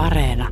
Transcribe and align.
Areena. 0.00 0.48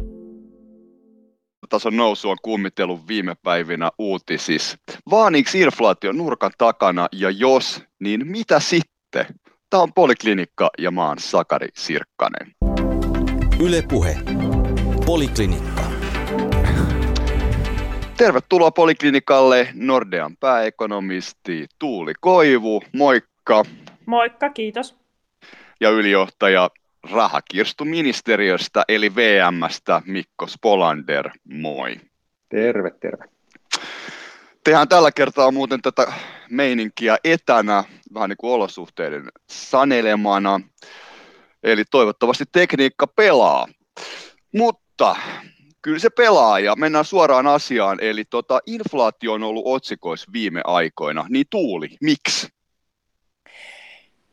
Tason 1.68 1.96
nousu 1.96 2.30
on 2.30 2.36
kummittellut 2.42 3.08
viime 3.08 3.34
päivinä 3.42 3.90
uutisissa. 3.98 4.78
Vaaniks 5.10 5.54
inflaatio 5.54 6.12
nurkan 6.12 6.50
takana 6.58 7.08
ja 7.12 7.30
jos, 7.30 7.82
niin 8.00 8.26
mitä 8.26 8.60
sitten? 8.60 9.26
Tämä 9.70 9.82
on 9.82 9.92
Poliklinikka 9.92 10.70
ja 10.78 10.90
mä 10.90 11.08
oon 11.08 11.18
Sakari 11.18 11.68
Sirkkanen. 11.74 12.52
Yle 13.60 13.82
Puhe. 13.88 14.16
Poliklinikka. 15.06 15.82
Tervetuloa 18.16 18.70
Poliklinikalle 18.70 19.68
Nordean 19.74 20.36
pääekonomisti 20.36 21.66
Tuuli 21.78 22.12
Koivu. 22.20 22.82
Moikka. 22.96 23.64
Moikka, 24.06 24.50
kiitos. 24.50 24.96
Ja 25.80 25.90
ylijohtaja 25.90 26.70
rahakirstuministeriöstä 27.10 28.84
eli 28.88 29.14
VMstä 29.14 30.02
Mikko 30.06 30.46
Spolander. 30.46 31.30
Moi. 31.44 32.00
Terve, 32.48 32.90
terve. 32.90 33.24
Tehdään 34.64 34.88
tällä 34.88 35.12
kertaa 35.12 35.50
muuten 35.50 35.82
tätä 35.82 36.12
meininkiä 36.50 37.16
etänä, 37.24 37.84
vähän 38.14 38.28
niin 38.28 38.36
kuin 38.36 38.52
olosuhteiden 38.52 39.28
sanelemana. 39.50 40.60
Eli 41.62 41.84
toivottavasti 41.90 42.44
tekniikka 42.52 43.06
pelaa. 43.06 43.68
Mutta 44.54 45.16
kyllä 45.82 45.98
se 45.98 46.10
pelaa 46.10 46.58
ja 46.58 46.76
mennään 46.76 47.04
suoraan 47.04 47.46
asiaan. 47.46 47.98
Eli 48.00 48.24
tota, 48.24 48.60
inflaatio 48.66 49.32
on 49.32 49.42
ollut 49.42 49.66
otsikoissa 49.66 50.32
viime 50.32 50.60
aikoina. 50.64 51.26
Niin 51.28 51.46
Tuuli, 51.50 51.88
miksi? 52.00 52.48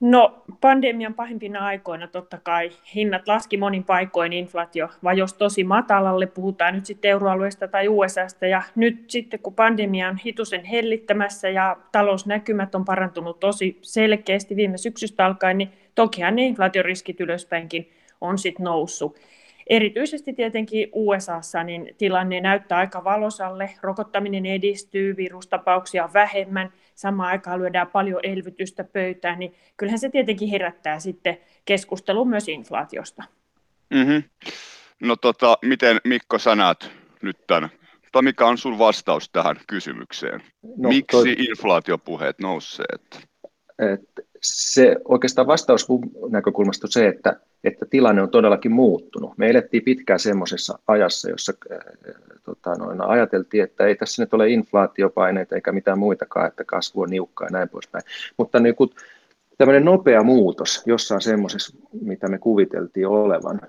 No 0.06 0.44
pandemian 0.62 1.14
pahimpina 1.14 1.66
aikoina 1.66 2.08
totta 2.08 2.38
kai 2.44 2.72
hinnat 2.96 3.28
laski 3.28 3.58
monin 3.58 3.84
paikoin, 3.84 4.34
inflaatio 4.34 4.90
vajosi 5.04 5.38
tosi 5.38 5.64
matalalle, 5.64 6.26
puhutaan 6.26 6.74
nyt 6.74 6.86
sitten 6.86 7.12
euroalueesta 7.12 7.68
tai 7.68 7.88
USAsta. 7.88 8.48
Ja 8.48 8.62
nyt 8.76 9.10
sitten 9.10 9.40
kun 9.40 9.54
pandemia 9.54 10.10
on 10.10 10.18
hitusen 10.26 10.64
hellittämässä 10.64 11.50
ja 11.50 11.78
talousnäkymät 11.92 12.76
on 12.76 12.86
parantunut 12.86 13.40
tosi 13.40 13.80
selkeästi 13.82 14.56
viime 14.56 14.78
syksystä 14.78 15.26
alkaen, 15.26 15.58
niin 15.58 15.72
tokihan 15.96 16.36
ne 16.36 16.46
inflaatioriskit 16.46 17.22
ylöspäinkin 17.22 17.92
on 18.22 18.38
sitten 18.38 18.64
noussut. 18.64 19.18
Erityisesti 19.68 20.34
tietenkin 20.34 20.90
USAssa 20.94 21.64
niin 21.64 21.96
tilanne 21.98 22.42
näyttää 22.42 22.78
aika 22.78 23.04
valosalle, 23.04 23.70
rokottaminen 23.82 24.46
edistyy, 24.46 25.18
virustapauksia 25.18 26.04
on 26.04 26.14
vähemmän, 26.14 26.72
samaan 26.96 27.30
aikaan 27.30 27.60
lyödään 27.60 27.88
paljon 27.88 28.20
elvytystä 28.24 28.84
pöytään, 28.84 29.40
niin 29.40 29.56
kyllähän 29.78 30.00
se 30.00 30.10
tietenkin 30.10 30.50
herättää 30.50 31.00
sitten 31.00 31.38
keskustelun 31.66 32.30
myös 32.30 32.50
inflaatiosta. 32.50 33.24
Mm-hmm. 33.94 34.24
No 35.02 35.16
tota, 35.16 35.58
miten 35.62 36.02
Mikko 36.04 36.40
sanat 36.40 36.92
nyt 37.22 37.38
tämän, 37.48 37.70
tai 38.12 38.22
mikä 38.22 38.48
on 38.48 38.58
sun 38.58 38.78
vastaus 38.78 39.30
tähän 39.30 39.56
kysymykseen? 39.68 40.44
No, 40.78 40.90
Miksi 40.90 41.18
toi... 41.18 41.32
inflaatiopuheet 41.32 42.40
nousseet? 42.40 43.28
Et 43.80 44.10
se 44.42 44.96
oikeastaan 45.06 45.48
vastaus 45.48 45.88
näkökulmasta 46.30 46.88
on 46.88 46.92
se, 46.92 47.08
että, 47.08 47.40
että 47.66 47.86
tilanne 47.90 48.22
on 48.22 48.30
todellakin 48.30 48.72
muuttunut. 48.72 49.38
Me 49.38 49.50
elettiin 49.50 49.84
pitkään 49.84 50.20
semmoisessa 50.20 50.80
ajassa, 50.88 51.30
jossa 51.30 51.54
äh, 51.72 51.80
tota, 52.44 52.76
noin, 52.76 53.02
ajateltiin, 53.02 53.64
että 53.64 53.86
ei 53.86 53.96
tässä 53.96 54.24
nyt 54.24 54.34
ole 54.34 54.50
inflaatiopaineita 54.50 55.56
eikä 55.56 55.72
mitään 55.72 56.00
muitakaan, 56.00 56.48
että 56.48 56.64
kasvu 56.64 57.02
on 57.02 57.10
niukkaa 57.10 57.48
ja 57.48 57.52
näin 57.52 57.70
poispäin. 57.70 58.04
Mutta 58.38 58.60
niin 58.60 58.76
kun, 58.76 58.90
tämmöinen 59.58 59.86
nopea 59.86 60.24
muutos 60.24 60.84
jossain 60.86 61.22
semmoisessa, 61.22 61.78
mitä 62.02 62.28
me 62.28 62.38
kuviteltiin 62.38 63.08
olevan, 63.08 63.62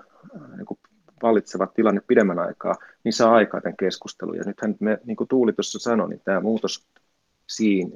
niin 0.57 0.65
kuin 0.65 0.79
vallitseva 1.21 1.67
tilanne 1.67 2.01
pidemmän 2.07 2.39
aikaa, 2.39 2.75
niin 3.03 3.13
saa 3.13 3.35
aikaa 3.35 3.61
tämän 3.61 3.77
keskustelun. 3.77 4.37
Ja 4.37 4.43
nythän 4.45 4.75
me, 4.79 4.99
niin 5.05 5.17
kuin 5.17 5.27
Tuuli 5.27 5.53
tuossa 5.53 5.79
sanoi, 5.79 6.09
niin 6.09 6.21
tämä 6.25 6.39
muutos 6.39 6.87
siinä 7.47 7.91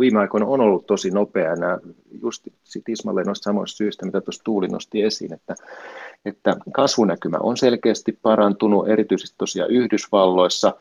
viime 0.00 0.20
aikoina 0.20 0.46
on 0.46 0.60
ollut 0.60 0.86
tosi 0.86 1.10
nopea. 1.10 1.56
Nämä 1.56 1.78
just 2.22 2.46
tismalleen 2.84 3.26
noista 3.26 3.44
samoista 3.44 3.76
syistä, 3.76 4.06
mitä 4.06 4.20
tuossa 4.20 4.44
Tuuli 4.44 4.68
nosti 4.68 5.02
esiin, 5.02 5.34
että, 5.34 5.54
että 6.24 6.56
kasvunäkymä 6.72 7.36
on 7.40 7.56
selkeästi 7.56 8.18
parantunut, 8.22 8.88
erityisesti 8.88 9.34
tosiaan 9.38 9.70
Yhdysvalloissa. 9.70 10.74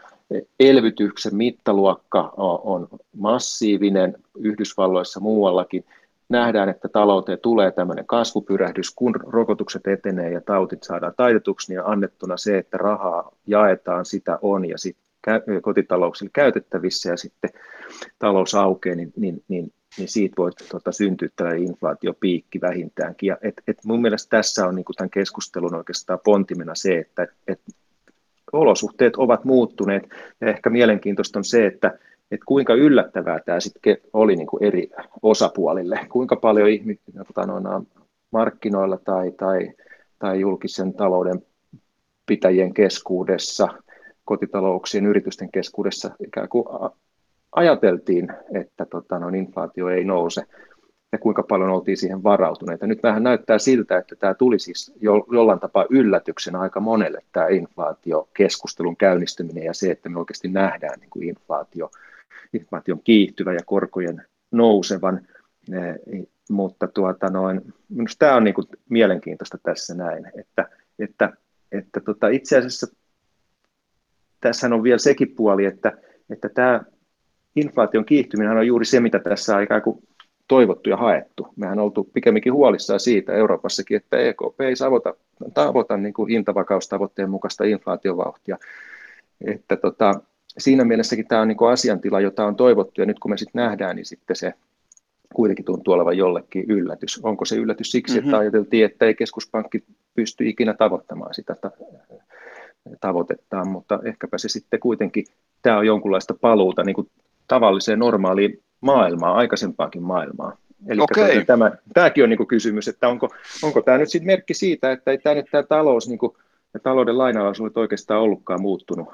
Elvytyksen 0.60 1.36
mittaluokka 1.36 2.34
on 2.38 2.88
massiivinen 3.18 4.16
Yhdysvalloissa 4.38 5.20
muuallakin. 5.20 5.86
Nähdään, 6.30 6.70
että 6.70 6.90
talouteen 6.90 7.40
tulee 7.40 7.72
tämmöinen 7.72 8.06
kasvupyrähdys, 8.06 8.92
kun 8.96 9.16
rokotukset 9.28 9.88
etenee 9.88 10.32
ja 10.32 10.42
tautit 10.42 10.84
saadaan 10.84 11.14
taitetuksi, 11.18 11.72
niin 11.72 11.86
annettuna 11.86 12.38
se, 12.38 12.58
että 12.58 12.78
rahaa 12.78 13.32
jaetaan, 13.48 14.06
sitä 14.06 14.40
on 14.42 14.70
ja 14.70 14.78
sitten 14.78 15.11
kotitalouksille 15.62 16.32
käytettävissä 16.34 17.10
ja 17.10 17.18
sitten 17.18 17.50
talous 18.20 18.56
aukeaa, 18.56 18.96
niin, 18.96 19.14
niin, 19.16 19.44
niin, 19.48 19.74
niin 19.98 20.08
siitä 20.08 20.36
voi 20.38 20.52
tuota, 20.70 20.92
syntyä 20.92 21.30
tällainen 21.36 21.64
inflaatiopiikki 21.64 22.62
vähintäänkin. 22.62 23.28
Ja 23.28 23.38
et, 23.42 23.62
et 23.68 23.78
mun 23.86 24.02
mielestä 24.02 24.38
tässä 24.38 24.68
on 24.68 24.76
niin 24.76 24.86
tämän 24.98 25.10
keskustelun 25.10 25.76
oikeastaan 25.76 26.20
pontimena 26.24 26.76
se, 26.76 26.98
että 26.98 27.28
et 27.48 27.62
olosuhteet 28.54 29.16
ovat 29.16 29.46
muuttuneet 29.46 30.04
ja 30.42 30.48
ehkä 30.48 30.70
mielenkiintoista 30.70 31.40
on 31.40 31.46
se, 31.46 31.66
että 31.66 32.00
että 32.32 32.46
kuinka 32.46 32.74
yllättävää 32.74 33.40
tämä 33.40 33.60
sitten 33.60 33.98
oli 34.14 34.36
niin 34.36 34.48
kuin 34.48 34.64
eri 34.64 34.90
osapuolille, 35.22 36.00
kuinka 36.12 36.36
paljon 36.36 36.70
ihmisiä 36.70 37.24
tota, 37.28 37.48
markkinoilla 38.32 38.98
tai, 38.98 39.32
tai, 39.32 39.74
tai 40.20 40.40
julkisen 40.40 40.94
talouden 40.94 41.46
pitäjien 42.26 42.74
keskuudessa– 42.74 43.68
kotitalouksien 44.32 45.06
yritysten 45.06 45.52
keskuudessa 45.52 46.12
ikään 46.26 46.50
kuin 46.50 46.66
ajateltiin, 47.52 48.28
että 48.54 48.86
tota, 48.86 49.20
no, 49.20 49.30
inflaatio 49.30 49.90
ei 49.90 50.04
nouse 50.06 50.44
ja 51.12 51.18
kuinka 51.18 51.44
paljon 51.44 51.70
oltiin 51.70 51.98
siihen 51.98 52.24
varautuneita. 52.24 52.88
Nyt 52.88 53.04
vähän 53.04 53.24
näyttää 53.24 53.58
siltä, 53.60 53.98
että 53.98 54.16
tämä 54.16 54.34
tuli 54.34 54.60
siis 54.60 54.94
jo, 55.02 55.26
jollain 55.32 55.60
tapaa 55.60 55.86
yllätyksenä 55.90 56.60
aika 56.60 56.80
monelle 56.80 57.22
tämä 57.32 57.48
inflaatiokeskustelun 57.48 58.98
käynnistyminen 58.98 59.64
ja 59.64 59.74
se, 59.74 59.92
että 59.92 60.10
me 60.10 60.20
oikeasti 60.20 60.48
nähdään 60.48 61.00
niin 61.00 61.10
kuin 61.10 61.28
inflaatio, 61.28 61.92
inflaation 62.54 63.02
kiihtyvä 63.04 63.54
ja 63.54 63.62
korkojen 63.66 64.26
nousevan. 64.52 65.28
Eh, 65.74 66.26
mutta 66.50 66.88
tuota 66.88 67.30
noin, 67.30 67.74
minusta 67.90 68.26
tämä 68.26 68.36
on 68.36 68.44
niin 68.44 68.54
kuin 68.54 68.68
mielenkiintoista 68.90 69.58
tässä 69.64 69.94
näin, 69.94 70.32
että, 70.40 70.70
että, 71.00 71.34
että 71.72 72.00
tota, 72.00 72.28
itse 72.28 72.58
asiassa 72.58 72.88
tässä 74.42 74.68
on 74.68 74.84
vielä 74.84 74.98
sekin 74.98 75.36
puoli, 75.36 75.66
että, 75.66 75.92
että 76.30 76.50
tämä 76.50 76.82
inflaation 77.56 78.06
kiihtyminen 78.06 78.58
on 78.58 78.68
juuri 78.68 78.86
se, 78.86 79.00
mitä 79.00 79.20
tässä 79.20 79.58
on 79.58 79.64
ikään 79.64 79.82
kuin 79.82 80.08
toivottu 80.48 80.90
ja 80.90 80.98
haettu. 80.98 81.48
Mehän 81.56 81.80
on 81.80 81.86
oltu 81.86 82.04
pikemminkin 82.04 82.54
huolissaan 82.54 83.00
siitä 83.00 83.34
Euroopassakin, 83.34 83.98
että 83.98 84.18
EKP 84.18 84.62
ei 84.62 84.76
tavoita, 84.76 85.14
tavoita 85.54 85.98
niin 85.98 86.14
kuin 86.14 86.30
hintavakaustavoitteen 86.30 87.30
mukaista 87.30 87.64
inflaatiovauhtia. 87.64 88.58
Että 89.42 89.78
tota, 89.78 90.14
siinä 90.58 90.84
mielessäkin 90.84 91.28
tämä 91.28 91.42
on 91.42 91.48
niin 91.48 91.58
kuin 91.58 91.72
asiantila, 91.72 92.22
jota 92.22 92.46
on 92.46 92.56
toivottu, 92.56 93.02
ja 93.02 93.06
nyt 93.06 93.20
kun 93.20 93.32
me 93.32 93.38
sitten 93.38 93.62
nähdään, 93.64 93.96
niin 93.96 94.06
sitten 94.06 94.36
se 94.36 94.54
kuitenkin 95.34 95.66
tuntuu 95.66 95.94
olevan 95.94 96.18
jollekin 96.18 96.66
yllätys. 96.68 97.20
Onko 97.24 97.46
se 97.46 97.56
yllätys 97.56 97.92
siksi, 97.92 98.16
mm-hmm. 98.16 98.30
että 98.30 98.38
ajateltiin, 98.38 98.86
että 98.86 99.06
ei 99.06 99.16
keskuspankki 99.16 99.84
pysty 100.16 100.50
ikinä 100.50 100.74
tavoittamaan 100.74 101.34
sitä 101.34 101.56
tavoitettaan, 103.02 103.68
mutta 103.68 104.00
ehkäpä 104.06 104.38
se 104.38 104.50
sitten 104.50 104.80
kuitenkin, 104.80 105.26
tämä 105.62 105.78
on 105.78 105.86
jonkunlaista 105.86 106.34
paluuta 106.42 106.84
niin 106.84 106.96
kuin 106.96 107.10
tavalliseen 107.48 108.00
normaaliin 108.00 108.62
maailmaan, 108.82 109.36
aikaisempaankin 109.36 110.04
maailmaan. 110.04 110.58
Eli 110.88 111.02
okay. 111.02 111.46
tämä, 111.46 111.72
tämäkin 111.94 112.24
on 112.24 112.30
niin 112.30 112.38
kuin 112.38 112.48
kysymys, 112.48 112.88
että 112.88 113.08
onko, 113.08 113.30
onko 113.64 113.82
tämä 113.82 113.98
nyt 113.98 114.10
sitten 114.10 114.28
merkki 114.28 114.54
siitä, 114.54 114.92
että 114.92 115.12
ei 115.12 115.18
tämä 115.18 115.36
nyt 115.36 115.46
tämä 115.52 115.64
talous 115.64 116.08
niin 116.08 116.20
kuin, 116.20 116.34
ja 116.74 116.80
talouden 116.80 117.18
lainalaisuudet 117.18 117.78
oikeastaan 117.78 118.22
ollutkaan 118.22 118.62
muuttunut, 118.62 119.08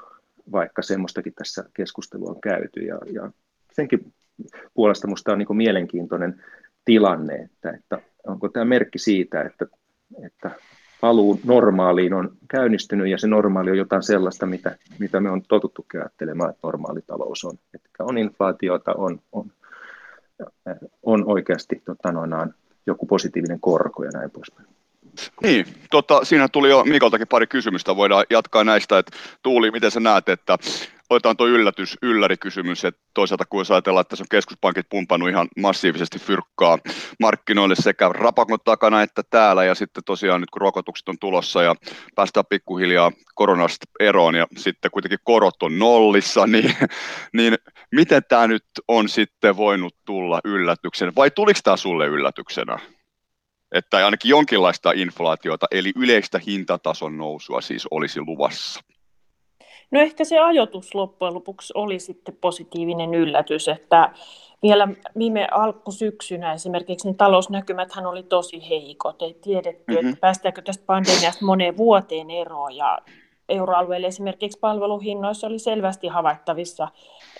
vaikka 0.52 0.82
semmoistakin 0.82 1.34
tässä 1.34 1.64
keskustelua 1.74 2.30
on 2.30 2.40
käyty. 2.40 2.80
Ja, 2.80 2.98
ja 3.12 3.30
senkin 3.72 4.12
puolesta 4.74 5.06
minusta 5.06 5.32
on 5.32 5.38
niin 5.38 5.46
kuin 5.46 5.56
mielenkiintoinen 5.56 6.42
tilanne, 6.84 7.34
että, 7.34 7.70
että 7.70 7.98
onko 8.26 8.48
tämä 8.48 8.64
merkki 8.64 8.98
siitä, 8.98 9.42
että, 9.42 9.66
että 10.26 10.50
paluu 11.00 11.40
normaaliin 11.44 12.14
on 12.14 12.30
käynnistynyt 12.48 13.08
ja 13.08 13.18
se 13.18 13.26
normaali 13.26 13.70
on 13.70 13.78
jotain 13.78 14.02
sellaista, 14.02 14.46
mitä, 14.46 14.76
mitä 14.98 15.20
me 15.20 15.30
on 15.30 15.42
totuttu 15.42 15.86
ajattelemaan, 15.94 16.50
että 16.50 16.60
normaali 16.62 17.00
talous 17.06 17.44
on. 17.44 17.58
Että 17.74 18.04
on 18.04 18.18
inflaatiota, 18.18 18.94
on, 18.94 19.20
on, 19.32 19.52
on 21.02 21.24
oikeasti 21.26 21.82
tota 21.84 22.12
noinaan, 22.12 22.54
joku 22.86 23.06
positiivinen 23.06 23.60
korko 23.60 24.04
ja 24.04 24.10
näin 24.10 24.30
poispäin. 24.30 24.68
Niin, 25.42 25.66
tota, 25.90 26.24
siinä 26.24 26.48
tuli 26.48 26.70
jo 26.70 26.84
Mikoltakin 26.84 27.28
pari 27.28 27.46
kysymystä, 27.46 27.96
voidaan 27.96 28.24
jatkaa 28.30 28.64
näistä, 28.64 28.98
että 28.98 29.16
Tuuli, 29.42 29.70
miten 29.70 29.90
sä 29.90 30.00
näet, 30.00 30.28
että 30.28 30.58
otetaan 31.10 31.36
tuo 31.36 31.46
yllätys, 31.46 31.98
yllärikysymys, 32.02 32.84
että 32.84 33.00
toisaalta 33.14 33.44
kun 33.44 33.60
jos 33.60 33.70
ajatellaan, 33.70 34.00
että 34.00 34.10
tässä 34.10 34.22
on 34.22 34.28
keskuspankit 34.30 34.86
pumpannut 34.88 35.28
ihan 35.28 35.48
massiivisesti 35.56 36.18
fyrkkaa 36.18 36.78
markkinoille 37.20 37.74
sekä 37.74 38.08
rapakon 38.08 38.58
takana 38.64 39.02
että 39.02 39.22
täällä, 39.30 39.64
ja 39.64 39.74
sitten 39.74 40.04
tosiaan 40.04 40.40
nyt 40.40 40.50
kun 40.50 40.60
rokotukset 40.60 41.08
on 41.08 41.18
tulossa 41.18 41.62
ja 41.62 41.74
päästään 42.14 42.46
pikkuhiljaa 42.48 43.12
koronasta 43.34 43.86
eroon, 44.00 44.34
ja 44.34 44.46
sitten 44.56 44.90
kuitenkin 44.90 45.18
korot 45.24 45.62
on 45.62 45.78
nollissa, 45.78 46.46
niin, 46.52 46.74
niin 47.32 47.58
miten 47.92 48.22
tämä 48.28 48.46
nyt 48.46 48.64
on 48.88 49.08
sitten 49.08 49.56
voinut 49.56 49.94
tulla 50.04 50.40
yllätyksen, 50.44 51.12
vai 51.16 51.30
tuliko 51.30 51.60
tämä 51.64 51.76
sulle 51.76 52.06
yllätyksenä? 52.06 52.78
Että 53.72 53.96
ainakin 53.96 54.28
jonkinlaista 54.28 54.92
inflaatiota, 54.92 55.66
eli 55.70 55.92
yleistä 55.96 56.40
hintatason 56.46 57.18
nousua 57.18 57.60
siis 57.60 57.86
olisi 57.90 58.20
luvassa. 58.20 58.80
No 59.90 60.00
ehkä 60.00 60.24
se 60.24 60.38
ajoitus 60.38 60.94
loppujen 60.94 61.34
lopuksi 61.34 61.72
oli 61.76 61.98
sitten 61.98 62.36
positiivinen 62.40 63.14
yllätys, 63.14 63.68
että 63.68 64.10
vielä 64.62 64.88
viime 65.18 65.48
alkusyksynä 65.50 66.52
esimerkiksi 66.52 67.08
niin 67.08 67.16
talousnäkymäthän 67.16 68.06
oli 68.06 68.22
tosi 68.22 68.68
heikot. 68.68 69.22
Ei 69.22 69.34
tiedetty, 69.34 69.92
mm-hmm. 69.92 70.08
että 70.08 70.20
päästäänkö 70.20 70.62
tästä 70.62 70.84
pandemiasta 70.86 71.44
moneen 71.44 71.76
vuoteen 71.76 72.30
eroon 72.30 72.76
ja 72.76 72.98
euroalueelle 73.48 74.06
esimerkiksi 74.06 74.58
palveluhinnoissa 74.58 75.46
oli 75.46 75.58
selvästi 75.58 76.06
havaittavissa 76.06 76.88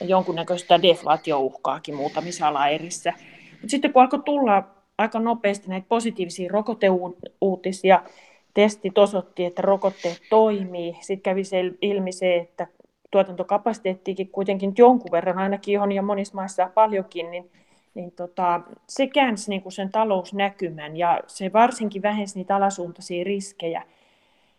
jonkunnäköistä 0.00 0.82
deflaatiouhkaakin 0.82 1.94
muutamissa 1.94 2.48
alaerissä. 2.48 3.12
Mutta 3.50 3.68
sitten 3.68 3.92
kun 3.92 4.02
alkoi 4.02 4.22
tulla 4.24 4.62
aika 4.98 5.20
nopeasti 5.20 5.68
näitä 5.68 5.86
positiivisia 5.88 6.50
rokoteuutisia, 6.52 8.02
testit 8.54 8.98
osoitti, 8.98 9.44
että 9.44 9.62
rokotteet 9.62 10.20
toimii. 10.30 10.96
Sitten 11.00 11.22
kävi 11.22 11.42
ilmi 11.82 12.12
se, 12.12 12.36
että 12.36 12.66
tuotantokapasiteettiikin 13.10 14.28
kuitenkin 14.28 14.74
jonkun 14.78 15.12
verran, 15.12 15.38
ainakin 15.38 15.74
johon 15.74 15.92
ja 15.92 16.02
monissa 16.02 16.34
maissa 16.34 16.70
paljonkin, 16.74 17.30
niin, 17.30 17.50
niin 17.94 18.12
tota, 18.12 18.60
se 18.88 19.06
käänsi 19.06 19.50
niin 19.50 19.62
kuin 19.62 19.72
sen 19.72 19.92
talousnäkymän 19.92 20.96
ja 20.96 21.20
se 21.26 21.52
varsinkin 21.52 22.02
vähensi 22.02 22.38
niitä 22.38 22.56
alasuuntaisia 22.56 23.24
riskejä. 23.24 23.82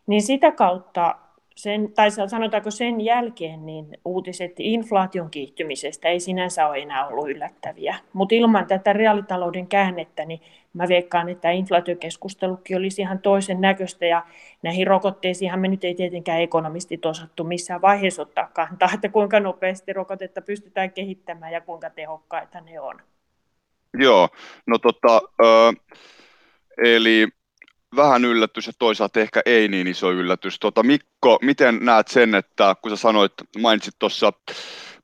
Niin 0.08 0.22
sitä 0.22 0.52
kautta 0.52 1.16
sen, 1.60 1.94
tai 1.94 2.12
sanotaanko 2.12 2.72
sen 2.72 3.02
jälkeen, 3.02 3.66
niin 3.66 3.86
uutiset 4.06 4.52
inflaation 4.58 5.30
kiihtymisestä 5.30 6.08
ei 6.08 6.20
sinänsä 6.20 6.68
ole 6.68 6.78
enää 6.78 7.08
ollut 7.08 7.30
yllättäviä. 7.30 7.96
Mutta 8.14 8.36
ilman 8.36 8.68
tätä 8.68 8.94
reaalitalouden 8.94 9.68
käännettä, 9.68 10.26
niin 10.26 10.42
mä 10.74 10.88
veikkaan, 10.88 11.30
että 11.30 11.52
inflaatiokeskustelukin 11.52 12.78
olisi 12.78 13.02
ihan 13.02 13.20
toisen 13.20 13.62
näköistä, 13.62 14.06
ja 14.06 14.26
näihin 14.62 14.88
rokotteisiinhan 14.88 15.60
me 15.60 15.68
nyt 15.68 15.84
ei 15.84 15.96
tietenkään 15.96 16.42
ekonomistit 16.42 17.06
osattu 17.06 17.44
missään 17.44 17.82
vaiheessa 17.82 18.22
ottaa 18.22 18.50
kantaa, 18.54 18.90
että 18.94 19.10
kuinka 19.10 19.40
nopeasti 19.40 19.94
rokotetta 19.94 20.42
pystytään 20.42 20.92
kehittämään 20.92 21.52
ja 21.52 21.62
kuinka 21.62 21.90
tehokkaita 21.90 22.62
ne 22.62 22.80
on. 22.80 23.02
Joo, 23.94 24.30
no 24.68 24.78
tota, 24.78 25.22
ö, 25.44 25.74
eli 26.86 27.28
vähän 27.96 28.26
yllätys 28.26 28.68
ja 28.68 28.74
toisaalta 28.80 29.20
ehkä 29.20 29.42
ei 29.46 29.68
niin 29.68 29.88
iso 29.88 30.12
yllätys. 30.12 30.60
Tota, 30.60 30.84
Mikko, 30.84 31.40
miten 31.42 31.80
näet 31.82 32.08
sen, 32.08 32.36
että 32.36 32.76
kun 32.82 32.92
sä 32.92 32.96
sanoit, 32.96 33.34
mainitsit 33.62 33.96
tuossa 34.00 34.34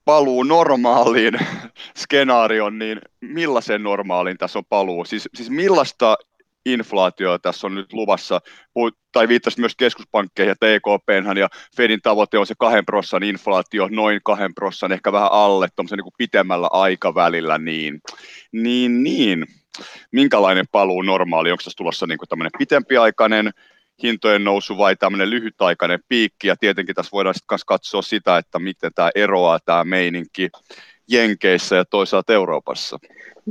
paluu 0.06 0.44
normaaliin 0.44 1.34
skenaarion, 2.04 2.80
niin 2.80 3.02
millaisen 3.22 3.84
normaaliin 3.84 4.38
tässä 4.38 4.60
on 4.60 4.66
paluu? 4.66 5.06
Siis, 5.06 5.30
siis 5.36 5.50
millaista 5.50 6.18
inflaatioa 6.66 7.40
tässä 7.40 7.68
on 7.68 7.76
nyt 7.76 7.94
luvassa, 7.94 8.42
tai 9.12 9.28
viittasit 9.28 9.60
myös 9.60 9.76
keskuspankkeihin, 9.76 10.52
että 10.52 10.74
EKP 10.74 11.38
ja 11.40 11.50
Fedin 11.78 12.00
tavoite 12.04 12.38
on 12.38 12.48
se 12.48 12.54
kahden 12.60 12.86
prossan 12.86 13.24
inflaatio, 13.24 13.88
noin 13.92 14.20
kahden 14.24 14.54
prossan, 14.54 14.92
ehkä 14.92 15.12
vähän 15.12 15.32
alle, 15.32 15.68
tuommoisen 15.76 15.98
niin 15.98 16.14
pitemmällä 16.18 16.68
aikavälillä, 16.72 17.58
niin, 17.58 18.02
niin, 18.52 19.04
niin. 19.04 19.46
Minkälainen 20.12 20.66
paluu 20.72 21.02
normaali, 21.02 21.52
onko 21.52 21.62
tässä 21.64 21.78
tulossa 21.78 22.08
niin 22.08 22.20
tämmöinen 22.30 22.52
pitempiaikainen 22.58 23.52
hintojen 24.04 24.44
nousu 24.44 24.78
vai 24.78 24.96
tämmöinen 24.96 25.30
lyhytaikainen 25.30 26.00
piikki, 26.10 26.48
ja 26.48 26.56
tietenkin 26.56 26.96
tässä 26.96 27.10
voidaan 27.12 27.36
sitten 27.36 27.60
katsoa 27.66 28.02
sitä, 28.02 28.38
että 28.38 28.60
miten 28.60 28.92
tämä 28.96 29.10
eroaa 29.16 29.60
tämä 29.66 29.84
meininki 29.84 30.50
Jenkeissä 31.08 31.76
ja 31.76 31.86
toisaalta 31.86 32.34
Euroopassa. 32.34 33.00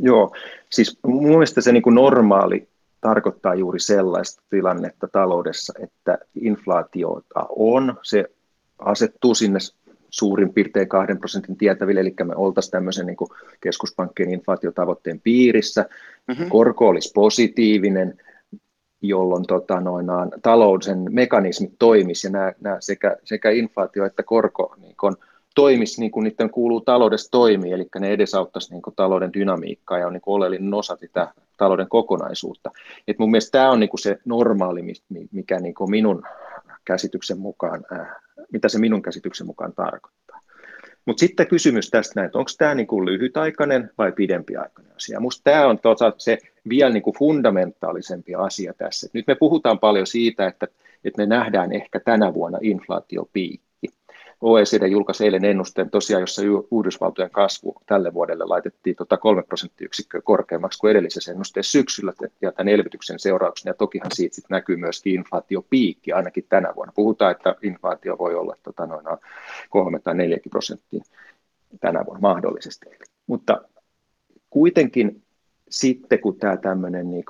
Joo, 0.02 0.36
siis 0.70 0.98
mun 1.06 1.28
mielestä 1.28 1.60
se 1.60 1.72
niin 1.72 1.82
kuin 1.82 1.94
normaali 1.94 2.68
tarkoittaa 3.04 3.54
juuri 3.54 3.80
sellaista 3.80 4.42
tilannetta 4.50 5.08
taloudessa, 5.12 5.72
että 5.82 6.18
inflaatiota 6.40 7.46
on, 7.48 7.94
se 8.02 8.24
asettuu 8.78 9.34
sinne 9.34 9.58
suurin 10.10 10.52
piirtein 10.52 10.88
kahden 10.88 11.18
prosentin 11.18 11.56
tietäville, 11.56 12.00
eli 12.00 12.14
me 12.24 12.36
oltaisiin 12.36 12.70
tämmöisen 12.70 13.06
niin 13.06 13.16
keskuspankkien 13.60 14.30
inflaatiotavoitteen 14.30 15.20
piirissä. 15.20 15.88
Mm-hmm. 16.28 16.48
Korko 16.48 16.88
olisi 16.88 17.12
positiivinen, 17.14 18.18
jolloin 19.02 19.46
tota, 19.46 19.80
noin, 19.80 20.06
talouden 20.42 21.04
mekanismit 21.10 21.74
toimisi 21.78 22.26
ja 22.26 22.30
nämä, 22.30 22.52
nämä 22.60 22.76
sekä, 22.80 23.16
sekä 23.24 23.50
inflaatio 23.50 24.04
että 24.04 24.22
korko 24.22 24.74
niin 24.80 24.96
kun, 25.00 25.16
toimisi 25.54 26.00
niin 26.00 26.10
kuin 26.10 26.24
niiden 26.24 26.50
kuuluu 26.50 26.80
taloudessa 26.80 27.30
toimii, 27.30 27.72
eli 27.72 27.86
ne 27.98 28.10
edesauttaisi 28.10 28.70
niin 28.70 28.82
kuin 28.82 28.96
talouden 28.96 29.32
dynamiikkaa 29.32 29.98
ja 29.98 30.06
on 30.06 30.12
niin 30.12 30.20
kuin 30.20 30.34
oleellinen 30.34 30.74
osa 30.74 30.96
tätä 30.96 31.32
talouden 31.56 31.88
kokonaisuutta. 31.88 32.70
Et 33.08 33.18
mun 33.18 33.30
mielestä 33.30 33.58
tämä 33.58 33.70
on 33.70 33.80
niin 33.80 33.90
kuin 33.90 34.00
se 34.00 34.18
normaali, 34.24 34.82
mikä 35.32 35.60
niin 35.60 35.74
kuin 35.74 35.90
minun 35.90 36.22
käsityksen 36.84 37.38
mukaan, 37.38 37.84
äh, 37.92 38.08
mitä 38.52 38.68
se 38.68 38.78
minun 38.78 39.02
käsityksen 39.02 39.46
mukaan 39.46 39.72
tarkoittaa. 39.72 40.40
Mutta 41.06 41.20
sitten 41.20 41.46
kysymys 41.46 41.90
tästä 41.90 42.12
näin, 42.16 42.26
että 42.26 42.38
onko 42.38 42.50
tämä 42.58 42.74
niinku 42.74 43.06
lyhytaikainen 43.06 43.90
vai 43.98 44.12
pidempiaikainen 44.12 44.96
asia. 44.96 45.20
Minusta 45.20 45.40
tämä 45.44 45.66
on 45.66 45.78
tota 45.78 46.12
se 46.18 46.38
vielä 46.68 46.92
niinku 46.92 47.14
fundamentaalisempi 47.18 48.34
asia 48.34 48.74
tässä. 48.74 49.06
Et 49.06 49.14
nyt 49.14 49.26
me 49.26 49.34
puhutaan 49.34 49.78
paljon 49.78 50.06
siitä, 50.06 50.46
että, 50.46 50.68
että 51.04 51.22
me 51.22 51.26
nähdään 51.26 51.72
ehkä 51.72 52.00
tänä 52.00 52.34
vuonna 52.34 52.58
inflaatiopiikki. 52.62 53.73
OECD 54.44 54.86
julkaisi 54.86 55.24
eilen 55.24 55.44
ennusteen 55.44 55.90
tosiaan, 55.90 56.20
jossa 56.20 56.42
Yhdysvaltojen 56.78 57.30
kasvu 57.30 57.74
tälle 57.86 58.14
vuodelle 58.14 58.44
laitettiin 58.46 58.96
tota 58.96 59.16
3 59.16 59.42
prosenttiyksikköä 59.42 60.20
korkeammaksi 60.20 60.78
kuin 60.78 60.90
edellisessä 60.90 61.32
ennusteessa 61.32 61.72
syksyllä 61.72 62.12
ja 62.42 62.52
tämän 62.52 62.68
elvytyksen 62.68 63.18
seurauksena. 63.18 63.70
Ja 63.70 63.74
tokihan 63.74 64.10
siitä 64.14 64.34
sit 64.34 64.44
näkyy 64.48 64.76
myöskin 64.76 65.14
inflaatiopiikki 65.14 66.12
ainakin 66.12 66.46
tänä 66.48 66.72
vuonna. 66.76 66.92
Puhutaan, 66.96 67.32
että 67.32 67.54
inflaatio 67.62 68.18
voi 68.18 68.34
olla 68.34 68.56
tota 68.62 68.86
noin 68.86 69.06
3 69.70 69.98
tai 69.98 70.14
4 70.14 70.38
prosenttia 70.50 71.04
tänä 71.80 72.04
vuonna 72.06 72.20
mahdollisesti. 72.20 72.86
Mutta 73.26 73.62
kuitenkin 74.50 75.22
sitten, 75.68 76.18
kun 76.18 76.38
tämä 76.38 76.56
tämmöinen 76.56 77.10
niin 77.10 77.24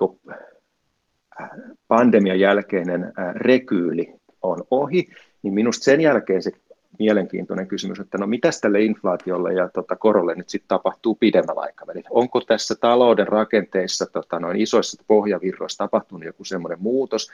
pandemian 1.88 2.40
jälkeinen 2.40 3.12
rekyyli 3.34 4.14
on 4.42 4.64
ohi, 4.70 5.08
niin 5.42 5.54
minusta 5.54 5.84
sen 5.84 6.00
jälkeen 6.00 6.42
se 6.42 6.52
mielenkiintoinen 6.98 7.66
kysymys, 7.66 8.00
että 8.00 8.18
no 8.18 8.26
mitäs 8.26 8.60
tälle 8.60 8.82
inflaatiolle 8.82 9.54
ja 9.54 9.68
tota, 9.68 9.96
korolle 9.96 10.34
nyt 10.34 10.48
sitten 10.48 10.68
tapahtuu 10.68 11.14
pidemmällä 11.14 11.60
aikavälillä? 11.60 12.08
Onko 12.12 12.40
tässä 12.40 12.74
talouden 12.74 13.28
rakenteissa, 13.28 14.06
tota, 14.06 14.40
noin 14.40 14.56
isoissa 14.56 15.02
pohjavirroissa 15.06 15.84
tapahtunut 15.84 16.24
joku 16.24 16.44
semmoinen 16.44 16.82
muutos, 16.82 17.30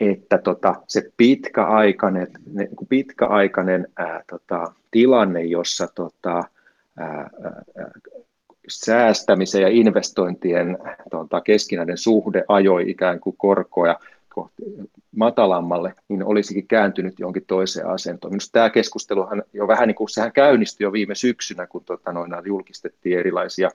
että 0.00 0.38
tota, 0.38 0.74
se 0.86 1.10
pitkäaikainen, 1.16 2.28
ne, 2.52 2.68
pitkäaikainen 2.88 3.88
ää, 3.96 4.22
tota, 4.30 4.72
tilanne, 4.90 5.44
jossa 5.44 5.88
tota, 5.94 6.44
ää, 6.96 7.30
ää, 7.76 7.90
säästämisen 8.68 9.62
ja 9.62 9.68
investointien 9.68 10.78
tota, 11.10 11.40
keskinäinen 11.40 11.98
suhde 11.98 12.44
ajoi 12.48 12.90
ikään 12.90 13.20
kuin 13.20 13.36
korkoja 13.38 14.00
kohti 14.28 14.62
matalammalle, 15.16 15.94
niin 16.08 16.24
olisikin 16.24 16.68
kääntynyt 16.68 17.18
johonkin 17.18 17.44
toiseen 17.46 17.88
asentoon. 17.88 18.32
Minusta 18.32 18.52
tämä 18.52 18.70
keskusteluhan 18.70 19.42
jo 19.52 19.68
vähän 19.68 19.88
niin 19.88 19.94
kuin, 19.94 20.08
sehän 20.08 20.32
käynnistyi 20.32 20.84
jo 20.84 20.92
viime 20.92 21.14
syksynä, 21.14 21.66
kun 21.66 21.84
tota, 21.84 22.12
noin, 22.12 22.32
julkistettiin 22.46 23.18
erilaisia, 23.18 23.70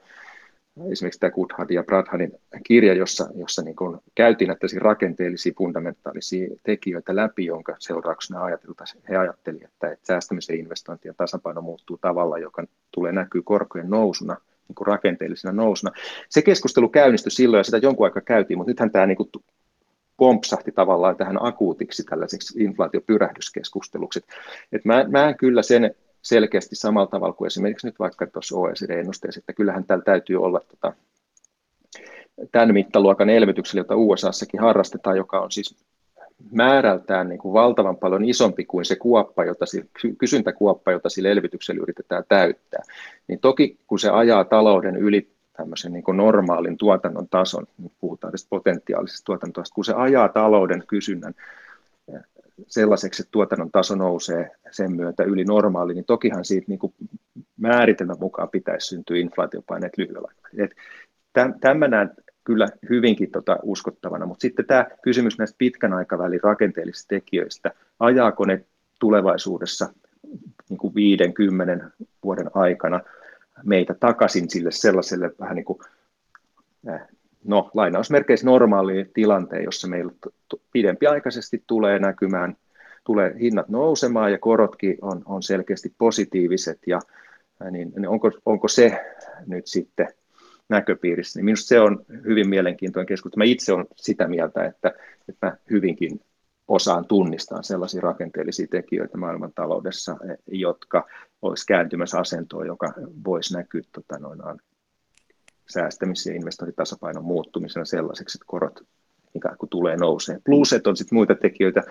esimerkiksi 0.90 1.20
tämä 1.20 1.30
Goodhardin 1.30 1.74
ja 1.74 1.82
Bradhanin 1.82 2.32
kirja, 2.64 2.94
jossa, 2.94 3.28
jossa 3.34 3.62
niin 3.62 3.76
kuin 3.76 3.98
käytiin 4.14 4.48
näitä 4.48 4.66
rakenteellisia 4.80 5.52
fundamentaalisia 5.58 6.48
tekijöitä 6.62 7.16
läpi, 7.16 7.46
jonka 7.46 7.76
seurauksena 7.78 8.44
ajateltaisiin, 8.44 9.02
he 9.08 9.16
ajattelivat, 9.16 9.64
että, 9.64 9.90
että 9.90 10.06
säästämisen 10.06 10.58
investointi 10.58 11.08
ja 11.08 11.14
tasapaino 11.14 11.60
muuttuu 11.60 11.98
tavalla, 11.98 12.38
joka 12.38 12.64
tulee 12.90 13.12
näkyy 13.12 13.42
korkojen 13.42 13.90
nousuna, 13.90 14.36
niin 14.68 14.74
kuin 14.74 14.86
rakenteellisena 14.86 15.52
nousuna. 15.52 15.92
Se 16.28 16.42
keskustelu 16.42 16.88
käynnistyi 16.88 17.30
silloin 17.30 17.58
ja 17.58 17.64
sitä 17.64 17.78
jonkun 17.78 18.06
aikaa 18.06 18.22
käytiin, 18.22 18.58
mutta 18.58 18.70
nythän 18.70 18.90
tämä 18.90 19.06
niin 19.06 19.16
kuin 19.16 19.30
pompsahti 20.22 20.72
tavallaan 20.72 21.16
tähän 21.16 21.46
akuutiksi 21.46 22.04
tällaiseksi 22.04 22.64
inflaatiopyrähdyskeskusteluksi. 22.64 24.20
Et 24.72 24.84
mä, 24.84 25.04
mä 25.08 25.28
en 25.28 25.36
kyllä 25.36 25.62
sen 25.62 25.94
selkeästi 26.22 26.76
samalla 26.76 27.06
tavalla 27.06 27.34
kuin 27.34 27.46
esimerkiksi 27.46 27.86
nyt 27.86 27.98
vaikka 27.98 28.26
tuossa 28.26 28.56
OECD-ennusteessa, 28.56 29.38
että 29.38 29.52
kyllähän 29.52 29.84
täällä 29.84 30.04
täytyy 30.04 30.36
olla 30.36 30.60
tota, 30.68 30.92
tämän 32.52 32.74
mittaluokan 32.74 33.30
elvytyksellä, 33.30 33.80
jota 33.80 33.96
USAssakin 33.96 34.60
harrastetaan, 34.60 35.16
joka 35.16 35.40
on 35.40 35.50
siis 35.50 35.76
määrältään 36.50 37.28
niin 37.28 37.38
kuin 37.38 37.52
valtavan 37.52 37.96
paljon 37.96 38.24
isompi 38.24 38.64
kuin 38.64 38.84
se 38.84 38.96
kuoppa, 38.96 39.44
jota, 39.44 39.64
kysyntäkuoppa, 40.18 40.92
jota 40.92 41.08
sillä 41.08 41.28
elvytyksellä 41.28 41.82
yritetään 41.82 42.24
täyttää, 42.28 42.82
niin 43.28 43.40
toki 43.40 43.78
kun 43.86 43.98
se 43.98 44.10
ajaa 44.10 44.44
talouden 44.44 44.96
yli 44.96 45.31
tämmöisen 45.56 45.92
niin 45.92 46.04
kuin 46.04 46.16
normaalin 46.16 46.78
tuotannon 46.78 47.28
tason, 47.28 47.66
niin 47.78 47.92
puhutaan 48.00 48.30
tästä 48.30 48.50
potentiaalisesta 48.50 49.24
tuotantosta, 49.24 49.74
kun 49.74 49.84
se 49.84 49.92
ajaa 49.92 50.28
talouden 50.28 50.84
kysynnän 50.86 51.34
eh, 52.14 52.20
sellaiseksi, 52.66 53.22
että 53.22 53.30
tuotannon 53.30 53.70
taso 53.70 53.94
nousee 53.94 54.50
sen 54.70 54.96
myötä 54.96 55.22
yli 55.22 55.44
normaali, 55.44 55.94
niin 55.94 56.04
tokihan 56.04 56.44
siitä 56.44 56.64
niin 56.68 56.78
kuin 56.78 56.94
määritelmän 57.56 58.16
mukaan 58.20 58.48
pitäisi 58.48 58.86
syntyä 58.86 59.16
inflaatiopaineet 59.16 59.98
lyhyellä 59.98 60.28
aikavälillä. 60.28 60.74
Tämä 61.60 61.88
näen 61.88 62.10
kyllä 62.44 62.68
hyvinkin 62.90 63.30
tota 63.30 63.58
uskottavana, 63.62 64.26
mutta 64.26 64.42
sitten 64.42 64.66
tämä 64.66 64.86
kysymys 65.02 65.38
näistä 65.38 65.58
pitkän 65.58 65.92
aikavälin 65.92 66.40
rakenteellisista 66.42 67.08
tekijöistä, 67.08 67.70
ajaako 68.00 68.44
ne 68.44 68.64
tulevaisuudessa 69.00 69.92
niin 70.68 70.78
kuin 70.78 70.94
50 70.94 71.90
vuoden 72.24 72.50
aikana 72.54 73.00
meitä 73.64 73.94
takaisin 73.94 74.50
sille 74.50 74.70
sellaiselle 74.70 75.30
vähän 75.40 75.56
niin 75.56 75.64
kuin, 75.64 75.78
äh, 76.88 77.00
no 77.44 77.70
lainausmerkeissä 77.74 78.46
normaaliin 78.46 79.10
tilanteen, 79.14 79.64
jossa 79.64 79.88
meillä 79.88 80.12
pidempiaikaisesti 80.72 81.62
tulee 81.66 81.98
näkymään, 81.98 82.56
tulee 83.04 83.36
hinnat 83.40 83.68
nousemaan 83.68 84.32
ja 84.32 84.38
korotkin 84.38 84.98
on, 85.02 85.22
on 85.24 85.42
selkeästi 85.42 85.94
positiiviset 85.98 86.78
ja 86.86 87.00
äh, 87.64 87.70
niin, 87.70 87.92
niin 87.96 88.08
onko, 88.08 88.30
onko 88.46 88.68
se 88.68 89.00
nyt 89.46 89.66
sitten 89.66 90.08
näköpiirissä, 90.68 91.38
niin 91.38 91.44
minusta 91.44 91.66
se 91.66 91.80
on 91.80 92.04
hyvin 92.24 92.48
mielenkiintoinen 92.48 93.06
keskustelu. 93.06 93.38
Mä 93.38 93.44
itse 93.44 93.72
olen 93.72 93.86
sitä 93.96 94.28
mieltä, 94.28 94.64
että, 94.64 94.92
että 95.28 95.46
mä 95.46 95.56
hyvinkin 95.70 96.20
osaan 96.68 97.04
tunnistaa 97.04 97.62
sellaisia 97.62 98.00
rakenteellisia 98.00 98.66
tekijöitä 98.70 99.18
maailmantaloudessa, 99.18 100.16
jotka 100.46 101.08
olisi 101.42 101.66
kääntymässä 101.66 102.18
asentoon, 102.18 102.66
joka 102.66 102.92
voisi 103.24 103.54
näkyä 103.54 103.82
tota, 103.92 104.18
noin, 104.18 104.40
säästämis- 105.70 106.26
ja 106.26 106.34
investointitasapainon 106.34 107.24
muuttumisena 107.24 107.84
sellaiseksi, 107.84 108.38
että 108.38 108.44
korot 108.46 108.80
ikään 109.34 109.56
kuin 109.58 109.70
tulee 109.70 109.96
nousee. 109.96 110.40
Pluset 110.44 110.86
on 110.86 110.96
sitten 110.96 111.16
muita 111.16 111.34
tekijöitä, 111.34 111.82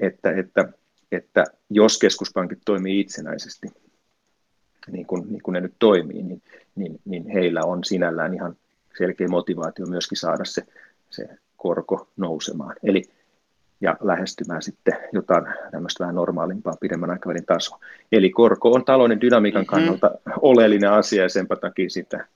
että, 0.00 0.30
että, 0.30 0.72
että 1.12 1.44
jos 1.70 1.98
keskuspankit 1.98 2.58
toimii 2.64 3.00
itsenäisesti, 3.00 3.68
niin 4.90 5.06
kuin, 5.06 5.26
niin 5.28 5.42
kuin 5.42 5.52
ne 5.52 5.60
nyt 5.60 5.74
toimii, 5.78 6.22
niin, 6.22 6.42
niin, 6.74 7.00
niin 7.04 7.28
heillä 7.28 7.64
on 7.64 7.84
sinällään 7.84 8.34
ihan 8.34 8.56
selkeä 8.98 9.28
motivaatio 9.28 9.86
myöskin 9.86 10.18
saada 10.18 10.44
se, 10.44 10.62
se 11.10 11.28
korko 11.56 12.08
nousemaan. 12.16 12.76
Eli 12.82 13.02
ja 13.80 13.96
lähestymään 14.00 14.62
sitten 14.62 14.96
jotain 15.12 15.44
tämmöistä 15.70 16.04
vähän 16.04 16.14
normaalimpaa 16.14 16.74
pidemmän 16.80 17.10
aikavälin 17.10 17.46
tasoa. 17.46 17.78
Eli 18.12 18.30
korko 18.30 18.72
on 18.72 18.84
talouden 18.84 19.20
dynamiikan 19.20 19.62
mm-hmm. 19.62 19.70
kannalta 19.76 20.06
mm-hmm. 20.06 20.32
oleellinen 20.42 20.92
asia 20.92 21.22
ja 21.22 21.28
sen 21.28 21.46
takia 21.60 21.90
sitä 21.90 22.26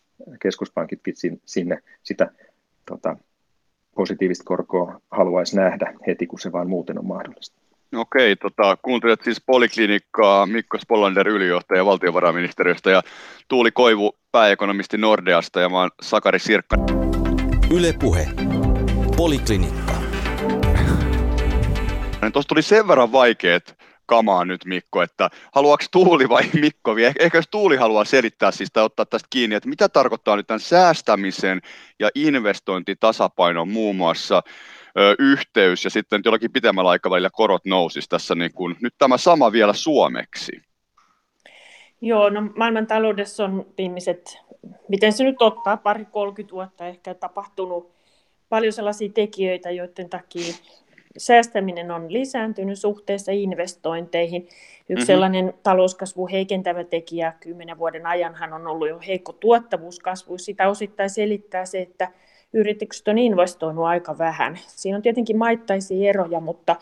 keskuspankitkin 0.41 1.15
sinne 1.45 1.83
sitä 2.03 2.31
tota, 2.87 3.17
positiivista 3.95 4.45
korkoa 4.45 5.01
haluaisi 5.11 5.57
nähdä 5.57 5.95
heti, 6.07 6.27
kun 6.27 6.41
se 6.41 6.53
vaan 6.53 6.69
muuten 6.69 6.99
on 6.99 7.07
mahdollista. 7.07 7.57
Okei, 7.97 8.37
tota, 8.37 8.77
kuuntelet 8.83 9.23
siis 9.23 9.43
Poliklinikkaa, 9.47 10.47
Mikko 10.47 10.79
Spollander 10.79 11.29
ylijohtaja 11.29 11.85
valtiovarainministeriöstä 11.85 12.91
ja 12.91 13.03
Tuuli 13.49 13.71
Koivu 13.71 14.13
pääekonomisti 14.33 14.99
Nordeasta 14.99 15.61
ja 15.61 15.69
mä 15.69 15.81
oon 15.81 15.91
Sakari 16.03 16.39
Sirkka. 16.39 16.77
Yle 17.71 17.95
Puhe. 18.01 18.29
Poliklinikka. 22.25 22.33
Tuosta 22.33 22.49
tuli 22.49 22.63
sen 22.63 22.89
verran 22.89 23.13
vaikeet 23.13 23.77
kamaa 24.07 24.45
nyt 24.45 24.65
Mikko, 24.65 25.03
että 25.03 25.31
haluaako 25.53 25.85
Tuuli 25.91 26.29
vai 26.29 26.43
Mikko, 26.61 26.97
ehkä 27.21 27.39
jos 27.39 27.49
Tuuli 27.51 27.77
haluaa 27.77 28.05
selittää 28.05 28.51
siis 28.51 28.71
tai 28.73 28.85
ottaa 28.85 29.07
tästä 29.07 29.27
kiinni, 29.31 29.57
että 29.57 29.69
mitä 29.69 29.89
tarkoittaa 29.89 30.37
nyt 30.37 30.47
tämän 30.47 30.61
säästämisen 30.61 31.61
ja 31.99 32.11
investointitasapainon 32.15 33.69
muun 33.69 33.97
muassa 33.97 34.43
ö, 34.99 35.15
yhteys 35.19 35.85
ja 35.85 35.91
sitten 35.91 36.23
jollakin 36.25 36.53
pitemmällä 36.53 36.91
aikavälillä 36.91 37.31
korot 37.33 37.65
nousisi 37.65 38.09
tässä 38.09 38.35
niin 38.35 38.53
kuin, 38.53 38.77
nyt 38.83 38.95
tämä 38.99 39.19
sama 39.19 39.53
vielä 39.53 39.73
suomeksi. 39.73 40.53
Joo, 42.01 42.31
no 42.31 42.43
maailman 42.57 42.87
taloudessa 42.87 43.45
on 43.45 43.67
viimeiset, 43.79 44.39
miten 44.89 45.13
se 45.13 45.25
nyt 45.25 45.43
ottaa, 45.43 45.77
pari 45.77 46.05
30 46.05 46.53
vuotta 46.53 46.87
ehkä 46.87 47.15
tapahtunut 47.15 47.95
paljon 48.49 48.73
sellaisia 48.73 49.09
tekijöitä, 49.09 49.71
joiden 49.71 50.11
takia 50.11 50.55
säästäminen 51.19 51.91
on 51.91 52.13
lisääntynyt 52.13 52.79
suhteessa 52.79 53.33
investointeihin. 53.33 54.43
Yksi 54.43 54.55
mm-hmm. 54.89 55.07
sellainen 55.07 55.55
talouskasvu 55.63 56.29
heikentävä 56.29 56.85
tekijä 56.85 57.33
kymmenen 57.41 57.79
vuoden 57.79 58.07
ajanhan 58.07 58.53
on 58.53 58.67
ollut 58.67 58.89
jo 58.89 59.01
heikko 59.07 59.33
tuottavuuskasvu. 59.33 60.39
Sitä 60.39 60.69
osittain 60.69 61.11
selittää 61.11 61.65
se, 61.65 61.81
että 61.81 62.09
yritykset 62.53 63.09
on 63.09 63.19
investoinut 63.19 63.85
aika 63.85 64.19
vähän. 64.19 64.59
Siinä 64.67 64.97
on 64.97 65.03
tietenkin 65.03 65.39
maittaisia 65.39 66.09
eroja, 66.09 66.41
mutta, 66.41 66.77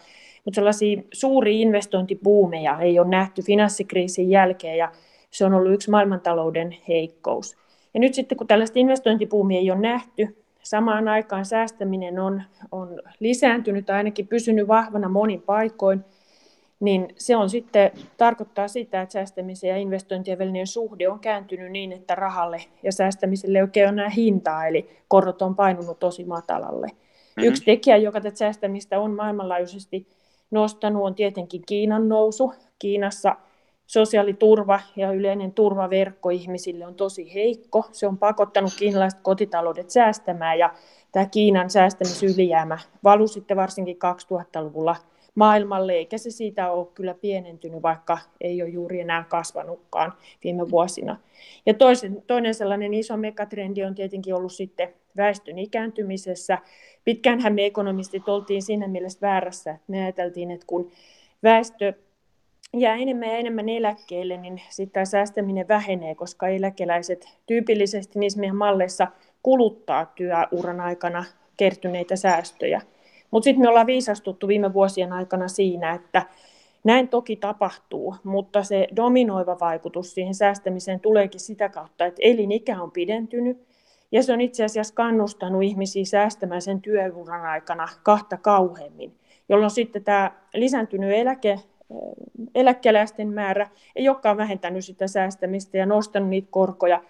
mutta 0.44 0.54
sellaisia 0.54 1.02
suuria 1.12 1.62
investointipuumeja 1.62 2.78
ei 2.80 2.98
ole 2.98 3.08
nähty 3.08 3.42
finanssikriisin 3.42 4.30
jälkeen 4.30 4.76
ja 4.76 4.92
se 5.30 5.44
on 5.44 5.54
ollut 5.54 5.72
yksi 5.72 5.90
maailmantalouden 5.90 6.76
heikkous. 6.88 7.56
Ja 7.94 8.00
nyt 8.00 8.14
sitten 8.14 8.38
kun 8.38 8.46
tällaista 8.46 8.78
investointipuumia 8.78 9.58
ei 9.58 9.70
ole 9.70 9.80
nähty, 9.80 10.41
samaan 10.62 11.08
aikaan 11.08 11.44
säästäminen 11.44 12.18
on, 12.18 12.42
on 12.72 13.02
lisääntynyt 13.20 13.86
tai 13.86 13.96
ainakin 13.96 14.28
pysynyt 14.28 14.68
vahvana 14.68 15.08
monin 15.08 15.42
paikoin, 15.42 16.04
niin 16.80 17.08
se 17.16 17.36
on 17.36 17.50
sitten, 17.50 17.90
tarkoittaa 18.16 18.68
sitä, 18.68 19.02
että 19.02 19.12
säästämisen 19.12 19.70
ja 19.70 19.76
investointien 19.76 20.38
välinen 20.38 20.66
suhde 20.66 21.08
on 21.08 21.20
kääntynyt 21.20 21.72
niin, 21.72 21.92
että 21.92 22.14
rahalle 22.14 22.64
ja 22.82 22.92
säästämiselle 22.92 23.58
ei 23.58 23.62
oikein 23.62 23.88
ole 23.88 23.92
enää 23.92 24.08
hintaa, 24.08 24.66
eli 24.66 24.90
korot 25.08 25.42
on 25.42 25.56
painunut 25.56 25.98
tosi 25.98 26.24
matalalle. 26.24 26.86
Mm-hmm. 26.86 27.44
Yksi 27.44 27.64
tekijä, 27.64 27.96
joka 27.96 28.20
tätä 28.20 28.38
säästämistä 28.38 29.00
on 29.00 29.14
maailmanlaajuisesti 29.14 30.06
nostanut, 30.50 31.06
on 31.06 31.14
tietenkin 31.14 31.62
Kiinan 31.66 32.08
nousu. 32.08 32.54
Kiinassa 32.78 33.36
sosiaaliturva 33.92 34.80
ja 34.96 35.12
yleinen 35.12 35.52
turvaverkko 35.52 36.30
ihmisille 36.30 36.86
on 36.86 36.94
tosi 36.94 37.34
heikko. 37.34 37.84
Se 37.92 38.06
on 38.06 38.18
pakottanut 38.18 38.72
kiinalaiset 38.78 39.20
kotitaloudet 39.22 39.90
säästämään 39.90 40.58
ja 40.58 40.74
tämä 41.12 41.26
Kiinan 41.26 41.70
säästämisylijäämä 41.70 42.78
valui 43.04 43.28
sitten 43.28 43.56
varsinkin 43.56 43.96
2000-luvulla 43.96 44.96
maailmalle, 45.34 45.92
eikä 45.92 46.18
se 46.18 46.30
siitä 46.30 46.70
ole 46.70 46.86
kyllä 46.94 47.14
pienentynyt, 47.14 47.82
vaikka 47.82 48.18
ei 48.40 48.62
ole 48.62 48.70
juuri 48.70 49.00
enää 49.00 49.24
kasvanutkaan 49.28 50.12
viime 50.44 50.70
vuosina. 50.70 51.16
Ja 51.66 51.74
toisen, 51.74 52.22
toinen 52.26 52.54
sellainen 52.54 52.94
iso 52.94 53.16
megatrendi 53.16 53.84
on 53.84 53.94
tietenkin 53.94 54.34
ollut 54.34 54.52
sitten 54.52 54.94
väestön 55.16 55.58
ikääntymisessä. 55.58 56.58
Pitkäänhän 57.04 57.54
me 57.54 57.66
ekonomistit 57.66 58.28
oltiin 58.28 58.62
siinä 58.62 58.88
mielessä 58.88 59.18
väärässä, 59.22 59.70
että 59.70 59.84
me 59.88 60.02
ajateltiin, 60.02 60.50
että 60.50 60.66
kun 60.66 60.90
väestö 61.42 61.92
jää 62.76 62.96
enemmän 62.96 63.28
ja 63.28 63.36
enemmän 63.36 63.68
eläkkeelle, 63.68 64.36
niin 64.36 64.60
sitten 64.68 65.06
säästäminen 65.06 65.68
vähenee, 65.68 66.14
koska 66.14 66.48
eläkeläiset 66.48 67.28
tyypillisesti 67.46 68.18
niissä 68.18 68.40
meidän 68.40 68.56
malleissa 68.56 69.06
kuluttaa 69.42 70.06
työuran 70.06 70.80
aikana 70.80 71.24
kertyneitä 71.56 72.16
säästöjä. 72.16 72.80
Mutta 73.30 73.44
sitten 73.44 73.60
me 73.62 73.68
ollaan 73.68 73.86
viisastuttu 73.86 74.48
viime 74.48 74.72
vuosien 74.72 75.12
aikana 75.12 75.48
siinä, 75.48 75.92
että 75.92 76.22
näin 76.84 77.08
toki 77.08 77.36
tapahtuu, 77.36 78.16
mutta 78.24 78.62
se 78.62 78.88
dominoiva 78.96 79.56
vaikutus 79.60 80.14
siihen 80.14 80.34
säästämiseen 80.34 81.00
tuleekin 81.00 81.40
sitä 81.40 81.68
kautta, 81.68 82.06
että 82.06 82.22
elinikä 82.24 82.82
on 82.82 82.90
pidentynyt 82.90 83.66
ja 84.12 84.22
se 84.22 84.32
on 84.32 84.40
itse 84.40 84.64
asiassa 84.64 84.94
kannustanut 84.94 85.62
ihmisiä 85.62 86.04
säästämään 86.04 86.62
sen 86.62 86.80
työuran 86.80 87.46
aikana 87.46 87.88
kahta 88.02 88.36
kauheammin, 88.36 89.16
jolloin 89.48 89.70
sitten 89.70 90.04
tämä 90.04 90.30
lisääntynyt 90.54 91.12
eläke, 91.12 91.58
eläkeläisten 92.54 93.28
määrä 93.28 93.68
ei 93.96 94.08
olekaan 94.08 94.36
vähentänyt 94.36 94.84
sitä 94.84 95.06
säästämistä 95.06 95.78
ja 95.78 95.86
nostanut 95.86 96.28
niitä 96.28 96.48
korkoja, 96.50 97.02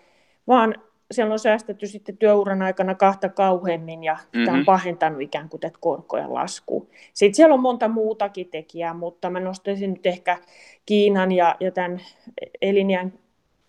vaan 0.47 0.75
siellä 1.11 1.33
on 1.33 1.39
säästetty 1.39 1.87
sitten 1.87 2.17
työuran 2.17 2.63
aikana 2.63 2.95
kahta 2.95 3.29
kauheammin 3.29 4.05
ja 4.05 4.15
mm-hmm. 4.15 4.45
tämä 4.45 4.59
on 4.59 4.65
pahentanut 4.65 5.21
ikään 5.21 5.49
kuin 5.49 5.61
tätä 5.61 5.79
korkojen 5.81 6.35
laskua. 6.35 6.87
Sitten 7.13 7.35
siellä 7.35 7.55
on 7.55 7.61
monta 7.61 7.89
muutakin 7.89 8.49
tekijää, 8.49 8.95
mutta 8.95 9.31
mä 9.31 9.41
nostaisin 9.41 9.91
nyt 9.91 10.07
ehkä 10.07 10.39
Kiinan 10.87 11.33
ja, 11.33 11.57
ja 11.61 11.71
tämän 11.71 12.01
elinjään 12.63 13.13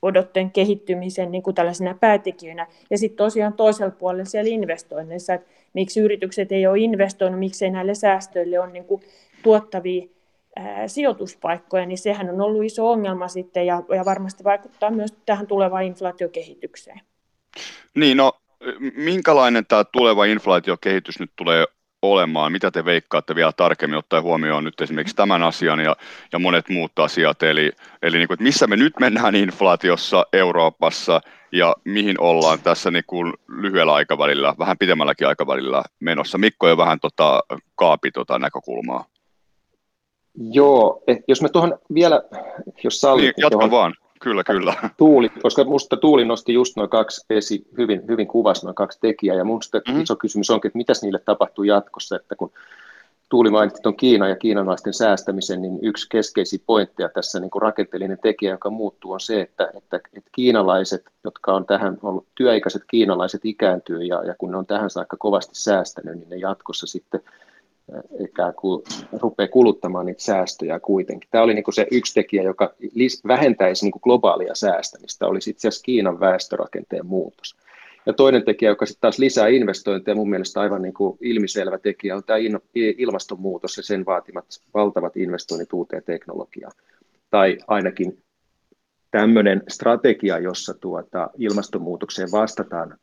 odotteen 0.02 0.52
kehittymisen 0.52 1.32
niin 1.32 1.44
kuin 1.44 1.56
tällaisena 1.56 1.98
päätekijöinä. 2.00 2.68
Ja 2.90 2.98
sitten 2.98 3.18
tosiaan 3.18 3.54
toisella 3.54 3.92
puolella 3.92 4.26
siellä 4.26 4.50
investoinneissa, 4.50 5.34
että 5.34 5.50
miksi 5.74 6.00
yritykset 6.00 6.52
ei 6.52 6.68
ole 6.68 6.80
investoinut, 6.80 7.40
miksei 7.40 7.70
näille 7.70 7.96
säästöille 7.96 8.60
on 8.60 8.74
niin 8.74 8.86
kuin 8.86 9.02
tuottavia 9.44 10.08
sijoituspaikkoja, 10.88 11.86
niin 11.86 11.98
sehän 11.98 12.30
on 12.30 12.42
ollut 12.42 12.64
iso 12.64 12.92
ongelma 12.92 13.28
sitten 13.28 13.66
ja, 13.66 13.84
ja 13.96 14.06
varmasti 14.06 14.44
vaikuttaa 14.44 14.92
myös 14.92 15.12
tähän 15.26 15.48
tulevaan 15.48 15.84
inflaatiokehitykseen. 15.84 17.02
Niin, 17.96 18.18
no 18.18 18.34
minkälainen 18.96 19.66
tämä 19.66 19.84
tuleva 19.84 20.26
inflaatiokehitys 20.26 21.20
nyt 21.20 21.32
tulee 21.36 21.66
olemaan? 22.02 22.52
Mitä 22.52 22.72
te 22.72 22.86
veikkaatte 22.86 23.36
vielä 23.36 23.52
tarkemmin 23.52 23.98
ottaen 23.98 24.24
huomioon 24.24 24.64
nyt 24.64 24.82
esimerkiksi 24.82 25.16
tämän 25.16 25.44
asian 25.44 25.80
ja, 25.80 25.96
ja 26.32 26.40
monet 26.40 26.70
muut 26.70 27.00
asiat? 27.00 27.44
Eli, 27.44 27.72
eli 28.02 28.18
niin 28.18 28.28
kuin, 28.28 28.36
että 28.36 28.44
missä 28.44 28.68
me 28.68 28.76
nyt 28.76 28.94
mennään 29.00 29.36
inflaatiossa 29.36 30.26
Euroopassa 30.34 31.22
ja 31.52 31.76
mihin 31.86 32.20
ollaan 32.20 32.60
tässä 32.60 32.92
niin 32.92 33.04
kuin 33.08 33.34
lyhyellä 33.48 33.94
aikavälillä, 33.94 34.56
vähän 34.60 34.78
pidemmälläkin 34.78 35.28
aikavälillä 35.28 35.84
menossa? 36.00 36.38
Mikko 36.38 36.68
jo 36.68 36.78
vähän 36.78 37.00
tota, 37.00 37.44
kaapi 37.76 38.12
tota 38.12 38.40
näkökulmaa. 38.40 39.06
Joo, 40.38 41.04
eh, 41.08 41.24
jos 41.28 41.42
me 41.42 41.50
tuohon 41.50 41.80
vielä, 41.94 42.24
jos 42.84 43.02
sallit. 43.02 43.24
Niin, 43.24 43.34
jatka 43.38 43.72
vaan. 43.72 43.94
Kyllä, 44.20 44.44
kyllä. 44.44 44.74
Tuuli, 44.98 45.30
koska 45.30 45.64
minusta 45.64 45.98
Tuuli 45.98 46.26
nosti 46.26 46.54
just 46.54 46.76
noin 46.76 46.90
kaksi 46.90 47.26
esi, 47.30 47.64
hyvin, 47.78 48.02
hyvin 48.08 48.28
kuvasi 48.28 48.66
noin 48.66 48.76
kaksi 48.76 49.00
tekijää, 49.02 49.38
ja 49.38 49.46
minusta 49.46 49.78
mm-hmm. 49.78 50.02
iso 50.02 50.16
kysymys 50.16 50.50
onkin, 50.50 50.70
että 50.70 50.78
mitäs 50.78 51.02
niille 51.02 51.20
tapahtuu 51.20 51.64
jatkossa, 51.64 52.16
että 52.16 52.36
kun 52.36 52.52
Tuuli 53.30 53.50
mainitsi 53.50 53.82
tuon 53.82 53.96
Kiinan 53.96 54.30
ja 54.30 54.36
kiinalaisten 54.36 54.94
säästämisen, 54.94 55.62
niin 55.62 55.80
yksi 55.82 56.10
keskeisiä 56.10 56.60
pointteja 56.66 57.10
tässä 57.10 57.40
niin 57.40 57.52
kuin 57.52 57.62
rakenteellinen 57.62 58.18
tekijä, 58.22 58.52
joka 58.52 58.70
muuttuu, 58.70 59.12
on 59.12 59.20
se, 59.20 59.42
että, 59.42 59.72
että, 59.78 59.96
että 59.96 60.30
kiinalaiset, 60.32 61.06
jotka 61.24 61.54
on 61.54 61.66
tähän 61.66 61.98
ollut, 62.04 62.28
työikäiset 62.36 62.82
kiinalaiset 62.90 63.42
ikääntyy, 63.44 64.04
ja, 64.04 64.24
ja 64.24 64.36
kun 64.38 64.52
ne 64.52 64.58
on 64.58 64.66
tähän 64.66 64.90
saakka 64.90 65.18
kovasti 65.20 65.56
säästänyt, 65.56 66.16
niin 66.16 66.30
ne 66.30 66.36
jatkossa 66.36 66.88
sitten 66.88 67.22
ikään 68.20 68.54
kuin 68.54 68.84
rupeaa 69.22 69.48
kuluttamaan 69.48 70.06
niitä 70.06 70.24
säästöjä 70.24 70.80
kuitenkin. 70.80 71.30
Tämä 71.32 71.44
oli 71.44 71.54
niin 71.54 71.64
kuin 71.64 71.76
se 71.76 71.88
yksi 71.92 72.14
tekijä, 72.14 72.44
joka 72.44 72.74
vähentäisi 73.28 73.86
niin 73.86 73.92
kuin 73.92 74.02
globaalia 74.04 74.56
säästämistä, 74.56 75.28
olisi 75.28 75.50
itse 75.50 75.68
asiassa 75.68 75.84
Kiinan 75.84 76.20
väestörakenteen 76.20 77.06
muutos. 77.06 77.56
Ja 78.06 78.14
toinen 78.14 78.46
tekijä, 78.46 78.72
joka 78.72 78.86
sitten 78.86 79.02
taas 79.02 79.20
lisää 79.20 79.48
investointeja, 79.48 80.16
mun 80.16 80.30
mielestä 80.30 80.62
aivan 80.62 80.82
niin 80.82 80.94
kuin 80.94 81.18
ilmiselvä 81.22 81.78
tekijä, 81.78 82.16
on 82.16 82.24
tämä 82.24 82.40
ilmastonmuutos 82.76 83.78
ja 83.78 83.84
sen 83.84 84.06
vaatimat 84.06 84.46
valtavat 84.74 85.18
investoinnit 85.18 85.74
uuteen 85.74 86.04
teknologiaan. 86.04 86.74
Tai 87.30 87.58
ainakin 87.68 88.24
tämmöinen 89.12 89.64
strategia, 89.68 90.40
jossa 90.40 90.74
tuota 90.74 91.30
ilmastonmuutokseen 91.38 92.32
vastataan 92.32 92.98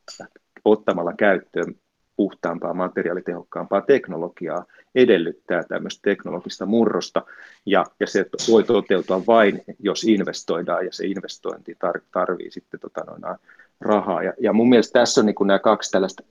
ottamalla 0.65 1.13
käyttöön 1.19 1.75
puhtaampaa, 2.21 2.75
materiaalitehokkaampaa 2.75 3.81
teknologiaa 3.81 4.65
edellyttää 4.95 5.63
tämmöistä 5.65 6.01
teknologista 6.03 6.67
murrosta, 6.67 7.23
ja, 7.67 7.85
ja 8.01 8.07
se 8.07 8.27
voi 8.51 8.65
toteutua 8.65 9.27
vain, 9.27 9.63
jos 9.79 10.05
investoidaan, 10.05 10.85
ja 10.85 10.93
se 10.93 11.07
investointi 11.07 11.75
tar, 11.79 12.01
tarvii 12.13 12.51
sitten 12.51 12.81
tota 12.81 13.01
noin, 13.07 13.39
rahaa. 13.81 14.23
Ja, 14.23 14.33
ja 14.41 14.53
mun 14.53 14.69
mielestä 14.69 14.99
tässä 15.01 15.21
on 15.21 15.27
niin 15.27 15.35
nämä 15.47 15.59
kaksi 15.59 15.91
tällaista 15.91 16.23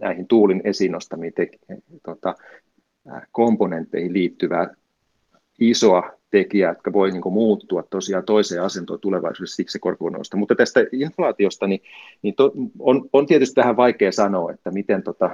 näihin 0.00 0.28
tuulin 0.28 0.60
esiin 0.64 0.92
nostamiin 0.92 1.32
te, 1.32 1.50
tota, 2.02 2.34
komponentteihin 3.32 4.12
liittyvää 4.12 4.74
isoa 5.60 6.17
tekijää, 6.30 6.70
jotka 6.70 6.92
voi 6.92 7.10
niin 7.10 7.32
muuttua 7.32 7.82
tosiaan 7.82 8.24
toiseen 8.24 8.62
asentoon 8.62 9.00
tulevaisuudessa 9.00 9.56
siksi 9.56 9.72
se 9.72 9.78
korko 9.78 10.10
nousta. 10.10 10.36
Mutta 10.36 10.54
tästä 10.54 10.80
inflaatiosta 10.92 11.66
niin, 11.66 11.80
niin 12.22 12.34
to, 12.34 12.52
on, 12.78 13.08
on 13.12 13.26
tietysti 13.26 13.54
tähän 13.54 13.76
vaikea 13.76 14.12
sanoa, 14.12 14.52
että 14.52 14.70
miten 14.70 15.02
tota, 15.02 15.30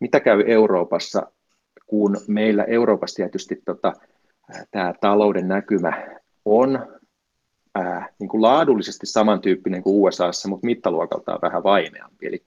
mitä 0.00 0.20
käy 0.20 0.44
Euroopassa, 0.46 1.26
kun 1.86 2.16
meillä 2.28 2.64
Euroopassa 2.64 3.16
tietysti 3.16 3.62
tota, 3.64 3.92
tämä 4.70 4.94
talouden 5.00 5.48
näkymä 5.48 5.92
on 6.44 6.86
ää, 7.74 8.08
niin 8.18 8.28
kuin 8.28 8.42
laadullisesti 8.42 9.06
samantyyppinen 9.06 9.82
kuin 9.82 9.96
USAssa, 9.96 10.48
mutta 10.48 10.66
mittaluokaltaan 10.66 11.38
vähän 11.42 11.62
vaimeampi. 11.62 12.26
Eli 12.26 12.44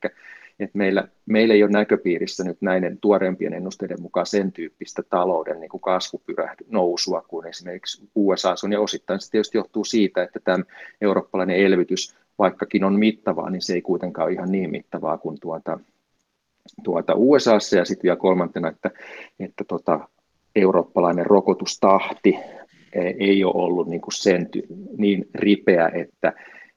että 0.60 0.78
meillä, 0.78 1.08
meillä 1.26 1.54
ei 1.54 1.64
ole 1.64 1.72
näköpiirissä 1.72 2.44
nyt 2.44 2.58
näiden 2.62 2.98
tuoreempien 2.98 3.54
ennusteiden 3.54 4.02
mukaan 4.02 4.26
sen 4.26 4.52
tyyppistä 4.52 5.04
talouden 5.10 5.60
niin 5.60 5.82
kasvupyrähdy, 5.82 6.66
nousua 6.70 7.22
kuin 7.22 7.48
esimerkiksi 7.48 8.10
USA 8.16 8.56
on, 8.64 8.72
ja 8.72 8.82
osittain 8.82 9.20
se 9.20 9.32
tietysti 9.32 9.58
johtuu 9.58 9.84
siitä, 9.84 10.24
että 10.24 10.40
tämä 10.44 10.64
eurooppalainen 11.02 11.58
elvytys, 11.58 12.16
vaikkakin 12.40 12.84
on 12.84 13.00
mittavaa, 13.00 13.50
niin 13.50 13.62
se 13.62 13.74
ei 13.74 13.82
kuitenkaan 13.82 14.26
ole 14.26 14.34
ihan 14.34 14.52
niin 14.52 14.72
mittavaa 14.72 15.18
kuin 15.18 15.40
tuota, 15.40 15.80
tuota 16.84 17.14
USAssa, 17.16 17.78
ja 17.78 17.86
sitten 17.86 18.04
vielä 18.04 18.16
kolmantena, 18.16 18.70
että, 18.70 18.92
että 19.40 19.64
tota, 19.68 20.10
eurooppalainen 20.56 21.26
rokotustahti 21.26 22.38
e, 22.94 23.02
ei 23.20 23.44
ole 23.44 23.54
ollut 23.56 23.88
niin, 23.88 24.02
kuin 24.02 24.14
sen, 24.14 24.50
niin 24.98 25.28
ripeä, 25.36 25.92
että, 25.94 26.34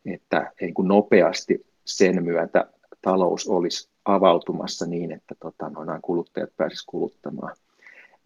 että 0.07 0.53
niin 0.61 0.75
kuin 0.75 0.89
nopeasti 0.89 1.67
sen 1.85 2.25
myötä 2.25 2.65
talous 3.09 3.49
olisi 3.49 3.89
avautumassa 4.05 4.87
niin, 4.87 5.13
että 5.13 5.35
tota, 5.41 5.71
noin 5.71 6.03
kuluttajat 6.03 6.51
pääsisivät 6.57 6.87
kuluttamaan. 6.87 7.57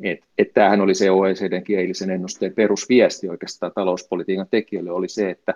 Et, 0.02 0.18
et 0.38 0.52
tämähän 0.54 0.80
oli 0.80 0.94
se 0.94 1.10
OECDn 1.10 1.62
eilisen 1.68 2.10
ennusteen 2.10 2.52
perusviesti 2.52 3.28
oikeastaan 3.28 3.72
talouspolitiikan 3.74 4.46
tekijöille 4.50 4.90
oli 4.90 5.08
se, 5.08 5.30
että 5.30 5.54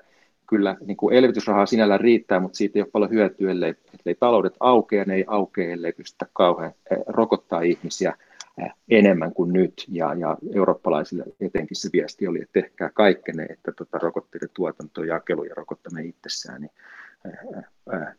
kyllä 0.49 0.77
niin 0.87 0.97
kuin 0.97 1.17
elvytysrahaa 1.17 1.67
sinällään 1.67 2.01
riittää, 2.01 2.41
mutta 2.41 2.57
siitä 2.57 2.79
ei 2.79 2.83
ole 2.83 2.91
paljon 2.93 3.11
hyötyä, 3.11 3.51
ellei, 3.51 3.75
ellei 4.01 4.15
taloudet 4.21 4.55
aukea, 4.61 5.05
ne 5.05 5.15
ei 5.15 5.25
aukea, 5.27 5.73
ellei 5.73 5.93
pystytä 5.93 6.27
kauhean 6.33 6.73
eh, 6.91 6.99
rokottaa 7.07 7.61
ihmisiä 7.61 8.15
eh, 8.63 8.73
enemmän 8.91 9.33
kuin 9.33 9.53
nyt, 9.53 9.85
ja, 9.89 10.15
ja 10.15 10.37
eurooppalaisille 10.55 11.25
etenkin 11.41 11.77
se 11.77 11.89
viesti 11.93 12.27
oli, 12.27 12.43
että 12.43 12.61
tehkää 12.61 12.91
kaikkenne, 12.95 13.47
että 13.51 13.73
tota, 13.73 13.99
rokotteiden 13.99 14.51
tuotanto, 14.55 15.05
jakelu 15.05 15.45
ja 15.45 15.55
rokottaminen 15.55 16.09
itsessään, 16.09 16.61
niin 16.61 16.71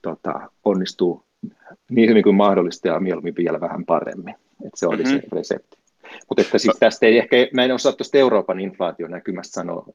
tota, 0.02 0.52
onnistuu 0.66 1.24
niin 1.90 2.10
hyvin 2.10 2.24
kuin 2.24 2.36
mahdollista 2.36 2.88
ja 2.88 3.00
mieluummin 3.00 3.36
vielä 3.36 3.60
vähän 3.60 3.86
paremmin. 3.86 4.36
että 4.66 4.80
se 4.80 4.88
oli 4.88 5.04
mm-hmm. 5.04 5.20
se 5.20 5.28
resepti. 5.32 5.78
Mutta 6.30 6.42
että 6.42 6.58
siis 6.58 6.78
tästä 6.80 7.06
ei 7.06 7.18
ehkä, 7.18 7.36
mä 7.54 7.64
en 7.64 7.76
osaa 7.76 7.94
tuosta 7.94 8.18
Euroopan 8.18 8.60
inflaation 8.60 9.12
näkymästä 9.12 9.54
sanoa 9.54 9.86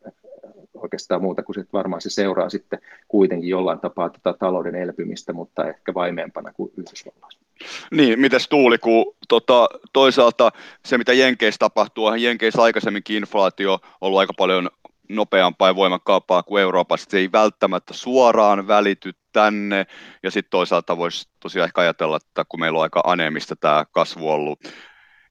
oikeastaan 0.83 1.23
muuta 1.23 1.43
kuin 1.43 1.61
että 1.61 1.73
varmaan 1.73 2.03
se 2.03 2.11
seuraa 2.11 2.51
sitten 2.51 2.79
kuitenkin 3.09 3.49
jollain 3.49 3.81
tapaa 3.81 4.11
tätä 4.11 4.33
talouden 4.39 4.75
elpymistä, 4.75 5.33
mutta 5.33 5.69
ehkä 5.69 5.95
vaimeempana 5.95 6.53
kuin 6.53 6.73
Yhdysvalloissa. 6.77 7.41
Niin, 7.91 8.21
mites 8.21 8.49
Tuuli, 8.49 8.79
kun 8.79 9.15
tota, 9.29 9.69
toisaalta 9.93 10.53
se, 10.85 10.99
mitä 10.99 11.13
Jenkeissä 11.13 11.59
tapahtuu, 11.59 12.15
Jenkeissä 12.15 12.63
aikaisemminkin 12.63 13.17
inflaatio 13.17 13.73
on 13.73 13.81
ollut 14.01 14.19
aika 14.19 14.33
paljon 14.39 14.71
nopeampaa 15.17 15.69
ja 15.69 15.77
voimakkaampaa 15.77 16.43
kuin 16.43 16.63
Euroopassa. 16.63 17.11
Se 17.11 17.19
ei 17.19 17.33
välttämättä 17.33 17.95
suoraan 17.95 18.69
välity 18.69 19.13
tänne, 19.33 19.87
ja 20.23 20.31
sitten 20.31 20.51
toisaalta 20.51 20.97
voisi 20.97 21.29
tosiaan 21.41 21.67
ehkä 21.67 21.81
ajatella, 21.81 22.17
että 22.17 22.45
kun 22.49 22.61
meillä 22.61 22.77
on 22.77 22.83
aika 22.83 23.03
anemista 23.05 23.57
tämä 23.57 23.85
kasvu 23.93 24.31
ollut 24.31 24.59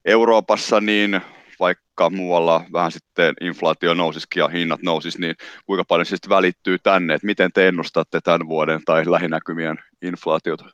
Euroopassa, 0.04 0.80
niin 0.80 1.20
vaikka 1.60 2.10
muualla 2.10 2.64
vähän 2.72 2.92
sitten 2.92 3.34
inflaatio 3.40 3.94
nousisikin 3.94 4.40
ja 4.40 4.48
hinnat 4.48 4.82
nousis, 4.82 5.18
niin 5.18 5.34
kuinka 5.66 5.84
paljon 5.88 6.06
se 6.06 6.10
sitten 6.10 6.30
välittyy 6.30 6.78
tänne, 6.78 7.14
että 7.14 7.26
miten 7.26 7.52
te 7.52 7.68
ennustatte 7.68 8.20
tämän 8.20 8.48
vuoden 8.48 8.80
tai 8.84 9.10
lähinäkymien 9.10 9.78
inflaatiota? 10.02 10.64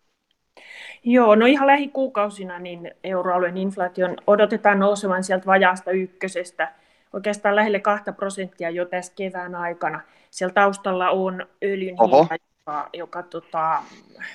Joo, 1.05 1.35
no 1.35 1.47
ihan 1.47 1.67
lähikuukausina 1.67 2.59
niin 2.59 2.91
euroalueen 3.05 3.57
inflaation 3.57 4.17
odotetaan 4.27 4.79
nousevan 4.79 5.25
sieltä 5.25 5.47
vajaasta 5.47 5.91
ykkösestä 5.91 6.73
oikeastaan 7.13 7.57
lähelle 7.57 7.81
2 7.81 8.13
prosenttia 8.13 8.71
jo 8.71 8.85
tässä 8.85 9.13
kevään 9.17 9.55
aikana. 9.55 10.01
Siellä 10.31 10.55
taustalla 10.55 11.11
on 11.11 11.47
öljyn 11.65 11.95
Oho. 11.99 12.19
hinta, 12.21 12.35
joka, 12.35 12.89
joka 12.93 13.23
tota, 13.23 13.83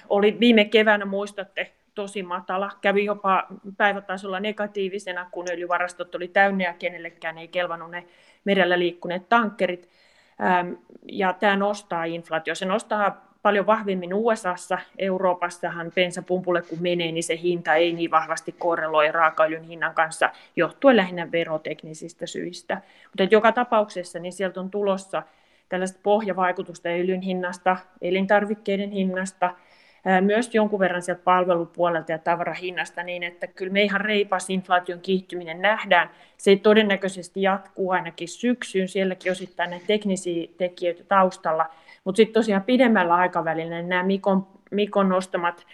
oli 0.09 0.37
viime 0.39 0.65
keväänä, 0.65 1.05
muistatte, 1.05 1.71
tosi 1.95 2.23
matala. 2.23 2.71
Kävi 2.81 3.05
jopa 3.05 3.47
päivätasolla 3.77 4.39
negatiivisena, 4.39 5.29
kun 5.31 5.45
öljyvarastot 5.51 6.15
oli 6.15 6.27
täynnä 6.27 6.63
ja 6.63 6.73
kenellekään 6.73 7.37
ei 7.37 7.47
kelvannut 7.47 7.91
ne 7.91 8.05
merellä 8.45 8.79
liikkuneet 8.79 9.29
tankkerit. 9.29 9.89
ja 11.07 11.33
tämä 11.33 11.55
nostaa 11.55 12.05
inflaatio. 12.05 12.55
Se 12.55 12.65
nostaa 12.65 13.32
paljon 13.43 13.65
vahvemmin 13.65 14.13
USAssa. 14.13 14.77
Euroopassahan 14.97 15.91
bensapumpulle 15.95 16.61
kun 16.61 16.81
menee, 16.81 17.11
niin 17.11 17.23
se 17.23 17.39
hinta 17.41 17.75
ei 17.75 17.93
niin 17.93 18.11
vahvasti 18.11 18.51
korreloi 18.51 19.11
raakaöljyn 19.11 19.63
hinnan 19.63 19.93
kanssa 19.93 20.29
johtuen 20.55 20.97
lähinnä 20.97 21.31
veroteknisistä 21.31 22.25
syistä. 22.25 22.81
Mutta 23.03 23.35
joka 23.35 23.51
tapauksessa 23.51 24.19
niin 24.19 24.33
sieltä 24.33 24.59
on 24.59 24.71
tulossa 24.71 25.23
tällaista 25.69 25.99
pohjavaikutusta 26.03 26.89
öljyn 26.89 27.21
hinnasta, 27.21 27.77
elintarvikkeiden 28.01 28.91
hinnasta, 28.91 29.55
myös 30.21 30.55
jonkun 30.55 30.79
verran 30.79 31.01
sieltä 31.01 31.21
palvelupuolelta 31.23 32.11
ja 32.11 32.17
tavarahinnasta 32.17 33.03
niin, 33.03 33.23
että 33.23 33.47
kyllä 33.47 33.73
me 33.73 33.83
ihan 33.83 34.01
reipas 34.01 34.49
inflaation 34.49 34.99
kiihtyminen 34.99 35.61
nähdään. 35.61 36.09
Se 36.37 36.55
todennäköisesti 36.55 37.41
jatkuu 37.41 37.91
ainakin 37.91 38.27
syksyyn, 38.27 38.87
sielläkin 38.87 39.31
osittain 39.31 39.69
näitä 39.69 39.85
teknisiä 39.87 40.47
tekijöitä 40.57 41.03
taustalla, 41.03 41.69
mutta 42.03 42.17
sitten 42.17 42.33
tosiaan 42.33 42.63
pidemmällä 42.63 43.15
aikavälillä 43.15 43.81
nämä 43.81 44.03
Mikon, 44.03 44.47
Mikon 44.71 45.09
nostamat 45.09 45.65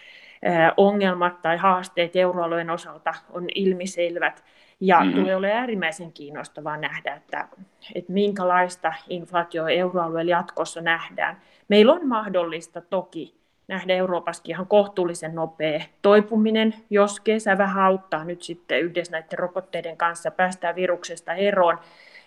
ongelmat 0.77 1.41
tai 1.41 1.57
haasteet 1.57 2.15
euroalueen 2.15 2.69
osalta 2.69 3.13
on 3.29 3.45
ilmiselvät. 3.55 4.43
Ja 4.81 4.99
mm-hmm. 4.99 5.19
tulee 5.19 5.35
olemaan 5.35 5.59
äärimmäisen 5.59 6.11
kiinnostavaa 6.11 6.77
nähdä, 6.77 7.15
että, 7.15 7.47
että 7.95 8.13
minkälaista 8.13 8.93
inflaatio 9.09 9.67
euroalueella 9.67 10.31
jatkossa 10.31 10.81
nähdään. 10.81 11.37
Meillä 11.67 11.93
on 11.93 12.07
mahdollista 12.07 12.81
toki 12.81 13.35
nähdä 13.67 13.93
Euroopassakin 13.93 14.51
ihan 14.51 14.67
kohtuullisen 14.67 15.35
nopea 15.35 15.81
toipuminen, 16.01 16.75
jos 16.89 17.19
kesä 17.19 17.57
vähän 17.57 17.83
auttaa 17.85 18.23
nyt 18.23 18.41
sitten 18.41 18.81
yhdessä 18.81 19.11
näiden 19.11 19.39
rokotteiden 19.39 19.97
kanssa, 19.97 20.31
päästään 20.31 20.75
viruksesta 20.75 21.33
eroon 21.33 21.79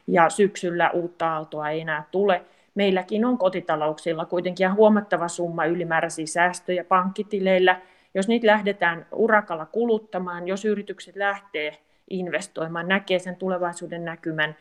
ja 0.07 0.31
syksyllä 0.31 0.91
uutta 0.91 1.33
aaltoa 1.33 1.71
ei 1.71 1.81
enää 1.81 2.05
tule. 2.11 2.43
Meilläkin 2.75 3.25
on 3.25 3.39
kotitalouksilla 3.39 4.25
kuitenkin 4.25 4.75
huomattava 4.75 5.29
summa 5.29 5.65
ylimääräisiä 5.65 6.27
säästöjä 6.27 6.85
pankkitileillä. 6.85 7.81
Jos 8.15 8.29
niitä 8.29 8.47
lähdetään 8.47 9.07
urakalla 9.13 9.67
kuluttamaan, 9.67 10.49
jos 10.49 10.65
yritykset 10.65 11.17
lähtee 11.17 11.79
investoimaan, 12.11 12.89
näkee 12.89 13.19
sen 13.19 13.37
tulevaisuuden 13.37 14.05
näkymän 14.05 14.57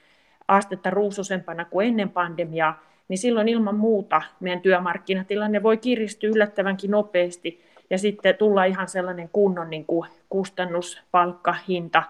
astetta 0.48 0.90
ruususempana 0.90 1.66
kuin 1.66 1.88
ennen 1.88 2.10
pandemiaa, 2.10 2.84
niin 3.08 3.18
silloin 3.18 3.48
ilman 3.48 3.76
muuta 3.76 4.22
meidän 4.40 4.62
työmarkkinatilanne 4.62 5.64
voi 5.64 5.78
kiristyä 5.78 6.30
yllättävänkin 6.30 6.92
nopeasti 6.92 7.62
ja 7.90 7.98
sitten 7.98 8.36
tulla 8.36 8.64
ihan 8.64 8.88
sellainen 8.88 9.30
kunnon 9.34 9.70
niin 9.70 9.86
kuin 9.86 10.10
kustannus, 10.30 11.02
palkka, 11.12 11.56
hinta, 11.68 12.04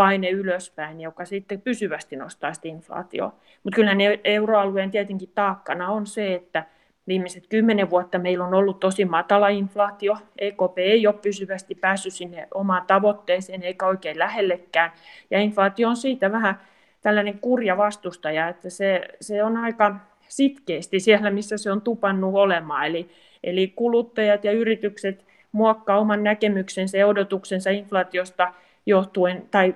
paine 0.00 0.30
ylöspäin, 0.30 1.00
joka 1.00 1.24
sitten 1.24 1.60
pysyvästi 1.60 2.16
nostaa 2.16 2.52
sitä 2.52 2.68
inflaatioa. 2.68 3.34
Mutta 3.64 3.74
kyllä 3.74 3.92
euroalueen 4.24 4.90
tietenkin 4.90 5.30
taakkana 5.34 5.88
on 5.88 6.06
se, 6.06 6.34
että 6.34 6.64
viimeiset 7.08 7.46
kymmenen 7.46 7.90
vuotta 7.90 8.18
meillä 8.18 8.44
on 8.44 8.54
ollut 8.54 8.80
tosi 8.80 9.04
matala 9.04 9.48
inflaatio. 9.48 10.16
EKP 10.38 10.78
ei 10.78 11.06
ole 11.06 11.14
pysyvästi 11.22 11.74
päässyt 11.74 12.12
sinne 12.12 12.48
omaan 12.54 12.86
tavoitteeseen 12.86 13.62
eikä 13.62 13.86
oikein 13.86 14.18
lähellekään. 14.18 14.92
Ja 15.30 15.40
inflaatio 15.40 15.88
on 15.88 15.96
siitä 15.96 16.32
vähän 16.32 16.60
tällainen 17.02 17.38
kurja 17.38 17.76
vastustaja, 17.76 18.48
että 18.48 18.70
se, 18.70 19.08
se 19.20 19.44
on 19.44 19.56
aika 19.56 19.96
sitkeästi 20.28 21.00
siellä, 21.00 21.30
missä 21.30 21.56
se 21.56 21.72
on 21.72 21.82
tupannut 21.82 22.34
olemaan. 22.34 22.86
Eli, 22.86 23.10
eli 23.44 23.72
kuluttajat 23.76 24.44
ja 24.44 24.52
yritykset 24.52 25.24
muokkaa 25.52 25.98
oman 25.98 26.24
näkemyksensä 26.24 26.98
ja 26.98 27.06
odotuksensa 27.06 27.70
inflaatiosta 27.70 28.52
johtuen 28.86 29.48
tai 29.50 29.74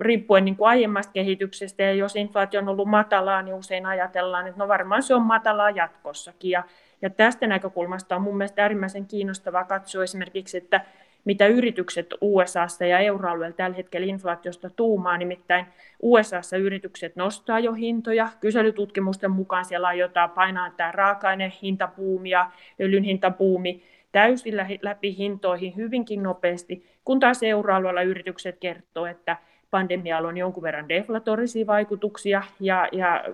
riippuen 0.00 0.44
niin 0.44 0.56
kuin 0.56 0.68
aiemmasta 0.68 1.12
kehityksestä. 1.12 1.82
Ja 1.82 1.94
jos 1.94 2.16
inflaatio 2.16 2.60
on 2.60 2.68
ollut 2.68 2.88
matalaa, 2.88 3.42
niin 3.42 3.54
usein 3.54 3.86
ajatellaan, 3.86 4.46
että 4.46 4.58
no 4.58 4.68
varmaan 4.68 5.02
se 5.02 5.14
on 5.14 5.22
matalaa 5.22 5.70
jatkossakin. 5.70 6.50
Ja, 6.50 6.62
ja 7.02 7.10
tästä 7.10 7.46
näkökulmasta 7.46 8.16
on 8.16 8.22
mun 8.22 8.36
mielestä 8.36 8.62
äärimmäisen 8.62 9.06
kiinnostavaa 9.06 9.64
katsoa 9.64 10.04
esimerkiksi, 10.04 10.56
että 10.56 10.80
mitä 11.24 11.46
yritykset 11.46 12.14
USAssa 12.20 12.86
ja 12.86 12.98
euroalueella 12.98 13.56
tällä 13.56 13.76
hetkellä 13.76 14.06
inflaatiosta 14.06 14.70
tuumaa. 14.70 15.18
Nimittäin 15.18 15.66
USAssa 16.02 16.56
yritykset 16.56 17.16
nostaa 17.16 17.60
jo 17.60 17.72
hintoja. 17.72 18.28
Kyselytutkimusten 18.40 19.30
mukaan 19.30 19.64
siellä 19.64 19.88
aiotaan 19.88 20.30
painaa 20.30 20.70
tämä 20.76 20.92
raaka-aine 20.92 21.52
hintapuumi 21.62 22.30
ja 22.30 22.50
öljyn 22.80 23.04
hintapuumi 23.04 23.82
täysillä 24.12 24.66
läpi 24.82 25.16
hintoihin 25.16 25.76
hyvinkin 25.76 26.22
nopeasti, 26.22 26.95
kun 27.06 27.20
taas 27.20 27.42
euroalueella 27.42 28.02
yritykset 28.02 28.56
kertoo, 28.60 29.06
että 29.06 29.36
pandemialla 29.70 30.28
on 30.28 30.36
jonkun 30.36 30.62
verran 30.62 30.88
deflatorisia 30.88 31.66
vaikutuksia 31.66 32.42
ja, 32.60 32.88
ja 32.92 33.24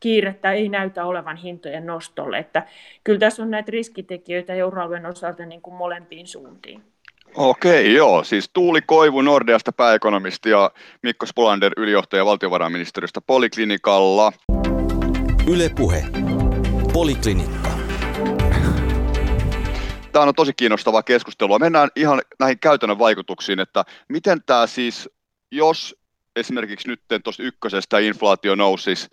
kiirettä 0.00 0.52
ei 0.52 0.68
näytä 0.68 1.04
olevan 1.04 1.36
hintojen 1.36 1.86
nostolle. 1.86 2.38
Että 2.38 2.66
kyllä 3.04 3.18
tässä 3.18 3.42
on 3.42 3.50
näitä 3.50 3.70
riskitekijöitä 3.70 4.54
euroalueen 4.54 5.06
osalta 5.06 5.46
niin 5.46 5.62
kuin 5.62 5.74
molempiin 5.74 6.26
suuntiin. 6.26 6.82
Okei, 7.34 7.94
joo. 7.94 8.24
Siis 8.24 8.50
Tuuli 8.52 8.80
Koivu 8.86 9.22
Nordeasta 9.22 9.72
pääekonomisti 9.72 10.50
ja 10.50 10.70
Mikko 11.02 11.26
Spolander 11.26 11.72
ylijohtaja 11.76 12.24
valtiovarainministeriöstä 12.24 13.20
Poliklinikalla. 13.26 14.32
Ylepuhe. 15.46 16.04
Poliklinikka. 16.92 17.63
Tämä 20.14 20.26
on 20.26 20.34
tosi 20.34 20.52
kiinnostavaa 20.56 21.02
keskustelua. 21.02 21.58
Mennään 21.58 21.88
ihan 21.96 22.22
näihin 22.38 22.58
käytännön 22.58 22.98
vaikutuksiin, 22.98 23.60
että 23.60 23.84
miten 24.08 24.42
tämä 24.46 24.66
siis, 24.66 25.10
jos 25.50 25.96
esimerkiksi 26.36 26.88
nyt 26.88 27.00
tuosta 27.24 27.42
ykkösestä 27.42 27.98
inflaatio 27.98 28.54
nousisi 28.54 29.08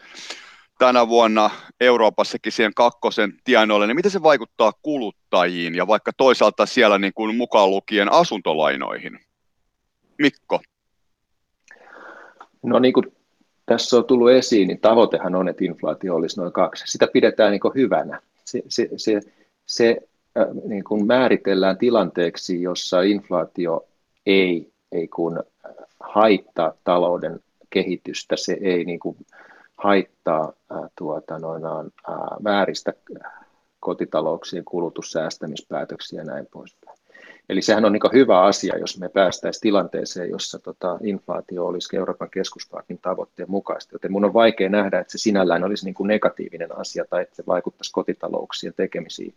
tänä 0.80 1.08
vuonna 1.08 1.50
Euroopassakin 1.80 2.52
siihen 2.52 2.74
kakkosen 2.74 3.34
tienoille, 3.44 3.88
niin 3.88 3.96
miten 3.96 4.12
se 4.12 4.24
vaikuttaa 4.24 4.74
kuluttajiin 4.82 5.76
ja 5.76 5.88
vaikka 5.88 6.12
toisaalta 6.18 6.66
siellä 6.66 6.98
niin 6.98 7.14
kuin 7.16 7.36
mukaan 7.36 7.70
lukien 7.70 8.12
asuntolainoihin? 8.12 9.20
Mikko? 10.18 10.62
No 12.64 12.80
niin 12.80 12.94
kuin 12.94 13.06
tässä 13.66 13.98
on 13.98 14.06
tullut 14.06 14.32
esiin, 14.32 14.68
niin 14.68 14.82
tavoitehan 14.82 15.36
on, 15.36 15.50
että 15.50 15.66
inflaatio 15.66 16.16
olisi 16.16 16.40
noin 16.40 16.54
kaksi. 16.54 16.84
Sitä 16.88 17.08
pidetään 17.14 17.52
niin 17.52 17.76
hyvänä. 17.76 18.22
Se, 18.46 18.62
se, 18.68 18.90
se, 18.98 19.22
se 19.66 19.98
niin 20.66 20.84
kuin 20.84 21.08
määritellään 21.08 21.78
tilanteeksi, 21.78 22.62
jossa 22.62 23.02
inflaatio 23.02 23.88
ei, 24.26 24.72
ei 24.92 25.08
kun 25.08 25.44
haittaa 26.00 26.74
talouden 26.84 27.40
kehitystä, 27.70 28.36
se 28.36 28.58
ei 28.62 28.86
niin 28.86 29.00
kuin 29.00 29.18
haittaa 29.78 30.54
ää, 30.70 30.88
tuota, 30.98 31.40
noinaan, 31.40 31.92
ää, 32.08 32.38
vääristä 32.44 32.94
kotitalouksien 33.80 34.66
kulutussäästämispäätöksiä 34.66 36.22
ja 36.22 36.26
näin 36.26 36.48
poispäin. 36.52 36.98
Eli 37.50 37.62
sehän 37.62 37.86
on 37.86 37.92
niin 37.92 38.14
hyvä 38.14 38.42
asia, 38.42 38.78
jos 38.78 39.00
me 39.00 39.10
päästäisiin 39.10 39.62
tilanteeseen, 39.62 40.30
jossa 40.30 40.60
tota, 40.60 40.98
inflaatio 41.04 41.66
olisi 41.66 41.98
Euroopan 41.98 42.30
keskuspankin 42.30 43.00
tavoitteen 43.02 43.52
mukaista. 43.52 43.96
Joten 43.96 44.12
minun 44.12 44.26
on 44.26 44.34
vaikea 44.34 44.70
nähdä, 44.70 45.00
että 45.00 45.12
se 45.12 45.18
sinällään 45.18 45.64
olisi 45.64 45.86
niin 45.86 46.08
negatiivinen 46.08 46.78
asia 46.78 47.06
tai 47.10 47.22
että 47.22 47.36
se 47.36 47.44
vaikuttaisi 47.48 47.92
kotitalouksien 47.92 48.74
tekemisiin 48.74 49.34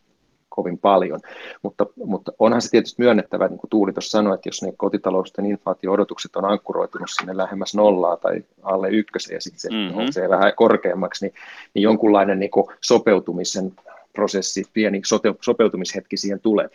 kovin 0.54 0.78
paljon. 0.78 1.20
Mutta, 1.62 1.86
mutta 1.96 2.32
onhan 2.38 2.62
se 2.62 2.70
tietysti 2.70 3.02
myönnettävä, 3.02 3.48
niin 3.48 3.58
kuin 3.58 3.70
Tuuli 3.70 3.92
tuossa 3.92 4.10
sanoi, 4.10 4.34
että 4.34 4.48
jos 4.48 4.62
ne 4.62 4.72
kotitalousten 4.76 5.46
inflaatio-odotukset 5.46 6.36
on 6.36 6.44
ankkuroitunut 6.44 7.08
sinne 7.10 7.36
lähemmäs 7.36 7.74
nollaa 7.74 8.16
tai 8.16 8.44
alle 8.62 8.90
ykkösen 8.90 9.34
ja 9.34 9.40
sitten 9.40 9.60
se 9.60 9.70
mm-hmm. 9.70 9.98
nousee 9.98 10.28
vähän 10.28 10.52
korkeammaksi, 10.56 11.26
niin, 11.26 11.34
niin 11.74 11.82
jonkunlainen 11.82 12.38
niin 12.38 12.50
kuin 12.50 12.66
sopeutumisen 12.80 13.72
prosessi, 14.12 14.64
pieni 14.72 15.00
sote, 15.06 15.34
sopeutumishetki 15.40 16.16
siihen 16.16 16.40
tulee. 16.40 16.68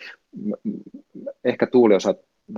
Ehkä 1.43 1.67
Tuuli 1.67 1.95
osaa 1.95 2.13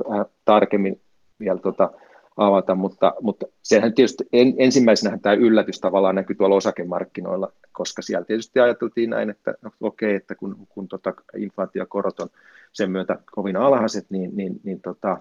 vähän 0.09 0.25
tarkemmin 0.45 1.01
vielä 1.39 1.59
tuota, 1.59 1.89
avata, 2.37 2.75
mutta, 2.75 3.13
mutta 3.21 3.45
sehän 3.61 3.93
tietysti 3.93 4.23
en, 4.33 4.53
ensimmäisenä 4.57 5.17
tämä 5.17 5.35
yllätys 5.35 5.79
tavallaan 5.79 6.15
näkyy 6.15 6.35
tuolla 6.35 6.55
osakemarkkinoilla, 6.55 7.51
koska 7.71 8.01
siellä 8.01 8.25
tietysti 8.25 8.59
ajateltiin 8.59 9.09
näin, 9.09 9.29
että 9.29 9.53
no, 9.61 9.71
okei, 9.81 10.07
okay, 10.07 10.15
että 10.15 10.35
kun, 10.35 10.67
kun 10.69 10.87
tota 10.87 11.13
inflaatiokorot 11.37 12.19
on 12.19 12.29
sen 12.71 12.91
myötä 12.91 13.19
kovin 13.31 13.57
alhaiset, 13.57 14.05
niin, 14.09 14.31
niin, 14.33 14.59
niin 14.63 14.81
tota, 14.81 15.17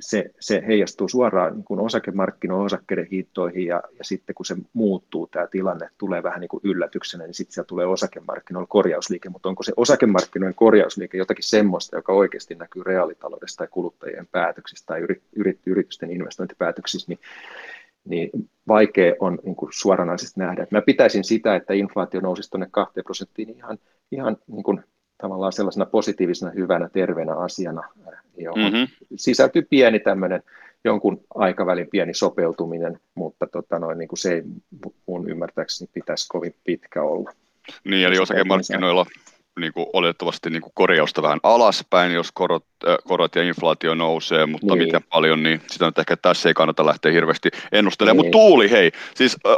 se, 0.00 0.30
se 0.40 0.62
heijastuu 0.66 1.08
suoraan 1.08 1.54
niin 1.54 1.64
kuin 1.64 1.80
osakemarkkinoihin, 1.80 2.66
osakkeiden 2.66 3.06
hiittoihin 3.10 3.66
ja, 3.66 3.82
ja 3.98 4.04
sitten 4.04 4.34
kun 4.34 4.46
se 4.46 4.56
muuttuu 4.72 5.26
tämä 5.26 5.46
tilanne, 5.46 5.88
tulee 5.98 6.22
vähän 6.22 6.40
niin 6.40 6.48
kuin 6.48 6.60
yllätyksenä, 6.64 7.24
niin 7.24 7.34
sitten 7.34 7.54
siellä 7.54 7.66
tulee 7.66 7.86
osakemarkkinoilla 7.86 8.66
korjausliike, 8.66 9.28
mutta 9.28 9.48
onko 9.48 9.62
se 9.62 9.72
osakemarkkinoiden 9.76 10.54
korjausliike 10.54 11.18
jotakin 11.18 11.44
semmoista, 11.44 11.96
joka 11.96 12.12
oikeasti 12.12 12.54
näkyy 12.54 12.82
reaalitaloudesta 12.82 13.58
tai 13.58 13.68
kuluttajien 13.70 14.26
päätöksistä 14.32 14.86
tai 14.86 15.00
yrit, 15.00 15.22
yrit, 15.36 15.60
yritysten 15.66 16.10
investointipäätöksissä, 16.10 17.06
niin, 17.08 17.18
niin 18.04 18.30
vaikea 18.68 19.14
on 19.20 19.38
niin 19.42 19.56
kuin 19.56 19.70
suoranaisesti 19.72 20.40
nähdä. 20.40 20.66
Mä 20.70 20.82
pitäisin 20.82 21.24
sitä, 21.24 21.56
että 21.56 21.74
inflaatio 21.74 22.20
nousisi 22.20 22.50
tuonne 22.50 22.68
2 22.70 23.02
prosenttiin 23.02 23.50
ihan, 23.50 23.78
ihan 24.12 24.36
niin 24.46 24.62
kuin 24.62 24.84
tavallaan 25.22 25.52
sellaisena 25.52 25.86
positiivisena, 25.86 26.52
hyvänä, 26.52 26.88
terveenä 26.92 27.36
asiana, 27.36 27.88
johon 28.42 28.72
mm-hmm. 28.72 28.86
sisältyy 29.16 29.62
pieni 29.62 30.00
tämmöinen 30.00 30.42
jonkun 30.84 31.20
aikavälin 31.34 31.88
pieni 31.90 32.14
sopeutuminen, 32.14 33.00
mutta 33.14 33.46
tota 33.46 33.78
noin, 33.78 33.98
niin 33.98 34.08
kuin 34.08 34.18
se 34.18 34.34
ei 34.34 34.42
mun 35.06 35.30
ymmärtääkseni 35.30 35.90
pitäisi 35.94 36.28
kovin 36.28 36.54
pitkä 36.64 37.02
olla. 37.02 37.30
Niin, 37.84 38.06
eli 38.06 38.18
osakemarkkinoilla 38.18 39.06
niin 39.60 39.72
kuin 39.72 39.86
oletettavasti 39.92 40.50
niin 40.50 40.62
kuin 40.62 40.72
korjausta 40.74 41.22
vähän 41.22 41.40
alaspäin, 41.42 42.12
jos 42.12 42.32
korot, 42.32 42.64
äh, 42.88 42.96
korot 43.08 43.34
ja 43.34 43.42
inflaatio 43.42 43.94
nousee, 43.94 44.46
mutta 44.46 44.74
niin. 44.74 44.84
miten 44.86 45.02
paljon, 45.02 45.42
niin 45.42 45.60
sitä 45.70 45.86
nyt 45.86 45.98
ehkä 45.98 46.16
tässä 46.16 46.48
ei 46.48 46.54
kannata 46.54 46.86
lähteä 46.86 47.12
hirveästi 47.12 47.50
ennustelemaan. 47.72 48.16
Niin. 48.16 48.26
Mutta 48.26 48.38
Tuuli, 48.38 48.70
hei, 48.70 48.92
siis 49.14 49.36
äh, 49.46 49.56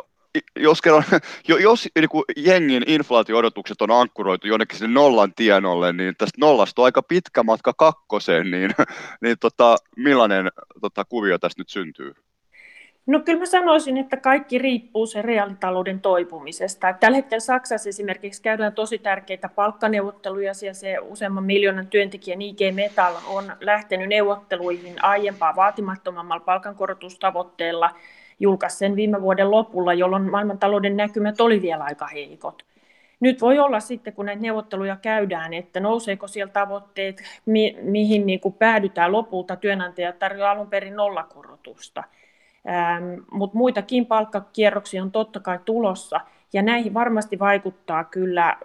jos, 0.57 0.83
kerran, 0.83 1.05
jos 1.63 1.89
niin 1.95 2.09
jengin 2.37 2.83
inflaatio-odotukset 2.87 3.83
on 3.83 3.91
ankkuroitu 3.91 4.47
jonnekin 4.47 4.79
sinne 4.79 4.95
nollan 4.95 5.33
tienolle, 5.35 5.93
niin 5.93 6.15
tästä 6.19 6.37
nollasta 6.41 6.83
on 6.83 6.85
aika 6.85 7.03
pitkä 7.03 7.43
matka 7.43 7.73
kakkoseen, 7.73 8.51
niin, 8.51 8.71
niin 9.23 9.37
tota, 9.41 9.77
millainen 9.97 10.51
tota, 10.81 11.05
kuvio 11.05 11.39
tästä 11.39 11.61
nyt 11.61 11.69
syntyy? 11.69 12.13
No 13.07 13.21
kyllä 13.21 13.39
mä 13.39 13.47
sanoisin, 13.47 13.97
että 13.97 14.17
kaikki 14.17 14.59
riippuu 14.59 15.07
sen 15.07 15.25
reaalitalouden 15.25 16.01
toipumisesta. 16.01 16.93
Tällä 16.93 17.17
hetkellä 17.17 17.41
Saksassa 17.41 17.89
esimerkiksi 17.89 18.43
käydään 18.43 18.73
tosi 18.73 18.99
tärkeitä 18.99 19.49
palkkaneuvotteluja, 19.49 20.53
ja 20.63 20.75
se 20.75 20.99
useamman 20.99 21.45
miljoonan 21.45 21.87
työntekijän 21.87 22.43
IG 22.43 22.59
Metal 22.75 23.15
on 23.27 23.53
lähtenyt 23.61 24.09
neuvotteluihin 24.09 25.05
aiempaa 25.05 25.57
vaatimattomammalla 25.57 26.45
palkankorotustavoitteella– 26.45 27.91
julkaisi 28.43 28.77
sen 28.79 28.97
viime 28.97 29.23
vuoden 29.23 29.51
lopulla, 29.51 29.95
jolloin 29.95 30.31
maailmantalouden 30.31 30.97
näkymät 30.97 31.41
oli 31.41 31.63
vielä 31.63 31.85
aika 31.85 32.07
heikot. 32.07 32.63
nyt 33.21 33.41
voi 33.41 33.59
olla 33.59 33.81
sitten, 33.81 34.13
kun 34.13 34.27
näitä 34.27 34.43
neuvotteluja 34.43 34.97
käydään, 34.97 35.55
että 35.55 35.81
nouseeko 35.81 36.29
siellä 36.29 36.53
tavoitteet, 36.53 37.23
mi- 37.47 37.77
mihin 37.83 38.27
niin 38.27 38.41
kuin 38.41 38.55
päädytään 38.55 39.13
lopulta. 39.13 39.57
Työnantajat 39.57 40.19
tarjoaa 40.19 40.51
alun 40.51 40.71
perin 40.71 40.97
nollakorotusta. 40.97 42.05
Ähm, 42.69 43.21
Mutta 43.31 43.59
muitakin 43.59 44.07
palkkakierroksia 44.07 45.03
on 45.03 45.13
totta 45.13 45.41
kai 45.41 45.59
tulossa. 45.65 46.21
Ja 46.53 46.63
näihin 46.63 46.95
varmasti 46.95 47.39
vaikuttaa 47.39 48.05
kyllä, 48.05 48.57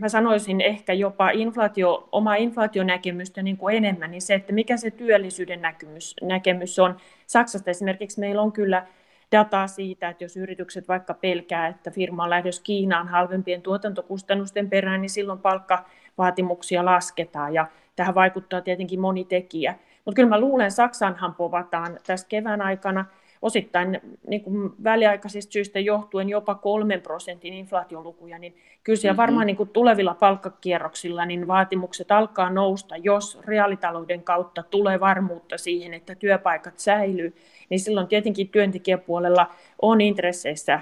mä 0.00 0.08
sanoisin 0.08 0.60
ehkä 0.60 0.92
jopa 0.92 1.30
inflaatio, 1.30 2.08
oma 2.12 2.34
inflaationäkemystä 2.34 3.42
niin 3.42 3.56
kuin 3.56 3.76
enemmän, 3.76 4.10
niin 4.10 4.22
se, 4.22 4.34
että 4.34 4.52
mikä 4.52 4.76
se 4.76 4.90
työllisyyden 4.90 5.62
näkemys, 5.62 6.16
näkemys 6.22 6.78
on. 6.78 6.96
Saksasta 7.26 7.70
esimerkiksi 7.70 8.20
meillä 8.20 8.42
on 8.42 8.52
kyllä 8.52 8.86
dataa 9.32 9.66
siitä, 9.66 10.08
että 10.08 10.24
jos 10.24 10.36
yritykset 10.36 10.88
vaikka 10.88 11.14
pelkää, 11.14 11.66
että 11.66 11.90
firma 11.90 12.24
on 12.24 12.30
lähdössä 12.30 12.62
Kiinaan 12.62 13.08
halvempien 13.08 13.62
tuotantokustannusten 13.62 14.70
perään, 14.70 15.00
niin 15.00 15.10
silloin 15.10 15.38
palkkavaatimuksia 15.38 16.84
lasketaan 16.84 17.54
ja 17.54 17.66
tähän 17.96 18.14
vaikuttaa 18.14 18.60
tietenkin 18.60 19.00
moni 19.00 19.24
tekijä. 19.24 19.74
Mutta 20.04 20.16
kyllä 20.16 20.28
mä 20.28 20.40
luulen, 20.40 20.70
Saksanhan 20.70 21.34
povataan 21.34 21.98
tässä 22.06 22.26
kevään 22.28 22.60
aikana 22.60 23.04
osittain 23.42 24.00
niin 24.28 24.42
kuin 24.42 24.70
väliaikaisista 24.84 25.52
syistä 25.52 25.80
johtuen 25.80 26.28
jopa 26.28 26.54
kolmen 26.54 27.00
prosentin 27.00 27.54
inflaatiolukuja, 27.54 28.38
niin 28.38 28.56
kyllä 28.84 28.96
siellä 28.96 29.12
mm-hmm. 29.12 29.22
varmaan 29.22 29.46
niin 29.46 29.56
kuin 29.56 29.68
tulevilla 29.68 30.14
palkkakierroksilla 30.14 31.24
niin 31.24 31.46
vaatimukset 31.46 32.12
alkaa 32.12 32.50
nousta, 32.50 32.96
jos 32.96 33.38
reaalitalouden 33.44 34.22
kautta 34.22 34.62
tulee 34.62 35.00
varmuutta 35.00 35.58
siihen, 35.58 35.94
että 35.94 36.14
työpaikat 36.14 36.78
säilyy 36.78 37.34
niin 37.68 37.80
silloin 37.80 38.06
tietenkin 38.06 38.48
työntekijäpuolella 38.48 39.50
on 39.82 40.00
intresseissä 40.00 40.80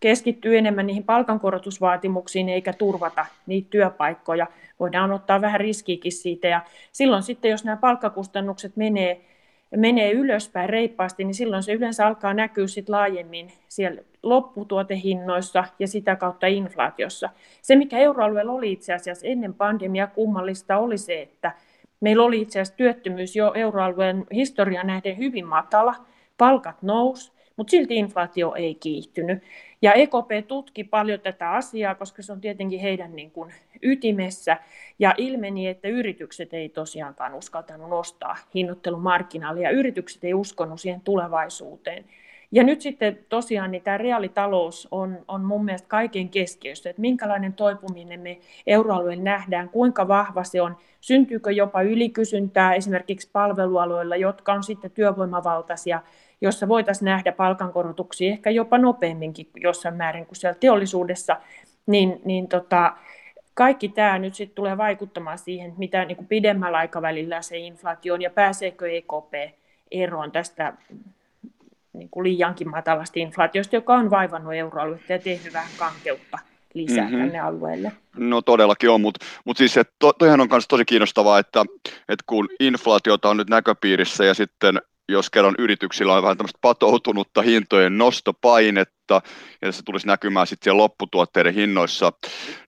keskittyy 0.00 0.58
enemmän 0.58 0.86
niihin 0.86 1.04
palkankorotusvaatimuksiin 1.04 2.48
eikä 2.48 2.72
turvata 2.72 3.26
niitä 3.46 3.70
työpaikkoja. 3.70 4.46
Voidaan 4.80 5.12
ottaa 5.12 5.40
vähän 5.40 5.60
riskiäkin 5.60 6.12
siitä 6.12 6.48
ja 6.48 6.60
silloin 6.92 7.22
sitten, 7.22 7.50
jos 7.50 7.64
nämä 7.64 7.76
palkkakustannukset 7.76 8.76
menee, 8.76 9.20
menee 9.76 10.12
ylöspäin 10.12 10.68
reippaasti, 10.68 11.24
niin 11.24 11.34
silloin 11.34 11.62
se 11.62 11.72
yleensä 11.72 12.06
alkaa 12.06 12.34
näkyä 12.34 12.66
sit 12.66 12.88
laajemmin 12.88 13.52
siellä 13.68 14.02
lopputuotehinnoissa 14.22 15.64
ja 15.78 15.88
sitä 15.88 16.16
kautta 16.16 16.46
inflaatiossa. 16.46 17.30
Se, 17.62 17.76
mikä 17.76 17.98
euroalueella 17.98 18.52
oli 18.52 18.72
itse 18.72 18.94
asiassa 18.94 19.26
ennen 19.26 19.54
pandemiaa 19.54 20.06
kummallista, 20.06 20.78
oli 20.78 20.98
se, 20.98 21.22
että 21.22 21.52
Meillä 22.00 22.24
oli 22.24 22.40
itse 22.40 22.60
asiassa 22.60 22.76
työttömyys 22.76 23.36
jo 23.36 23.52
euroalueen 23.54 24.26
historian 24.32 24.86
nähden 24.86 25.18
hyvin 25.18 25.46
matala, 25.46 25.94
palkat 26.38 26.82
nous, 26.82 27.32
mutta 27.56 27.70
silti 27.70 27.96
inflaatio 27.96 28.54
ei 28.54 28.74
kiihtynyt. 28.74 29.42
Ja 29.82 29.92
EKP 29.92 30.48
tutki 30.48 30.84
paljon 30.84 31.20
tätä 31.20 31.50
asiaa, 31.50 31.94
koska 31.94 32.22
se 32.22 32.32
on 32.32 32.40
tietenkin 32.40 32.80
heidän 32.80 33.16
niin 33.16 33.30
kuin 33.30 33.52
ytimessä, 33.82 34.56
ja 34.98 35.14
ilmeni, 35.16 35.68
että 35.68 35.88
yritykset 35.88 36.54
ei 36.54 36.68
tosiaankaan 36.68 37.34
uskaltanut 37.34 37.90
nostaa 37.90 38.36
hinnoittelumarkkinaalia, 38.54 39.70
ja 39.70 39.76
yritykset 39.76 40.24
ei 40.24 40.34
uskonut 40.34 40.80
siihen 40.80 41.00
tulevaisuuteen. 41.00 42.04
Ja 42.52 42.64
nyt 42.64 42.80
sitten 42.80 43.18
tosiaan 43.28 43.70
niin 43.70 43.82
tämä 43.82 43.98
reaalitalous 43.98 44.88
on, 44.90 45.18
on 45.28 45.44
mun 45.44 45.64
mielestä 45.64 45.88
kaiken 45.88 46.28
keskiössä, 46.28 46.90
että 46.90 47.00
minkälainen 47.00 47.52
toipuminen 47.52 48.20
me 48.20 48.38
euroalueen 48.66 49.24
nähdään, 49.24 49.68
kuinka 49.68 50.08
vahva 50.08 50.44
se 50.44 50.62
on, 50.62 50.76
syntyykö 51.00 51.52
jopa 51.52 51.82
ylikysyntää 51.82 52.74
esimerkiksi 52.74 53.30
palvelualoilla, 53.32 54.16
jotka 54.16 54.52
on 54.52 54.62
sitten 54.62 54.90
työvoimavaltaisia, 54.90 56.02
jossa 56.40 56.68
voitaisiin 56.68 57.04
nähdä 57.04 57.32
palkankorotuksia 57.32 58.32
ehkä 58.32 58.50
jopa 58.50 58.78
nopeamminkin 58.78 59.48
jossain 59.56 59.94
määrin 59.94 60.26
kuin 60.26 60.36
siellä 60.36 60.58
teollisuudessa, 60.60 61.36
niin, 61.86 62.20
niin 62.24 62.48
tota, 62.48 62.92
kaikki 63.54 63.88
tämä 63.88 64.18
nyt 64.18 64.34
sitten 64.34 64.54
tulee 64.54 64.78
vaikuttamaan 64.78 65.38
siihen, 65.38 65.74
mitä 65.78 66.04
niin 66.04 66.16
kuin 66.16 66.26
pidemmällä 66.26 66.78
aikavälillä 66.78 67.42
se 67.42 67.58
inflaatio 67.58 68.14
on 68.14 68.22
ja 68.22 68.30
pääseekö 68.30 68.90
EKP 68.96 69.54
eroon 69.90 70.32
tästä 70.32 70.72
niin 71.92 72.08
kuin 72.10 72.24
liiankin 72.24 72.70
matalasta 72.70 73.20
inflaatiosta, 73.20 73.76
joka 73.76 73.94
on 73.94 74.10
vaivannut 74.10 74.54
euroaluetta 74.54 75.12
ja 75.12 75.18
tehnyt 75.18 75.52
vähän 75.52 75.70
kankeutta 75.78 76.38
lisää 76.74 77.04
mm-hmm. 77.04 77.18
tänne 77.18 77.40
alueelle. 77.40 77.92
No 78.16 78.42
todellakin 78.42 78.90
on, 78.90 79.00
mutta 79.00 79.26
mut 79.44 79.56
siis 79.56 79.76
että 79.76 79.94
to, 79.98 80.12
toihan 80.12 80.40
on 80.40 80.48
myös 80.50 80.68
tosi 80.68 80.84
kiinnostavaa, 80.84 81.38
että, 81.38 81.64
että 82.08 82.24
kun 82.26 82.48
inflaatiota 82.60 83.28
on 83.28 83.36
nyt 83.36 83.50
näköpiirissä 83.50 84.24
ja 84.24 84.34
sitten 84.34 84.80
jos 85.08 85.30
kerran 85.30 85.54
yrityksillä 85.58 86.14
on 86.14 86.22
vähän 86.22 86.36
tämmöistä 86.36 86.58
patoutunutta 86.60 87.42
hintojen 87.42 87.98
nostopainetta, 87.98 88.95
ja 89.62 89.72
se 89.72 89.82
tulisi 89.82 90.06
näkymään 90.06 90.46
sitten 90.46 90.76
lopputuotteiden 90.76 91.54
hinnoissa 91.54 92.12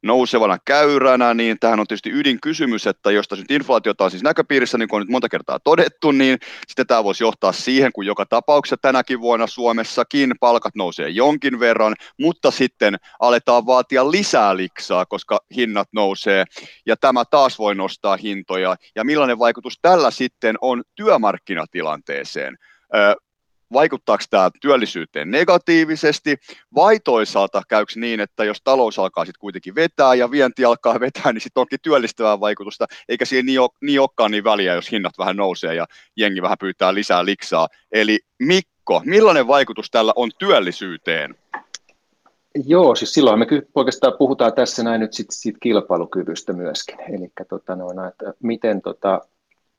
nousevana 0.03 0.59
käyränä, 0.65 1.35
niin 1.35 1.57
tähän 1.61 1.81
on 1.81 1.87
tietysti 1.87 2.11
ydinkysymys, 2.11 2.87
että 2.87 3.11
jos 3.11 3.29
tässä 3.29 3.43
nyt 3.43 3.51
inflaatiota 3.51 4.05
on 4.05 4.11
siis 4.11 4.23
näköpiirissä, 4.23 4.79
niin 4.79 4.89
kuin 4.89 5.01
on 5.01 5.03
nyt 5.03 5.11
monta 5.11 5.29
kertaa 5.29 5.59
todettu, 5.61 6.11
niin 6.11 6.39
sitten 6.69 6.87
tämä 6.87 7.05
voisi 7.05 7.25
johtaa 7.25 7.53
siihen, 7.53 7.93
kun 7.93 8.07
joka 8.07 8.27
tapauksessa 8.27 8.77
tänäkin 8.83 9.21
vuonna 9.21 9.47
Suomessakin 9.47 10.35
palkat 10.41 10.75
nousee 10.75 11.09
jonkin 11.09 11.61
verran, 11.61 11.95
mutta 12.21 12.51
sitten 12.51 12.97
aletaan 13.21 13.67
vaatia 13.67 14.11
lisää 14.11 14.57
liksaa, 14.57 15.07
koska 15.07 15.41
hinnat 15.57 15.89
nousee, 15.93 16.45
ja 16.87 16.97
tämä 16.97 17.25
taas 17.25 17.59
voi 17.59 17.75
nostaa 17.75 18.17
hintoja, 18.17 18.77
ja 18.97 19.05
millainen 19.05 19.39
vaikutus 19.39 19.79
tällä 19.83 20.11
sitten 20.11 20.57
on 20.61 20.83
työmarkkinatilanteeseen 20.95 22.59
vaikuttaako 23.73 24.25
tämä 24.31 24.51
työllisyyteen 24.61 25.31
negatiivisesti, 25.31 26.37
vai 26.75 27.01
toisaalta 27.01 27.63
käykö 27.69 27.93
niin, 27.97 28.21
että 28.21 28.45
jos 28.45 28.61
talous 28.65 28.99
alkaa 28.99 29.25
sitten 29.25 29.41
kuitenkin 29.41 29.75
vetää 29.75 30.15
ja 30.15 30.31
vienti 30.31 30.65
alkaa 30.65 31.01
vetää, 31.07 31.33
niin 31.33 31.41
sitten 31.41 31.61
onkin 31.61 31.79
työllistävää 31.83 32.41
vaikutusta, 32.41 32.87
eikä 33.09 33.25
siinä 33.25 33.47
niin, 33.47 33.61
ole, 33.61 33.71
niin 33.83 34.01
olekaan 34.01 34.31
niin 34.31 34.45
väliä, 34.45 34.75
jos 34.75 34.93
hinnat 34.93 35.19
vähän 35.19 35.37
nousee 35.37 35.75
ja 35.75 35.87
jengi 36.17 36.43
vähän 36.43 36.59
pyytää 36.61 36.95
lisää 36.95 37.25
liksaa. 37.25 37.69
Eli 37.93 38.19
Mikko, 38.39 39.03
millainen 39.05 39.47
vaikutus 39.47 39.91
tällä 39.91 40.13
on 40.17 40.31
työllisyyteen? 40.39 41.35
Joo, 42.67 42.95
siis 42.95 43.13
silloin 43.13 43.39
me 43.39 43.47
oikeastaan 43.75 44.13
puhutaan 44.19 44.53
tässä 44.53 44.83
näin 44.83 45.01
nyt 45.01 45.13
sit, 45.13 45.27
siitä 45.31 45.59
kilpailukyvystä 45.63 46.53
myöskin, 46.53 47.01
eli 47.01 47.29
tota, 47.49 47.77
no, 47.77 47.89
että 48.09 48.35
miten 48.43 48.83
tota, 48.83 49.21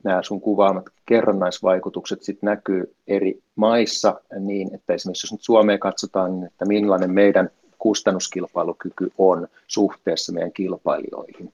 nämä 0.04 0.24
sun 0.24 0.42
kuvaamat 0.42 0.86
kerrannaisvaikutukset 1.06 2.24
sitten 2.24 2.48
näkyy 2.48 2.96
eri 3.08 3.40
maissa 3.56 4.22
niin, 4.40 4.76
että 4.76 4.94
esimerkiksi 4.94 5.26
jos 5.26 5.32
nyt 5.32 5.42
Suomea 5.42 5.78
katsotaan, 5.78 6.32
niin 6.32 6.46
että 6.46 6.66
millainen 6.66 7.12
meidän 7.12 7.50
kustannuskilpailukyky 7.78 9.12
on 9.18 9.48
suhteessa 9.68 10.34
meidän 10.34 10.52
kilpailijoihin. 10.52 11.54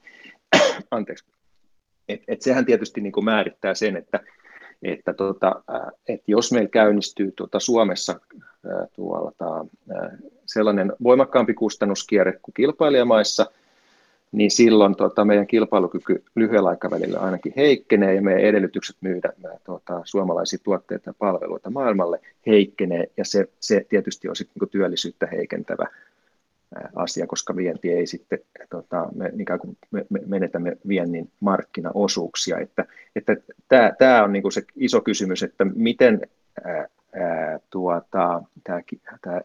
Anteeksi. 0.90 1.24
Et, 2.08 2.22
et 2.28 2.42
sehän 2.42 2.64
tietysti 2.64 3.00
niin 3.00 3.24
määrittää 3.24 3.74
sen, 3.74 3.96
että, 3.96 4.20
että, 4.82 5.12
tota, 5.12 5.62
että 6.08 6.24
jos 6.26 6.52
meillä 6.52 6.68
käynnistyy 6.68 7.32
tuota 7.32 7.60
Suomessa 7.60 8.20
tuolla, 8.92 9.32
sellainen 10.46 10.92
voimakkaampi 11.02 11.54
kustannuskierre 11.54 12.32
kuin 12.42 12.54
kilpailijamaissa– 12.54 13.46
silloin 14.48 14.96
tota, 14.96 15.24
meidän 15.24 15.46
kilpailukyky 15.46 16.24
lyhyellä 16.34 16.68
aikavälillä 16.68 17.18
ainakin 17.18 17.52
heikkenee 17.56 18.14
ja 18.14 18.22
meidän 18.22 18.42
edellytykset 18.42 18.96
myydä 19.00 19.32
tota, 19.64 20.00
suomalaisia 20.04 20.58
tuotteita 20.62 21.10
ja 21.10 21.14
palveluita 21.18 21.70
maailmalle 21.70 22.20
heikkenee 22.46 23.06
ja 23.16 23.24
se, 23.24 23.48
se 23.60 23.86
tietysti 23.88 24.28
on 24.28 24.36
sitten 24.36 24.60
niin 24.60 24.70
työllisyyttä 24.70 25.26
heikentävä 25.26 25.86
asia, 26.94 27.26
koska 27.26 27.56
vienti 27.56 27.92
ei 27.92 28.06
sitten, 28.06 28.38
tota, 28.70 29.08
me, 29.14 29.32
ikään 29.38 29.58
kuin 29.58 29.76
me, 29.90 30.06
me 30.10 30.20
menetämme 30.26 30.76
viennin 30.88 31.30
markkinaosuuksia. 31.40 32.58
Että, 32.58 32.84
että 33.16 33.36
tämä, 33.68 33.92
tämä 33.98 34.24
on 34.24 34.32
niin 34.32 34.52
se 34.52 34.62
iso 34.76 35.00
kysymys, 35.00 35.42
että 35.42 35.64
miten 35.64 36.20
ää, 36.64 36.88
ää, 37.12 37.60
tuota, 37.70 38.42
tämä, 38.64 38.80
tämä 39.22 39.40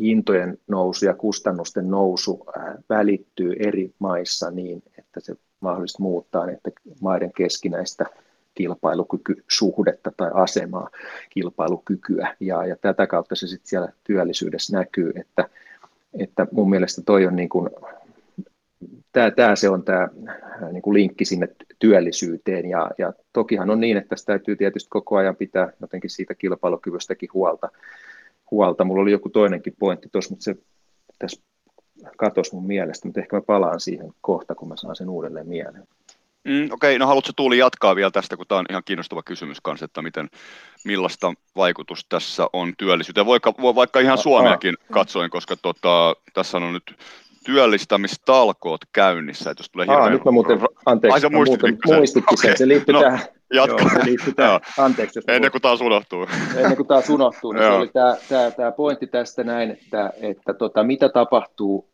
hintojen 0.00 0.58
nousu 0.68 1.06
ja 1.06 1.14
kustannusten 1.14 1.90
nousu 1.90 2.46
välittyy 2.88 3.52
eri 3.58 3.94
maissa 3.98 4.50
niin, 4.50 4.82
että 4.98 5.20
se 5.20 5.34
mahdollisesti 5.60 6.02
muuttaa 6.02 6.50
että 6.50 6.70
maiden 7.00 7.32
keskinäistä 7.32 8.06
kilpailukykysuhdetta 8.54 10.12
tai 10.16 10.30
asemaa, 10.34 10.90
kilpailukykyä. 11.30 12.36
Ja, 12.40 12.66
ja 12.66 12.76
tätä 12.76 13.06
kautta 13.06 13.34
se 13.34 13.46
sitten 13.46 13.68
siellä 13.68 13.92
työllisyydessä 14.04 14.76
näkyy, 14.76 15.12
että, 15.16 15.48
että 16.18 16.46
mun 16.52 16.70
mielestä 16.70 17.02
toi 17.06 17.26
on 17.26 17.36
niin 17.36 17.48
kuin, 17.48 17.70
tämä, 19.12 19.30
tämä 19.30 19.56
se 19.56 19.68
on 19.68 19.82
tämä 19.82 20.08
niin 20.72 20.82
kuin 20.82 20.94
linkki 20.94 21.24
sinne 21.24 21.48
työllisyyteen. 21.78 22.66
Ja, 22.66 22.90
ja 22.98 23.12
tokihan 23.32 23.70
on 23.70 23.80
niin, 23.80 23.96
että 23.96 24.16
sitä 24.16 24.32
täytyy 24.32 24.56
tietysti 24.56 24.88
koko 24.90 25.16
ajan 25.16 25.36
pitää 25.36 25.72
jotenkin 25.80 26.10
siitä 26.10 26.34
kilpailukyvystäkin 26.34 27.28
huolta 27.34 27.68
huolta. 28.50 28.84
Mulla 28.84 29.02
oli 29.02 29.12
joku 29.12 29.28
toinenkin 29.28 29.74
pointti 29.78 30.08
tuossa, 30.12 30.30
mutta 30.30 30.44
se 30.44 30.56
tässä 31.18 31.42
katosi 32.16 32.54
mun 32.54 32.66
mielestä, 32.66 33.08
mutta 33.08 33.20
ehkä 33.20 33.36
mä 33.36 33.42
palaan 33.42 33.80
siihen 33.80 34.12
kohta, 34.20 34.54
kun 34.54 34.68
mä 34.68 34.76
saan 34.76 34.96
sen 34.96 35.10
uudelleen 35.10 35.48
mieleen. 35.48 35.88
Mm, 36.44 36.64
Okei, 36.64 36.72
okay, 36.72 36.98
no 36.98 37.06
haluatko 37.06 37.32
Tuuli 37.36 37.58
jatkaa 37.58 37.96
vielä 37.96 38.10
tästä, 38.10 38.36
kun 38.36 38.46
tämä 38.46 38.58
on 38.58 38.66
ihan 38.70 38.82
kiinnostava 38.84 39.22
kysymys 39.22 39.60
kanssa, 39.60 39.84
että 39.84 40.02
miten, 40.02 40.28
millaista 40.84 41.32
vaikutusta 41.56 42.06
tässä 42.08 42.46
on 42.52 42.72
työllisyyteen, 42.78 43.26
vaikka, 43.26 43.54
vaikka 43.74 44.00
ihan 44.00 44.18
Suomeakin 44.18 44.74
katsoin, 44.92 45.30
koska 45.30 45.56
tota, 45.56 46.16
tässä 46.34 46.56
on 46.56 46.72
nyt 46.72 46.96
työllistämistalkoot 47.44 48.80
käynnissä, 48.92 49.50
että 49.50 49.60
jos 49.60 49.70
tulee 49.70 49.86
Aa, 49.88 50.10
nyt 50.10 50.24
mä 50.24 50.30
muuten, 50.30 50.60
anteeksi, 50.86 51.14
Ai, 51.14 51.30
mä 51.30 51.36
muuten 51.36 51.78
muistitkin 51.86 52.34
okay. 52.34 52.50
sen, 52.50 52.58
se 52.58 52.68
liittyy 52.68 52.92
no, 52.92 53.00
tähän, 53.00 53.20
jatka. 53.52 53.82
Joo, 53.82 54.04
liittyy 54.04 54.34
tähän, 54.34 54.60
anteeksi. 54.78 55.18
Jos 55.18 55.24
ennen 55.28 55.50
kuin 55.50 55.62
taas 55.62 55.80
unohtuu. 55.80 56.26
Ennen 56.56 56.76
kuin 56.76 56.86
taas 56.86 57.10
unohtuu, 57.10 57.52
niin 57.52 57.64
se 57.64 57.70
oli 57.70 57.88
tämä, 57.88 58.16
tämä, 58.28 58.50
tämä 58.50 58.72
pointti 58.72 59.06
tästä 59.06 59.44
näin, 59.44 59.70
että, 59.70 60.12
että 60.20 60.54
tota, 60.54 60.82
mitä 60.82 61.08
tapahtuu 61.08 61.88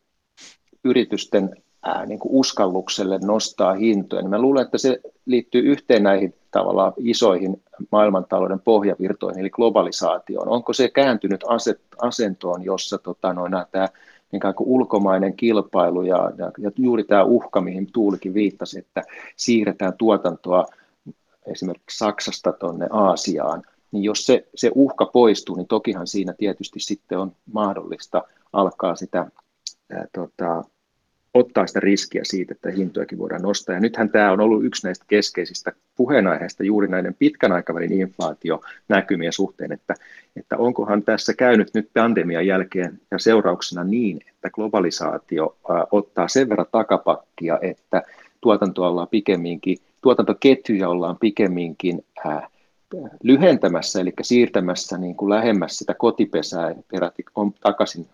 yritysten 0.83 1.55
ää, 1.83 2.05
niin 2.05 2.19
kuin 2.19 2.31
uskallukselle 2.33 3.19
nostaa 3.23 3.73
hintoja, 3.73 4.21
niin 4.21 4.29
mä 4.29 4.41
luulen, 4.41 4.65
että 4.65 4.77
se 4.77 4.99
liittyy 5.25 5.61
yhteen 5.61 6.03
näihin 6.03 6.33
tavallaan 6.51 6.93
isoihin 6.97 7.63
maailmantalouden 7.91 8.59
pohjavirtoihin, 8.59 9.39
eli 9.39 9.49
globalisaatioon. 9.49 10.49
Onko 10.49 10.73
se 10.73 10.89
kääntynyt 10.89 11.43
asentoon, 12.01 12.63
jossa 12.63 12.97
tota, 12.97 13.33
noin, 13.33 13.51
tämä 13.71 13.87
niin 14.31 14.55
kuin 14.55 14.69
ulkomainen 14.69 15.35
kilpailu 15.35 16.01
ja, 16.01 16.31
ja, 16.37 16.51
ja 16.57 16.71
juuri 16.77 17.03
tämä 17.03 17.23
uhka, 17.23 17.61
mihin 17.61 17.87
Tuulikin 17.93 18.33
viittasi, 18.33 18.79
että 18.79 19.01
siirretään 19.35 19.93
tuotantoa 19.97 20.65
esimerkiksi 21.47 21.97
Saksasta 21.97 22.51
tuonne 22.51 22.87
Aasiaan, 22.89 23.63
niin 23.91 24.03
jos 24.03 24.25
se, 24.25 24.47
se 24.55 24.71
uhka 24.75 25.05
poistuu, 25.05 25.55
niin 25.55 25.67
tokihan 25.67 26.07
siinä 26.07 26.33
tietysti 26.33 26.79
sitten 26.79 27.19
on 27.19 27.31
mahdollista 27.53 28.23
alkaa 28.53 28.95
sitä 28.95 29.31
ää, 29.89 30.07
tota, 30.13 30.63
ottaa 31.35 31.67
sitä 31.67 31.79
riskiä 31.79 32.21
siitä, 32.25 32.53
että 32.53 32.71
hintojakin 32.71 33.17
voidaan 33.17 33.41
nostaa. 33.41 33.75
Ja 33.75 33.81
nythän 33.81 34.09
tämä 34.09 34.31
on 34.31 34.41
ollut 34.41 34.65
yksi 34.65 34.87
näistä 34.87 35.05
keskeisistä 35.07 35.71
puheenaiheista 35.95 36.63
juuri 36.63 36.87
näiden 36.87 37.13
pitkän 37.13 37.51
aikavälin 37.51 37.93
inflaationäkymien 37.93 39.33
suhteen, 39.33 39.71
että, 39.71 39.93
että 40.35 40.57
onkohan 40.57 41.03
tässä 41.03 41.33
käynyt 41.33 41.73
nyt 41.73 41.89
pandemian 41.93 42.47
jälkeen 42.47 42.99
ja 43.11 43.19
seurauksena 43.19 43.83
niin, 43.83 44.19
että 44.29 44.49
globalisaatio 44.49 45.57
ottaa 45.91 46.27
sen 46.27 46.49
verran 46.49 46.67
takapakkia, 46.71 47.59
että 47.61 48.03
tuotanto 48.41 48.83
ollaan 48.83 49.07
pikemminkin, 49.07 49.77
tuotantoketjuja 50.05 50.89
ollaan 50.89 51.17
pikemminkin 51.17 52.05
ää, 52.25 52.49
lyhentämässä, 53.23 54.01
eli 54.01 54.13
siirtämässä 54.21 54.97
niin 54.97 55.15
kuin 55.15 55.29
lähemmäs 55.29 55.77
sitä 55.77 55.93
kotipesää 55.93 56.75
peräti 56.91 57.25
on 57.35 57.53
takaisin 57.53 58.07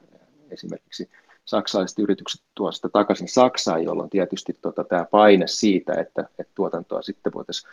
esimerkiksi 0.51 1.09
saksalaiset 1.45 1.99
yritykset 1.99 2.41
tuo 2.55 2.71
sitä 2.71 2.89
takaisin 2.89 3.27
Saksaan, 3.27 3.83
jolloin 3.83 4.09
tietysti 4.09 4.57
tota, 4.61 4.83
tämä 4.83 5.05
paine 5.11 5.47
siitä, 5.47 5.93
että, 5.93 6.21
että 6.39 6.51
tuotantoa 6.55 7.01
sitten 7.01 7.33
voitaisiin 7.33 7.71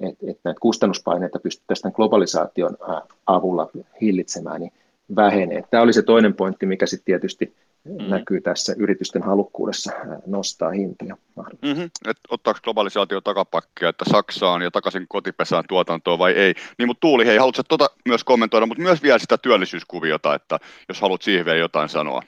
että 0.00 0.26
et 0.30 0.38
näitä 0.44 0.60
kustannuspaineita 0.60 1.38
pystyttäisiin 1.38 1.92
globalisaation 1.96 2.76
avulla 3.26 3.70
hillitsemään, 4.00 4.60
niin 4.60 4.72
vähenee. 5.16 5.64
Tämä 5.70 5.82
oli 5.82 5.92
se 5.92 6.02
toinen 6.02 6.34
pointti, 6.34 6.66
mikä 6.66 6.86
sitten 6.86 7.04
tietysti 7.04 7.54
mm. 7.84 8.10
näkyy 8.10 8.40
tässä 8.40 8.74
yritysten 8.78 9.22
halukkuudessa 9.22 9.92
nostaa 10.26 10.70
hintoja. 10.70 11.16
Mm-hmm. 11.62 11.84
Et 11.84 12.16
ottaako 12.28 12.60
globalisaatio 12.64 13.20
takapakkia, 13.20 13.88
että 13.88 14.04
Saksaan 14.10 14.62
ja 14.62 14.70
takaisin 14.70 15.06
kotipesään 15.08 15.64
tuotantoon 15.68 16.18
vai 16.18 16.32
ei? 16.32 16.54
Niin, 16.78 16.88
mutta 16.88 17.00
Tuuli, 17.00 17.26
hei, 17.26 17.36
haluatko 17.38 17.62
tuota 17.62 17.86
myös 18.08 18.24
kommentoida, 18.24 18.66
mutta 18.66 18.82
myös 18.82 19.02
vielä 19.02 19.18
sitä 19.18 19.38
työllisyyskuviota, 19.38 20.34
että 20.34 20.58
jos 20.88 21.00
haluat 21.00 21.22
siihen 21.22 21.44
vielä 21.44 21.58
jotain 21.58 21.88
sanoa. 21.88 22.22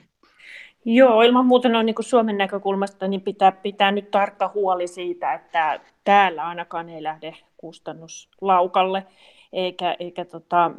Joo, 0.85 1.21
ilman 1.21 1.45
muuta 1.45 1.69
noin 1.69 1.85
niin 1.85 1.95
kuin 1.95 2.05
Suomen 2.05 2.37
näkökulmasta 2.37 3.07
niin 3.07 3.21
pitää 3.21 3.51
pitää 3.51 3.91
nyt 3.91 4.11
tarkka 4.11 4.51
huoli 4.53 4.87
siitä, 4.87 5.33
että 5.33 5.79
täällä 6.03 6.47
ainakaan 6.47 6.89
ei 6.89 7.03
lähde 7.03 7.35
kustannuslaukalle, 7.57 9.03
eikä, 9.53 9.95
eikä, 9.99 10.25
tota, 10.25 10.71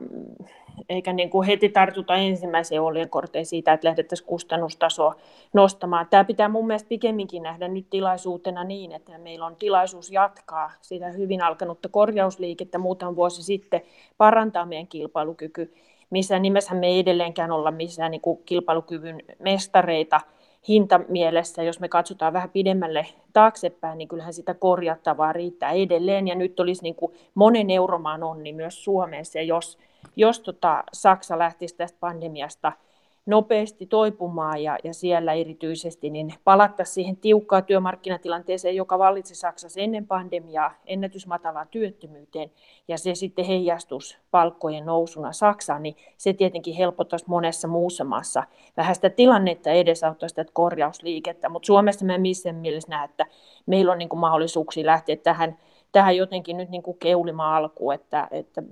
eikä 0.88 1.12
niin 1.12 1.30
kuin 1.30 1.46
heti 1.46 1.68
tartuta 1.68 2.14
ensimmäiseen 2.14 2.82
olien 2.82 3.10
korteen 3.10 3.46
siitä, 3.46 3.72
että 3.72 3.88
lähdettäisiin 3.88 4.26
kustannustasoa 4.26 5.14
nostamaan. 5.52 6.06
Tämä 6.10 6.24
pitää 6.24 6.48
mun 6.48 6.66
mielestä 6.66 6.88
pikemminkin 6.88 7.42
nähdä 7.42 7.68
nyt 7.68 7.86
tilaisuutena 7.90 8.64
niin, 8.64 8.92
että 8.92 9.18
meillä 9.18 9.46
on 9.46 9.56
tilaisuus 9.56 10.10
jatkaa 10.10 10.72
sitä 10.80 11.08
hyvin 11.08 11.42
alkanutta 11.42 11.88
korjausliikettä 11.88 12.78
muutaman 12.78 13.16
vuosi 13.16 13.42
sitten, 13.42 13.80
parantaa 14.16 14.66
meidän 14.66 14.86
kilpailukyky 14.86 15.72
missään 16.10 16.42
nimessä 16.42 16.74
me 16.74 16.86
ei 16.86 16.98
edelleenkään 16.98 17.50
olla 17.50 17.70
missään 17.70 18.10
niin 18.10 18.20
kuin 18.20 18.40
kilpailukyvyn 18.44 19.22
mestareita 19.38 20.20
hintamielessä. 20.68 21.62
Jos 21.62 21.80
me 21.80 21.88
katsotaan 21.88 22.32
vähän 22.32 22.50
pidemmälle 22.50 23.06
taaksepäin, 23.32 23.98
niin 23.98 24.08
kyllähän 24.08 24.34
sitä 24.34 24.54
korjattavaa 24.54 25.32
riittää 25.32 25.70
edelleen. 25.70 26.28
Ja 26.28 26.34
nyt 26.34 26.60
olisi 26.60 26.82
niin 26.82 26.94
kuin 26.94 27.12
monen 27.34 27.70
euromaan 27.70 28.22
onni 28.22 28.52
myös 28.52 28.84
Suomessa, 28.84 29.40
jos, 29.40 29.78
jos 30.16 30.40
tota 30.40 30.84
Saksa 30.92 31.38
lähtisi 31.38 31.76
tästä 31.76 31.98
pandemiasta– 32.00 32.72
nopeasti 33.28 33.86
toipumaan 33.86 34.62
ja, 34.62 34.78
ja 34.84 34.94
siellä 34.94 35.32
erityisesti 35.32 36.10
niin 36.10 36.34
palattaisiin 36.44 36.94
siihen 36.94 37.16
tiukkaan 37.16 37.64
työmarkkinatilanteeseen, 37.64 38.76
joka 38.76 38.98
vallitsi 38.98 39.34
Saksassa 39.34 39.80
ennen 39.80 40.06
pandemiaa, 40.06 40.74
ennätysmatalaan 40.86 41.68
työttömyyteen 41.70 42.50
ja 42.88 42.98
se 42.98 43.14
sitten 43.14 43.44
heijastus 43.44 44.18
palkkojen 44.30 44.86
nousuna 44.86 45.32
Saksaan, 45.32 45.82
niin 45.82 45.96
se 46.16 46.32
tietenkin 46.32 46.74
helpottaisi 46.74 47.24
monessa 47.28 47.68
muussa 47.68 48.04
maassa 48.04 48.42
vähän 48.76 48.94
sitä 48.94 49.10
tilannetta 49.10 49.70
edesauttaisi 49.70 50.32
sitä 50.32 50.44
korjausliikettä, 50.52 51.48
mutta 51.48 51.66
Suomessa 51.66 52.06
me 52.06 52.18
missään 52.18 52.56
mielessä 52.56 52.88
näe, 52.90 53.04
että 53.04 53.26
meillä 53.66 53.92
on 53.92 53.98
niin 53.98 54.08
mahdollisuuksia 54.14 54.86
lähteä 54.86 55.16
tähän 55.16 55.58
tähän 55.92 56.16
jotenkin 56.16 56.56
nyt 56.56 56.68
niin 56.68 56.82
kuin 56.82 56.98
keulima 56.98 57.56
alku, 57.56 57.90
että, 57.90 58.28
että 58.30 58.62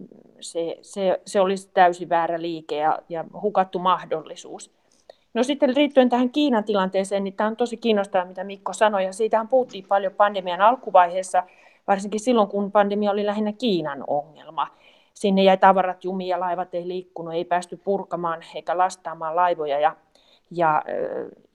se, 0.40 0.78
se, 0.82 1.20
se 1.26 1.40
olisi 1.40 1.70
täysin 1.74 2.08
väärä 2.08 2.42
liike 2.42 2.76
ja, 2.76 2.98
ja 3.08 3.24
hukattu 3.42 3.78
mahdollisuus. 3.78 4.70
No 5.34 5.42
sitten 5.42 5.74
liittyen 5.74 6.08
tähän 6.08 6.30
Kiinan 6.30 6.64
tilanteeseen, 6.64 7.24
niin 7.24 7.34
tämä 7.34 7.48
on 7.48 7.56
tosi 7.56 7.76
kiinnostavaa, 7.76 8.26
mitä 8.26 8.44
Mikko 8.44 8.72
sanoi, 8.72 9.04
ja 9.04 9.12
siitähän 9.12 9.48
puhuttiin 9.48 9.84
paljon 9.88 10.12
pandemian 10.14 10.60
alkuvaiheessa, 10.60 11.42
varsinkin 11.86 12.20
silloin, 12.20 12.48
kun 12.48 12.72
pandemia 12.72 13.10
oli 13.10 13.26
lähinnä 13.26 13.52
Kiinan 13.52 14.04
ongelma. 14.06 14.66
Sinne 15.14 15.42
jäi 15.42 15.56
tavarat 15.58 16.04
jumiin 16.04 16.28
ja 16.28 16.40
laivat 16.40 16.74
ei 16.74 16.88
liikkunut, 16.88 17.34
ei 17.34 17.44
päästy 17.44 17.76
purkamaan 17.76 18.42
eikä 18.54 18.78
lastaamaan 18.78 19.36
laivoja, 19.36 19.80
ja, 19.80 19.96
ja, 20.50 20.82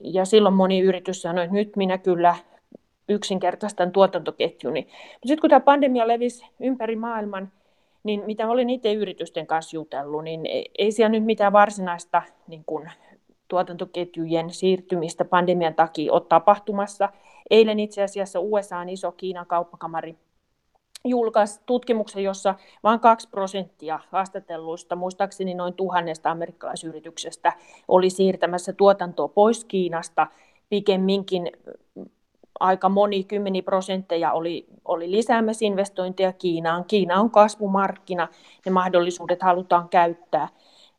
ja 0.00 0.24
silloin 0.24 0.54
moni 0.54 0.80
yritys 0.80 1.22
sanoi, 1.22 1.44
että 1.44 1.54
nyt 1.54 1.76
minä 1.76 1.98
kyllä 1.98 2.36
yksinkertaistan 3.08 3.92
tuotantoketjuni. 3.92 4.80
Mutta 4.80 5.28
sitten 5.28 5.40
kun 5.40 5.50
tämä 5.50 5.60
pandemia 5.60 6.08
levisi 6.08 6.46
ympäri 6.60 6.96
maailman, 6.96 7.52
niin 8.04 8.22
mitä 8.26 8.48
olin 8.48 8.70
itse 8.70 8.92
yritysten 8.92 9.46
kanssa 9.46 9.76
jutellut, 9.76 10.24
niin 10.24 10.40
ei 10.78 10.92
siellä 10.92 11.08
nyt 11.08 11.24
mitään 11.24 11.52
varsinaista 11.52 12.22
niin 12.46 12.62
kun, 12.66 12.88
tuotantoketjujen 13.48 14.50
siirtymistä 14.50 15.24
pandemian 15.24 15.74
takia 15.74 16.12
ole 16.12 16.22
tapahtumassa. 16.28 17.08
Eilen 17.50 17.80
itse 17.80 18.02
asiassa 18.02 18.40
USAn 18.40 18.88
iso 18.88 19.12
Kiinan 19.12 19.46
kauppakamari 19.46 20.16
julkaisi 21.04 21.60
tutkimuksen, 21.66 22.24
jossa 22.24 22.54
vain 22.82 23.00
2 23.00 23.28
prosenttia 23.28 24.00
haastatelluista, 24.10 24.96
muistaakseni 24.96 25.54
noin 25.54 25.74
tuhannesta 25.74 26.30
amerikkalaisyrityksestä, 26.30 27.52
oli 27.88 28.10
siirtämässä 28.10 28.72
tuotantoa 28.72 29.28
pois 29.28 29.64
Kiinasta 29.64 30.26
pikemminkin 30.68 31.52
aika 32.60 32.88
moni, 32.88 33.24
kymmeni 33.24 33.62
prosentteja 33.62 34.32
oli, 34.32 34.66
oli 34.84 35.10
lisäämässä 35.10 35.64
investointeja 35.64 36.32
Kiinaan. 36.32 36.84
Kiina 36.84 37.20
on 37.20 37.30
kasvumarkkina, 37.30 38.28
ne 38.66 38.72
mahdollisuudet 38.72 39.42
halutaan 39.42 39.88
käyttää. 39.88 40.48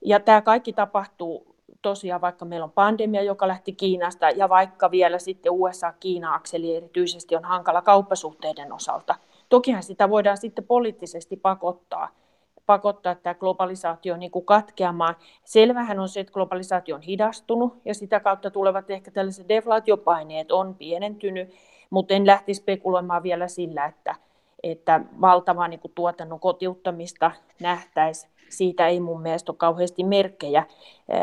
Ja 0.06 0.20
tämä 0.20 0.42
kaikki 0.42 0.74
tapahtuu 0.74 1.56
tosiaan, 1.82 2.22
vaikka 2.22 2.46
meillä 2.46 2.64
on 2.64 2.72
pandemia, 2.72 3.22
joka 3.24 3.48
lähti 3.48 3.74
Kiinasta, 3.74 4.30
ja 4.30 4.50
vaikka 4.50 4.92
vielä 4.92 5.20
sitten 5.20 5.52
USA-Kiina-akseli 5.52 6.76
erityisesti 6.76 7.36
on 7.36 7.44
hankala 7.44 7.82
kauppasuhteiden 7.82 8.74
osalta. 8.74 9.16
Tokihan 9.50 9.84
sitä 9.84 10.10
voidaan 10.10 10.38
sitten 10.38 10.66
poliittisesti 10.66 11.38
pakottaa– 11.38 12.10
pakottaa 12.66 13.16
tämä 13.16 13.34
globalisaatio 13.34 14.18
niin 14.18 14.32
kuin 14.32 14.46
katkeamaan. 14.46 15.16
Selvähän 15.44 16.00
on 16.00 16.10
se, 16.10 16.20
että 16.20 16.34
globalisaatio 16.34 16.96
on 16.96 17.02
hidastunut 17.02 17.78
ja 17.86 17.94
sitä 17.94 18.20
kautta 18.20 18.52
tulevat 18.52 18.90
ehkä 18.90 19.12
tällaiset 19.12 19.50
deflaatiopaineet 19.50 20.52
on 20.52 20.76
pienentynyt, 20.76 21.54
mutta 21.90 22.14
en 22.14 22.26
lähti 22.26 22.54
spekuloimaan 22.54 23.24
vielä 23.24 23.48
sillä, 23.48 23.86
että, 23.86 24.16
että 24.64 25.02
valtavaa 25.22 25.68
niin 25.68 25.80
kuin 25.80 25.92
tuotannon 25.96 26.40
kotiuttamista 26.40 27.32
nähtäisi. 27.62 28.28
Siitä 28.50 28.88
ei 28.88 29.00
mun 29.00 29.22
mielestä 29.22 29.52
ole 29.52 29.58
kauheasti 29.58 30.04
merkkejä 30.04 30.64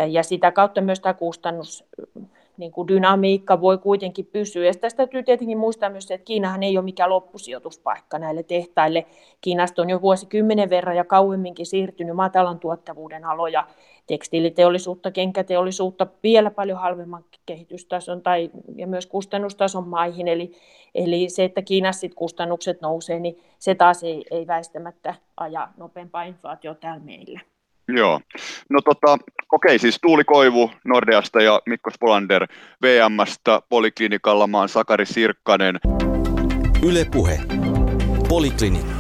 ja 0.09 0.23
sitä 0.23 0.53
kautta 0.53 0.81
myös 0.81 1.01
tämä 1.01 1.15
kustannus 1.15 1.85
niin 2.61 2.73
kuin 2.73 2.89
dynamiikka 2.89 3.61
voi 3.61 3.79
kuitenkin 3.79 4.27
pysyä. 4.27 4.67
Ja 4.67 4.73
tästä 4.75 4.97
täytyy 4.97 5.23
tietenkin 5.23 5.59
muistaa 5.59 5.91
myös 5.91 6.09
se, 6.09 6.15
että 6.15 6.25
Kiinahan 6.25 6.63
ei 6.63 6.79
ole 6.79 6.85
mikään 6.85 7.11
loppusijoituspaikka 7.11 8.19
näille 8.19 8.43
tehtaille. 8.43 9.07
Kiinasta 9.41 9.83
on 9.83 9.91
jo 9.91 10.03
vuosikymmenen 10.03 10.71
verran 10.71 10.97
ja 10.97 11.05
kauemminkin 11.05 11.67
siirtynyt 11.67 12.17
matalan 12.17 12.59
tuottavuuden 12.59 13.25
aloja, 13.25 13.67
tekstiiliteollisuutta, 14.07 15.11
kenkäteollisuutta 15.11 16.07
vielä 16.23 16.51
paljon 16.51 16.79
halvemman 16.79 17.25
kehitystason 17.47 18.23
tai, 18.23 18.51
ja 18.77 18.87
myös 18.87 19.07
kustannustason 19.07 19.89
maihin. 19.89 20.29
Eli, 20.29 20.53
eli 20.95 21.29
se, 21.29 21.45
että 21.45 21.63
Kiinassa 21.63 22.01
sit 22.01 22.15
kustannukset 22.15 22.81
nousee, 22.81 23.21
niin 23.21 23.39
se 23.59 23.75
taas 23.75 24.03
ei, 24.03 24.25
ei 24.31 24.47
väistämättä 24.47 25.15
aja 25.37 25.69
nopeampaa 25.77 26.23
inflaatiota 26.23 26.81
täällä 26.81 27.05
meillä. 27.05 27.41
Joo. 27.97 28.21
No 28.69 28.81
tota, 28.81 29.19
okei, 29.53 29.79
siis 29.79 29.99
Tuuli 30.03 30.25
Koivu 30.25 30.71
Nordeasta 30.85 31.43
ja 31.43 31.61
Mikko 31.67 31.91
Spolander 31.91 32.47
VMstä, 32.83 33.63
Poliklinikalla 33.69 34.49
oon 34.53 34.69
Sakari 34.69 35.07
Sirkkanen. 35.07 35.81
Yle 36.83 37.07
Puhe. 37.13 37.41
Poliklinikka 38.29 39.00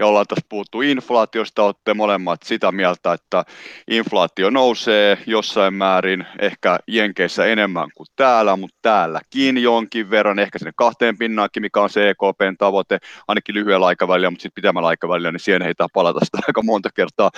ja 0.00 0.06
ollaan 0.06 0.26
tässä 0.26 0.46
puhuttu 0.48 0.80
inflaatiosta, 0.80 1.62
olette 1.62 1.94
molemmat 1.94 2.42
sitä 2.42 2.72
mieltä, 2.72 3.12
että 3.12 3.44
inflaatio 3.90 4.50
nousee 4.50 5.18
jossain 5.26 5.74
määrin, 5.74 6.26
ehkä 6.38 6.78
Jenkeissä 6.86 7.46
enemmän 7.46 7.88
kuin 7.94 8.06
täällä, 8.16 8.56
mutta 8.56 8.78
täälläkin 8.82 9.62
jonkin 9.62 10.10
verran, 10.10 10.38
ehkä 10.38 10.58
sinne 10.58 10.72
kahteen 10.76 11.18
pinnaankin, 11.18 11.62
mikä 11.62 11.80
on 11.80 11.90
se 11.90 12.10
EKPn 12.10 12.56
tavoite, 12.58 12.98
ainakin 13.28 13.54
lyhyellä 13.54 13.86
aikavälillä, 13.86 14.30
mutta 14.30 14.42
sitten 14.42 14.62
pitemmällä 14.62 14.88
aikavälillä, 14.88 15.32
niin 15.32 15.40
siihen 15.40 15.62
ei 15.62 15.74
palata 15.92 16.20
sitä 16.24 16.38
aika 16.48 16.62
monta 16.62 16.88
kertaa 16.94 17.30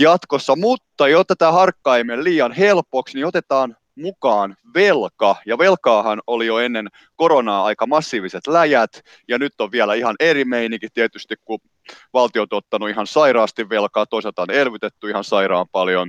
jatkossa, 0.00 0.56
mutta 0.56 1.08
jotta 1.08 1.36
tämä 1.36 1.52
harkka 1.52 1.96
ei 1.96 2.04
mene 2.04 2.24
liian 2.24 2.52
helpoksi, 2.52 3.14
niin 3.14 3.26
otetaan 3.26 3.76
mukaan 3.96 4.56
velka, 4.74 5.36
ja 5.46 5.58
velkaahan 5.58 6.22
oli 6.26 6.46
jo 6.46 6.58
ennen 6.58 6.88
koronaa 7.16 7.64
aika 7.64 7.86
massiiviset 7.86 8.46
läjät, 8.46 8.90
ja 9.28 9.38
nyt 9.38 9.52
on 9.60 9.72
vielä 9.72 9.94
ihan 9.94 10.16
eri 10.20 10.44
meininki 10.44 10.88
tietysti, 10.94 11.34
kun 11.44 11.58
valtiot 12.14 12.52
ottanut 12.52 12.88
ihan 12.88 13.06
sairaasti 13.06 13.68
velkaa, 13.68 14.06
toisaalta 14.06 14.42
on 14.42 14.50
elvytetty 14.50 15.10
ihan 15.10 15.24
sairaan 15.24 15.66
paljon, 15.72 16.08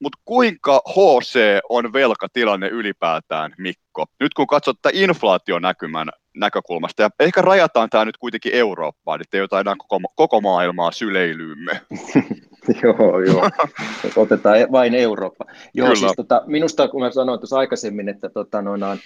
mutta 0.00 0.18
kuinka 0.24 0.82
HC 0.88 1.38
on 1.68 1.92
velkatilanne 1.92 2.68
ylipäätään, 2.68 3.54
Mikko? 3.58 4.04
Nyt 4.20 4.34
kun 4.34 4.46
katsot 4.46 4.76
tätä 4.82 4.98
inflaationäkymän 4.98 6.08
näkökulmasta, 6.36 7.02
ja 7.02 7.10
ehkä 7.20 7.42
rajataan 7.42 7.90
tämä 7.90 8.04
nyt 8.04 8.16
kuitenkin 8.16 8.54
Eurooppaan, 8.54 9.20
ettei 9.20 9.38
jotain 9.38 9.66
koko, 9.78 10.00
koko 10.16 10.40
maailmaa 10.40 10.90
syleilyymme. 10.90 11.80
joo, 12.82 13.20
joo. 13.20 13.50
Otetaan 14.16 14.56
vain 14.72 14.94
Eurooppa. 14.94 15.44
Joo, 15.74 15.86
Kyllä. 15.86 16.00
siis 16.00 16.12
tota, 16.16 16.42
minusta, 16.46 16.88
kun 16.88 17.02
mä 17.02 17.10
sanoin 17.10 17.40
tuossa 17.40 17.58
aikaisemmin, 17.58 18.08
että 18.08 18.28
tota, 18.28 18.62
noinaan, 18.62 18.98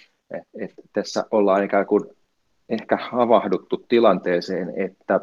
et, 0.60 0.70
tässä 0.92 1.24
ollaan 1.30 1.64
ikään 1.64 1.86
kuin 1.86 2.04
ehkä 2.68 2.98
havahduttu 3.10 3.84
tilanteeseen, 3.88 4.72
että 4.76 5.20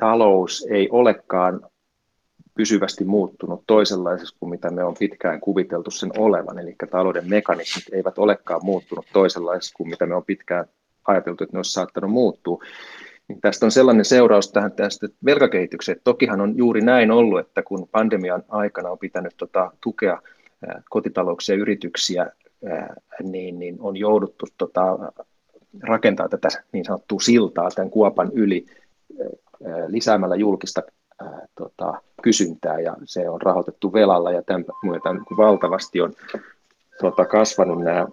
talous 0.00 0.66
ei 0.70 0.88
olekaan 0.90 1.60
pysyvästi 2.54 3.04
muuttunut 3.04 3.64
toisenlaisessa 3.66 4.36
kuin 4.40 4.50
mitä 4.50 4.70
me 4.70 4.84
on 4.84 4.94
pitkään 4.98 5.40
kuviteltu 5.40 5.90
sen 5.90 6.10
olevan, 6.18 6.58
eli 6.58 6.74
talouden 6.90 7.28
mekanismit 7.28 7.84
eivät 7.92 8.18
olekaan 8.18 8.60
muuttunut 8.64 9.06
toisenlaisessa 9.12 9.74
kuin 9.76 9.90
mitä 9.90 10.06
me 10.06 10.14
on 10.14 10.24
pitkään 10.24 10.64
ajateltu, 11.06 11.44
että 11.44 11.56
ne 11.56 11.58
olisi 11.58 11.72
saattanut 11.72 12.10
muuttua. 12.10 12.64
Niin 13.28 13.40
tästä 13.40 13.66
on 13.66 13.72
sellainen 13.72 14.04
seuraus 14.04 14.52
tähän 14.52 14.72
tästä 14.72 15.08
velkakehitykseen. 15.24 16.00
Tokihan 16.04 16.40
on 16.40 16.56
juuri 16.56 16.80
näin 16.80 17.10
ollut, 17.10 17.40
että 17.40 17.62
kun 17.62 17.88
pandemian 17.92 18.42
aikana 18.48 18.90
on 18.90 18.98
pitänyt 18.98 19.34
tota, 19.36 19.72
tukea 19.80 20.22
kotitalouksia 20.90 21.54
ja 21.54 21.60
yrityksiä, 21.60 22.26
niin, 23.22 23.58
niin 23.58 23.76
on 23.80 23.96
jouduttu 23.96 24.46
tota, 24.58 24.98
rakentaa 25.80 26.28
tätä 26.28 26.48
niin 26.72 26.84
sanottua 26.84 27.20
siltaa 27.20 27.70
tämän 27.70 27.90
kuopan 27.90 28.30
yli 28.32 28.66
lisäämällä 29.86 30.36
julkista 30.36 30.82
tota, 31.54 32.02
kysyntää 32.22 32.80
ja 32.80 32.96
se 33.04 33.28
on 33.28 33.42
rahoitettu 33.42 33.92
velalla 33.92 34.32
ja 34.32 34.42
tämän 34.42 34.64
myötä 34.82 35.08
valtavasti 35.36 36.00
on 36.00 36.12
tota, 37.00 37.24
kasvanut 37.24 37.84
nämä 37.84 38.06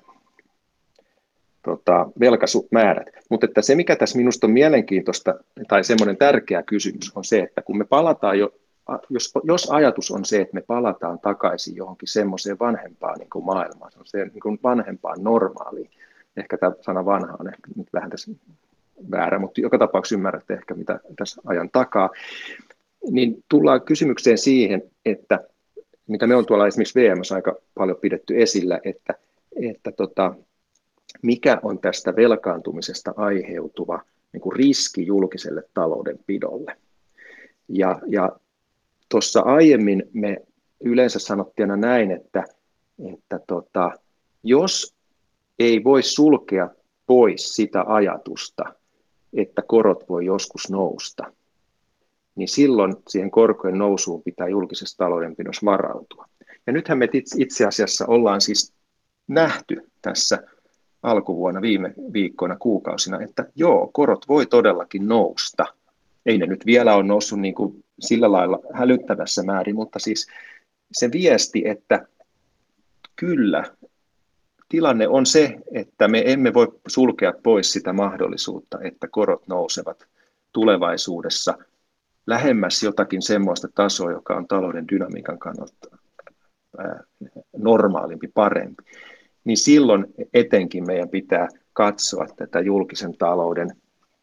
tota, 1.63 2.09
velkamäärät. 2.19 3.07
Mutta 3.29 3.45
että 3.45 3.61
se, 3.61 3.75
mikä 3.75 3.95
tässä 3.95 4.17
minusta 4.17 4.47
on 4.47 4.51
mielenkiintoista 4.51 5.35
tai 5.67 5.83
semmoinen 5.83 6.17
tärkeä 6.17 6.63
kysymys 6.63 7.11
on 7.15 7.23
se, 7.23 7.39
että 7.39 7.61
kun 7.61 7.77
me 7.77 7.85
palataan 7.85 8.39
jo, 8.39 8.53
jos, 9.09 9.33
jos 9.43 9.71
ajatus 9.71 10.11
on 10.11 10.25
se, 10.25 10.41
että 10.41 10.53
me 10.53 10.61
palataan 10.61 11.19
takaisin 11.19 11.75
johonkin 11.75 12.07
semmoiseen 12.07 12.59
vanhempaan 12.59 13.19
niin 13.19 13.29
kuin 13.29 13.45
maailmaan, 13.45 13.91
semmoiseen 13.91 14.27
niin 14.33 14.41
kuin 14.41 14.59
vanhempaan 14.63 15.23
normaaliin, 15.23 15.89
ehkä 16.37 16.57
tämä 16.57 16.71
sana 16.81 17.05
vanha 17.05 17.37
on 17.39 17.47
ehkä 17.47 17.71
nyt 17.75 17.87
vähän 17.93 18.09
tässä 18.09 18.31
väärä, 19.11 19.39
mutta 19.39 19.61
joka 19.61 19.77
tapauksessa 19.77 20.15
ymmärrätte 20.15 20.53
ehkä, 20.53 20.73
mitä 20.73 20.99
tässä 21.15 21.41
ajan 21.45 21.69
takaa, 21.71 22.09
niin 23.11 23.43
tullaan 23.49 23.81
kysymykseen 23.81 24.37
siihen, 24.37 24.81
että 25.05 25.47
mitä 26.07 26.27
me 26.27 26.35
on 26.35 26.45
tuolla 26.45 26.67
esimerkiksi 26.67 26.99
VMS 26.99 27.31
aika 27.31 27.55
paljon 27.73 27.97
pidetty 28.01 28.41
esillä, 28.41 28.79
että, 28.83 29.13
että 29.61 29.91
tota, 29.91 30.35
mikä 31.21 31.59
on 31.63 31.79
tästä 31.79 32.15
velkaantumisesta 32.15 33.13
aiheutuva 33.17 34.01
niin 34.33 34.41
kuin 34.41 34.55
riski 34.55 35.05
julkiselle 35.05 35.63
taloudenpidolle. 35.73 36.77
Ja, 37.69 37.99
ja 38.07 38.31
tuossa 39.09 39.39
aiemmin 39.39 40.03
me 40.13 40.41
yleensä 40.79 41.19
sanottiin 41.19 41.71
aina 41.71 41.87
näin, 41.87 42.11
että, 42.11 42.43
että 43.13 43.39
tota, 43.47 43.91
jos 44.43 44.95
ei 45.59 45.83
voi 45.83 46.03
sulkea 46.03 46.69
pois 47.07 47.55
sitä 47.55 47.83
ajatusta, 47.87 48.63
että 49.41 49.61
korot 49.67 50.09
voi 50.09 50.25
joskus 50.25 50.69
nousta, 50.69 51.23
niin 52.35 52.47
silloin 52.47 52.95
siihen 53.07 53.31
korkojen 53.31 53.77
nousuun 53.77 54.23
pitää 54.23 54.47
julkisessa 54.47 54.97
taloudenpidossa 54.97 55.65
varautua. 55.65 56.25
Ja 56.67 56.73
nythän 56.73 56.97
me 56.97 57.09
itse 57.37 57.65
asiassa 57.65 58.05
ollaan 58.07 58.41
siis 58.41 58.73
nähty 59.27 59.91
tässä 60.01 60.43
alkuvuonna, 61.03 61.61
viime 61.61 61.93
viikkoina, 62.13 62.55
kuukausina, 62.59 63.21
että 63.21 63.45
joo, 63.55 63.89
korot 63.93 64.27
voi 64.27 64.45
todellakin 64.45 65.07
nousta. 65.07 65.65
Ei 66.25 66.37
ne 66.37 66.45
nyt 66.45 66.65
vielä 66.65 66.95
ole 66.95 67.03
noussut 67.03 67.39
niin 67.39 67.55
kuin 67.55 67.83
sillä 67.99 68.31
lailla 68.31 68.59
hälyttävässä 68.73 69.43
määrin, 69.43 69.75
mutta 69.75 69.99
siis 69.99 70.27
se 70.91 71.11
viesti, 71.11 71.67
että 71.67 72.07
kyllä, 73.15 73.63
tilanne 74.69 75.07
on 75.07 75.25
se, 75.25 75.57
että 75.71 76.07
me 76.07 76.23
emme 76.25 76.53
voi 76.53 76.67
sulkea 76.87 77.33
pois 77.43 77.73
sitä 77.73 77.93
mahdollisuutta, 77.93 78.77
että 78.81 79.07
korot 79.07 79.47
nousevat 79.47 80.07
tulevaisuudessa 80.53 81.57
lähemmäs 82.27 82.83
jotakin 82.83 83.21
semmoista 83.21 83.67
tasoa, 83.75 84.11
joka 84.11 84.35
on 84.35 84.47
talouden 84.47 84.87
dynamiikan 84.87 85.39
kannalta 85.39 85.97
normaalimpi, 87.57 88.27
parempi. 88.27 88.83
Niin 89.43 89.57
silloin 89.57 90.05
etenkin 90.33 90.85
meidän 90.87 91.09
pitää 91.09 91.47
katsoa 91.73 92.27
tätä 92.35 92.59
julkisen 92.59 93.17
talouden 93.17 93.69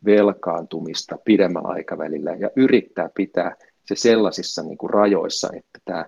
velkaantumista 0.05 1.19
pidemmällä 1.25 1.69
aikavälillä 1.69 2.35
ja 2.35 2.51
yrittää 2.57 3.11
pitää 3.15 3.57
se 3.85 3.95
sellaisissa 3.97 4.63
niin 4.63 4.79
kuin 4.79 4.91
rajoissa, 4.91 5.51
että 5.57 5.79
tämä 5.85 6.05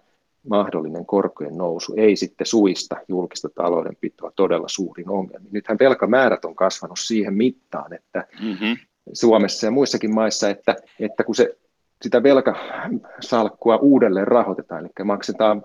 mahdollinen 0.49 1.07
korkojen 1.07 1.57
nousu 1.57 1.95
ei 1.97 2.17
sitten 2.17 2.47
suista 2.47 2.97
julkista 3.09 3.49
taloudenpitoa 3.55 4.33
todella 4.37 4.69
suurin 4.69 5.11
ongelmiin. 5.11 5.53
Nythän 5.53 5.79
velkamäärät 5.81 6.45
on 6.45 6.55
kasvanut 6.55 6.99
siihen 6.99 7.35
mittaan, 7.35 7.93
että 7.93 8.27
mm-hmm. 8.43 8.77
Suomessa 9.13 9.67
ja 9.67 9.71
muissakin 9.71 10.15
maissa, 10.15 10.51
että, 10.51 10.77
että 11.01 11.25
kun 11.25 11.35
se 11.35 11.57
sitä 12.03 12.23
velkasalkkua 12.23 13.77
uudelleen 13.77 14.29
rahoitetaan, 14.29 14.81
eli 14.81 14.91
maksetaan 15.05 15.63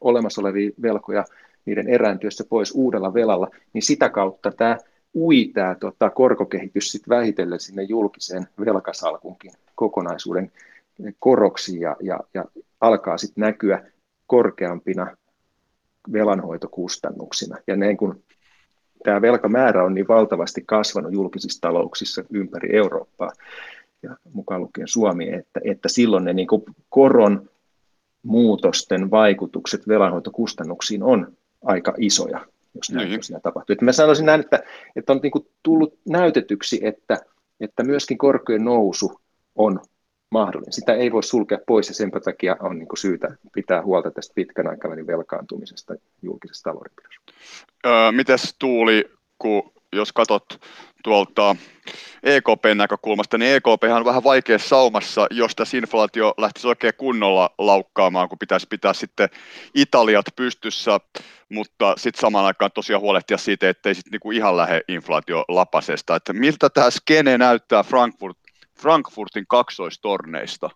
olemassa 0.00 0.40
olevia 0.40 0.70
velkoja 0.82 1.24
niiden 1.64 1.88
erääntyessä 1.88 2.44
pois 2.48 2.72
uudella 2.74 3.14
velalla, 3.14 3.48
niin 3.72 3.82
sitä 3.82 4.08
kautta 4.08 4.50
tämä 4.50 4.78
ui 5.14 5.50
tämä 5.54 5.74
tota, 5.74 6.10
korkokehitys 6.10 6.92
sitten 6.92 7.16
vähitellen 7.16 7.60
sinne 7.60 7.82
julkiseen 7.82 8.46
velkasalkunkin 8.64 9.52
kokonaisuuden 9.74 10.52
koroksi 11.18 11.80
ja, 11.80 11.96
ja, 12.02 12.20
ja 12.34 12.44
alkaa 12.80 13.18
sitten 13.18 13.42
näkyä 13.42 13.82
korkeampina 14.28 15.16
velanhoitokustannuksina. 16.12 17.58
Ja 17.66 17.76
näin 17.76 17.96
kun 17.96 18.22
tämä 19.04 19.22
velkamäärä 19.22 19.84
on 19.84 19.94
niin 19.94 20.08
valtavasti 20.08 20.62
kasvanut 20.66 21.12
julkisissa 21.12 21.60
talouksissa 21.60 22.24
ympäri 22.30 22.76
Eurooppaa, 22.76 23.30
ja 24.02 24.16
mukaan 24.32 24.60
lukien 24.60 24.88
Suomi, 24.88 25.32
että, 25.32 25.60
että 25.64 25.88
silloin 25.88 26.24
ne 26.24 26.32
niin 26.32 26.48
koron 26.88 27.50
muutosten 28.22 29.10
vaikutukset 29.10 29.88
velanhoitokustannuksiin 29.88 31.02
on 31.02 31.36
aika 31.64 31.94
isoja, 31.98 32.46
jos 32.74 32.90
näin 32.90 33.08
niin. 33.08 33.20
tosiaan 33.20 33.42
tapahtuu. 33.42 33.72
Että 33.72 33.84
mä 33.84 33.92
sanoisin 33.92 34.26
näin, 34.26 34.40
että, 34.40 34.62
että 34.96 35.12
on 35.12 35.20
niin 35.22 35.46
tullut 35.62 35.98
näytetyksi, 36.08 36.80
että, 36.86 37.18
että 37.60 37.84
myöskin 37.84 38.18
korkojen 38.18 38.64
nousu 38.64 39.20
on 39.56 39.80
mahdollinen. 40.30 40.72
Sitä 40.72 40.94
ei 40.94 41.12
voi 41.12 41.22
sulkea 41.22 41.58
pois 41.66 41.88
ja 41.88 41.94
sen 41.94 42.10
takia 42.24 42.56
on 42.60 42.78
niin 42.78 42.88
kuin 42.88 42.98
syytä 42.98 43.28
pitää 43.54 43.82
huolta 43.82 44.10
tästä 44.10 44.34
pitkän 44.34 44.66
aikavälin 44.66 45.06
velkaantumisesta 45.06 45.94
julkisesta 46.22 46.70
taloudenpidossa. 46.70 47.20
Öö, 47.86 48.12
mites 48.12 48.56
Tuuli, 48.58 49.10
kun 49.38 49.72
jos 49.92 50.12
katsot 50.12 50.44
tuolta 51.04 51.56
EKPn 52.22 52.76
näkökulmasta, 52.76 53.38
niin 53.38 53.54
EKP 53.54 53.82
on 53.96 54.04
vähän 54.04 54.24
vaikeassa 54.24 54.68
saumassa, 54.68 55.26
jos 55.30 55.56
tässä 55.56 55.76
inflaatio 55.76 56.34
lähtisi 56.38 56.68
oikein 56.68 56.92
kunnolla 56.96 57.50
laukkaamaan, 57.58 58.28
kun 58.28 58.38
pitäisi 58.38 58.66
pitää 58.70 58.92
sitten 58.92 59.28
Italiat 59.74 60.26
pystyssä, 60.36 61.00
mutta 61.48 61.94
sitten 61.96 62.20
samaan 62.20 62.46
aikaan 62.46 62.70
tosiaan 62.74 63.02
huolehtia 63.02 63.38
siitä, 63.38 63.68
ettei 63.68 63.94
sitten 63.94 64.10
niinku 64.10 64.30
ihan 64.30 64.56
lähde 64.56 64.80
inflaatio 64.88 65.44
lapasesta. 65.48 66.16
Että 66.16 66.32
miltä 66.32 66.70
tämä 66.70 66.90
skene 66.90 67.38
näyttää 67.38 67.82
Frankfurt, 67.82 68.38
Frankfurtin 68.82 69.44
kaksoistorneista? 69.48 70.70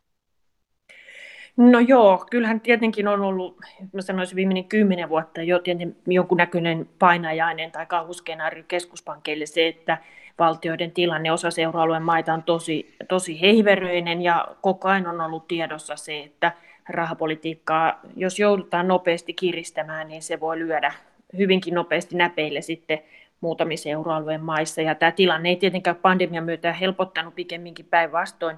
No 1.57 1.81
joo, 1.81 2.27
kyllähän 2.31 2.61
tietenkin 2.61 3.09
on 3.09 3.21
ollut, 3.21 3.61
mä 3.93 4.03
sanoisin 4.03 4.37
viimeinen 4.37 4.65
kymmenen 4.65 5.09
vuotta 5.09 5.43
jo 5.43 5.59
tietenkin 5.59 5.97
jonkunnäköinen 6.07 6.89
painajainen 6.99 7.73
tai 7.73 7.87
kauhuskenaario 7.87 8.65
keskuspankkeille 8.69 9.47
se, 9.47 9.69
että 9.69 9.99
valtioiden 10.39 10.93
tilanne, 10.93 11.33
osa 11.33 11.51
seura-alueen 11.51 12.03
maita 12.03 12.35
on 12.35 12.43
tosi, 12.43 12.97
tosi 13.09 13.41
heiveröinen 13.41 14.23
ja 14.23 14.49
koko 14.61 14.89
ajan 14.89 15.07
on 15.07 15.21
ollut 15.21 15.49
tiedossa 15.49 15.97
se, 15.97 16.21
että 16.21 16.53
rahapolitiikkaa, 16.89 18.01
jos 18.17 18.39
joudutaan 18.39 18.89
nopeasti 18.89 19.35
kiristämään, 19.35 20.09
niin 20.09 20.23
se 20.23 20.41
voi 20.41 20.59
lyödä 20.59 20.93
hyvinkin 21.39 21.75
nopeasti 21.75 22.17
näpeille 22.17 22.61
sitten 22.61 22.99
muutamissa 23.43 23.89
euroalueen 23.89 24.45
maissa. 24.45 24.83
Ja 24.83 24.95
tämä 24.95 25.13
tilanne 25.13 25.49
ei 25.49 25.57
tietenkään 25.57 25.97
pandemian 25.97 26.45
myötä 26.45 26.73
helpottanut 26.73 27.35
pikemminkin 27.35 27.87
päinvastoin. 27.91 28.57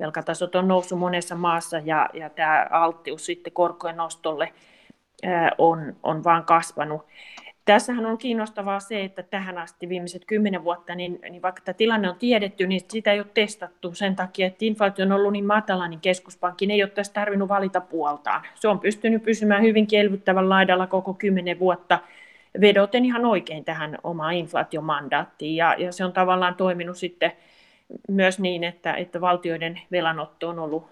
Velkatasot 0.00 0.54
on 0.54 0.68
noussut 0.68 0.98
monessa 0.98 1.34
maassa 1.34 1.80
ja, 1.84 2.10
ja 2.12 2.30
tämä 2.30 2.66
alttius 2.70 3.26
sitten 3.26 3.52
korkojen 3.52 3.96
nostolle 3.96 4.52
on, 5.58 5.96
on 6.02 6.24
vaan 6.24 6.44
kasvanut. 6.44 7.06
Tässähän 7.64 8.06
on 8.06 8.18
kiinnostavaa 8.18 8.80
se, 8.80 9.04
että 9.04 9.22
tähän 9.22 9.58
asti 9.58 9.88
viimeiset 9.88 10.24
kymmenen 10.24 10.64
vuotta, 10.64 10.94
niin, 10.94 11.18
niin 11.30 11.42
vaikka 11.42 11.62
tämä 11.64 11.74
tilanne 11.74 12.08
on 12.08 12.16
tiedetty, 12.18 12.66
niin 12.66 12.80
sitä 12.88 13.12
ei 13.12 13.20
ole 13.20 13.26
testattu 13.34 13.94
sen 13.94 14.16
takia, 14.16 14.46
että 14.46 14.64
inflaatio 14.64 15.04
on 15.04 15.12
ollut 15.12 15.32
niin 15.32 15.46
matala, 15.46 15.88
niin 15.88 16.00
keskuspankki 16.00 16.72
ei 16.72 16.82
ole 16.82 16.90
tässä 16.90 17.12
tarvinnut 17.12 17.48
valita 17.48 17.80
puoltaan. 17.80 18.42
Se 18.54 18.68
on 18.68 18.80
pystynyt 18.80 19.22
pysymään 19.22 19.62
hyvin 19.62 19.86
elvyttävän 19.92 20.48
laidalla 20.48 20.86
koko 20.86 21.14
kymmenen 21.14 21.58
vuotta 21.58 21.98
vedoten 22.60 23.04
ihan 23.04 23.24
oikein 23.24 23.64
tähän 23.64 23.98
omaan 24.04 24.34
inflaatiomandaattiin, 24.34 25.56
ja, 25.56 25.74
ja 25.78 25.92
se 25.92 26.04
on 26.04 26.12
tavallaan 26.12 26.54
toiminut 26.54 26.96
sitten 26.96 27.32
myös 28.08 28.38
niin, 28.38 28.64
että, 28.64 28.94
että 28.94 29.20
valtioiden 29.20 29.80
velanotto 29.92 30.48
on 30.48 30.58
ollut, 30.58 30.86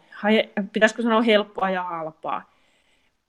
pitäisikö 0.73 1.03
sanoa 1.03 1.23
helppoa 1.23 1.71
ja 1.71 1.83
halpaa 1.83 2.53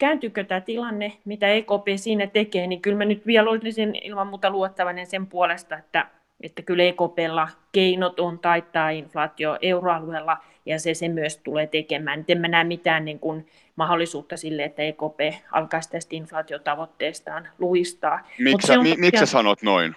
kääntyykö 0.04 0.44
tämä 0.44 0.62
tilanne, 0.62 1.14
mitä 1.26 1.48
EKP 1.48 1.88
siinä 1.96 2.28
tekee, 2.28 2.68
niin 2.68 2.82
kyllä 2.82 2.98
mä 2.98 3.06
nyt 3.06 3.28
vielä 3.28 3.50
olisin 3.50 3.96
ilman 4.04 4.28
muuta 4.28 4.50
luottavainen 4.50 5.08
sen 5.08 5.28
puolesta, 5.28 5.78
että, 5.78 6.08
että 6.42 6.62
kyllä 6.62 6.84
EKPlla 6.84 7.50
keinot 7.72 8.20
on 8.20 8.40
taittaa 8.40 8.90
inflaatio 8.90 9.58
euroalueella, 9.62 10.38
ja 10.66 10.80
se 10.80 10.94
se 10.94 11.10
myös 11.10 11.38
tulee 11.38 11.68
tekemään. 11.68 12.26
en 12.28 12.42
mä 12.42 12.48
näe 12.48 12.64
mitään 12.64 13.06
niin 13.06 13.20
kuin 13.20 13.48
mahdollisuutta 13.76 14.38
sille, 14.38 14.64
että 14.64 14.82
EKP 14.82 15.44
alkaisi 15.52 15.90
tästä 15.90 16.16
inflaatiotavoitteestaan 16.16 17.50
luistaa. 17.60 18.28
Miksi 18.40 18.68
sä, 18.68 18.78
mi, 18.78 18.96
miksi 18.98 19.20
sä 19.20 19.26
sanot 19.26 19.62
noin? 19.62 19.96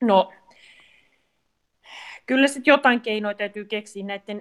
No 0.00 0.32
kyllä 2.26 2.48
sitten 2.48 2.72
jotain 2.72 3.00
keinoja 3.00 3.34
täytyy 3.34 3.64
keksiä 3.64 4.04
näiden, 4.04 4.40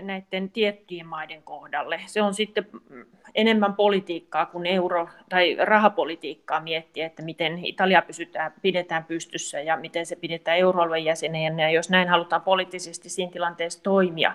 näiden 0.00 0.50
tiettyjen 0.50 1.06
maiden 1.06 1.42
kohdalle. 1.42 2.00
Se 2.06 2.22
on 2.22 2.34
sitten 2.34 2.66
enemmän 3.34 3.74
politiikkaa 3.74 4.46
kuin 4.46 4.66
euro- 4.66 5.08
tai 5.28 5.56
rahapolitiikkaa 5.60 6.60
miettiä, 6.60 7.06
että 7.06 7.22
miten 7.22 7.64
Italia 7.64 8.02
pysytään, 8.02 8.52
pidetään 8.62 9.04
pystyssä 9.04 9.60
ja 9.60 9.76
miten 9.76 10.06
se 10.06 10.16
pidetään 10.16 10.58
euroalueen 10.58 11.04
jäsenenä, 11.04 11.62
ja 11.62 11.70
jos 11.70 11.90
näin 11.90 12.08
halutaan 12.08 12.42
poliittisesti 12.42 13.08
siinä 13.08 13.32
tilanteessa 13.32 13.82
toimia. 13.82 14.34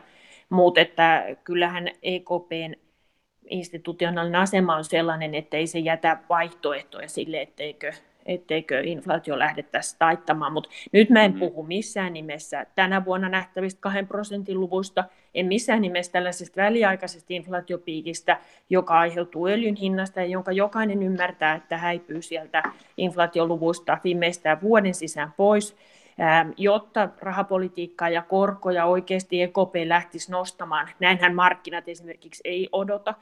Mutta 0.50 0.82
että 0.82 1.26
kyllähän 1.44 1.88
EKPn 2.02 2.74
institutionaalinen 3.50 4.42
asema 4.42 4.76
on 4.76 4.84
sellainen, 4.84 5.36
että 5.36 5.58
ei 5.58 5.68
se 5.68 5.80
jätä 5.80 6.18
vaihtoehtoja 6.30 7.08
sille, 7.08 7.42
etteikö 7.42 7.94
etteikö 8.26 8.82
inflaatio 8.84 9.40
lähdettäisi 9.40 9.96
taittamaan, 10.00 10.54
mutta 10.54 10.70
nyt 10.92 11.10
mä 11.10 11.24
en 11.24 11.34
mm. 11.34 11.40
puhu 11.40 11.64
missään 11.64 12.14
nimessä 12.14 12.66
tänä 12.76 13.06
vuonna 13.06 13.30
nähtävistä 13.30 13.82
kahden 13.82 14.08
prosentin 14.08 14.60
luvuista, 14.60 15.04
en 15.34 15.46
missään 15.46 15.82
nimessä 15.82 16.12
tällaisesta 16.12 16.62
väliaikaisesta 16.62 17.34
inflaatiopiikistä, 17.34 18.38
joka 18.70 19.00
aiheutuu 19.00 19.48
öljyn 19.48 19.76
hinnasta 19.76 20.20
ja 20.20 20.26
jonka 20.26 20.52
jokainen 20.52 21.04
ymmärtää, 21.04 21.56
että 21.56 21.78
häipyy 21.78 22.22
sieltä 22.22 22.64
inflaatioluvuista 22.98 23.98
viimeistään 24.04 24.62
vuoden 24.62 24.94
sisään 24.94 25.34
pois, 25.38 25.76
jotta 26.58 27.10
rahapolitiikkaa 27.22 28.10
ja 28.10 28.22
korkoja 28.22 28.86
oikeasti 28.86 29.42
EKP 29.42 29.76
lähtisi 29.86 30.32
nostamaan. 30.32 30.90
Näinhän 31.00 31.36
markkinat 31.36 31.90
esimerkiksi 31.90 32.42
ei 32.46 32.70
odota, 32.72 33.14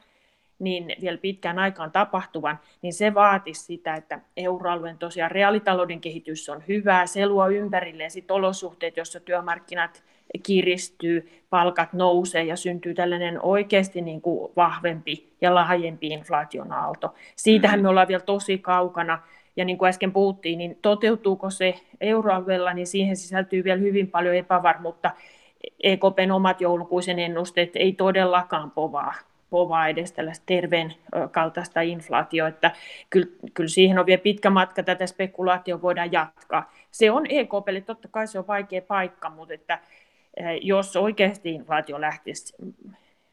niin 0.62 0.94
vielä 1.00 1.18
pitkään 1.18 1.58
aikaan 1.58 1.92
tapahtuvan, 1.92 2.58
niin 2.82 2.92
se 2.92 3.14
vaatisi 3.14 3.64
sitä, 3.64 3.94
että 3.94 4.20
euroalueen 4.36 4.98
tosiaan 4.98 5.30
reaalitalouden 5.30 6.00
kehitys 6.00 6.48
on 6.48 6.62
hyvää, 6.68 7.06
se 7.06 7.26
luo 7.26 7.48
ympärilleen 7.48 8.10
sit 8.10 8.30
olosuhteet, 8.30 8.96
jossa 8.96 9.20
työmarkkinat 9.20 10.02
kiristyy, 10.42 11.42
palkat 11.50 11.92
nousee 11.92 12.44
ja 12.44 12.56
syntyy 12.56 12.94
tällainen 12.94 13.42
oikeasti 13.42 14.00
niin 14.00 14.20
kuin 14.20 14.52
vahvempi 14.56 15.32
ja 15.40 15.54
laajempi 15.54 16.06
inflaation 16.06 16.72
aalto. 16.72 17.14
Siitähän 17.36 17.82
me 17.82 17.88
ollaan 17.88 18.08
vielä 18.08 18.22
tosi 18.22 18.58
kaukana, 18.58 19.18
ja 19.56 19.64
niin 19.64 19.78
kuin 19.78 19.88
äsken 19.88 20.12
puhuttiin, 20.12 20.58
niin 20.58 20.78
toteutuuko 20.82 21.50
se 21.50 21.74
euroalueella, 22.00 22.74
niin 22.74 22.86
siihen 22.86 23.16
sisältyy 23.16 23.64
vielä 23.64 23.80
hyvin 23.80 24.10
paljon 24.10 24.34
epävarmuutta. 24.34 25.10
EKPn 25.82 26.30
omat 26.30 26.60
joulukuisen 26.60 27.18
ennusteet 27.18 27.70
ei 27.74 27.92
todellakaan 27.92 28.70
povaa 28.70 29.14
povaa 29.52 29.88
edes 29.88 30.12
tällaista 30.12 30.46
terveen 30.46 30.94
kaltaista 31.30 31.80
inflaatio, 31.80 32.46
että 32.46 32.70
kyllä, 33.10 33.26
kyllä 33.54 33.68
siihen 33.68 33.98
on 33.98 34.06
vielä 34.06 34.22
pitkä 34.22 34.50
matka, 34.50 34.82
tätä 34.82 35.06
spekulaatio 35.06 35.82
voidaan 35.82 36.12
jatkaa. 36.12 36.72
Se 36.90 37.10
on 37.10 37.26
EKPlle, 37.28 37.80
totta 37.80 38.08
kai 38.08 38.26
se 38.26 38.38
on 38.38 38.46
vaikea 38.46 38.82
paikka, 38.82 39.30
mutta 39.30 39.54
että 39.54 39.78
jos 40.62 40.96
oikeasti 40.96 41.50
inflaatio 41.50 42.00
lähtisi 42.00 42.54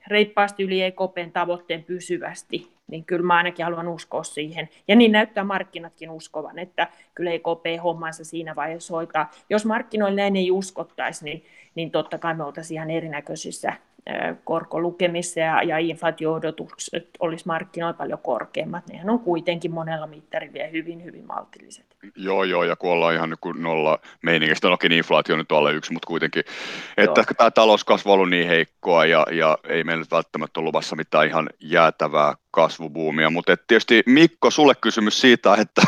reippaasti 0.07 0.63
yli 0.63 0.83
EKPn 0.83 1.31
tavoitteen 1.33 1.83
pysyvästi, 1.83 2.71
niin 2.87 3.05
kyllä 3.05 3.25
mä 3.25 3.37
ainakin 3.37 3.65
haluan 3.65 3.87
uskoa 3.87 4.23
siihen. 4.23 4.69
Ja 4.87 4.95
niin 4.95 5.11
näyttää 5.11 5.43
markkinatkin 5.43 6.09
uskovan, 6.09 6.59
että 6.59 6.87
kyllä 7.15 7.31
EKP 7.31 7.83
hommansa 7.83 8.23
siinä 8.23 8.55
vaiheessa 8.55 8.93
hoitaa. 8.93 9.31
Jos 9.49 9.65
markkinoille 9.65 10.21
näin 10.21 10.35
ei 10.35 10.51
uskottaisi, 10.51 11.25
niin, 11.25 11.45
niin 11.75 11.91
totta 11.91 12.17
kai 12.17 12.35
me 12.35 12.43
oltaisiin 12.43 12.75
ihan 12.75 12.89
erinäköisissä 12.89 13.73
korkolukemissa 14.43 15.39
ja, 15.39 15.63
ja 15.63 15.77
inflaatio-odotukset 15.77 17.09
olisi 17.19 17.47
markkinoilla 17.47 17.97
paljon 17.97 18.19
korkeammat. 18.19 18.87
Nehän 18.87 19.09
on 19.09 19.19
kuitenkin 19.19 19.73
monella 19.73 20.07
mittarilla 20.07 20.53
vielä 20.53 20.67
hyvin, 20.67 21.03
hyvin 21.03 21.25
maltilliset. 21.27 21.85
Joo, 22.15 22.43
joo, 22.43 22.63
ja 22.63 22.75
kun 22.75 22.91
ollaan 22.91 23.15
ihan 23.15 23.29
niin 23.29 23.63
nolla 23.63 23.99
meiningistä, 24.21 24.67
no 24.67 24.73
okei, 24.73 24.97
inflaatio 24.97 25.37
nyt 25.37 25.51
on 25.51 25.57
alle 25.57 25.73
yksi, 25.73 25.93
mutta 25.93 26.07
kuitenkin, 26.07 26.43
että 26.97 27.19
joo. 27.19 27.25
tämä 27.37 27.51
talouskasvu 27.51 28.09
on 28.09 28.13
ollut 28.13 28.29
niin 28.29 28.47
heikkoa 28.47 29.05
ja, 29.05 29.25
ja 29.31 29.57
ei 29.67 29.83
meillä 29.83 30.01
nyt 30.01 30.11
välttämättä 30.11 30.59
ole 30.59 30.67
luvassa 30.67 30.95
mitään 30.95 31.27
ihan 31.27 31.49
jäätävää 31.59 32.35
kasvubuumia, 32.51 33.29
mutta 33.29 33.53
et 33.53 33.61
tietysti 33.67 34.03
Mikko, 34.05 34.51
sulle 34.51 34.75
kysymys 34.75 35.21
siitä, 35.21 35.53
että 35.53 35.81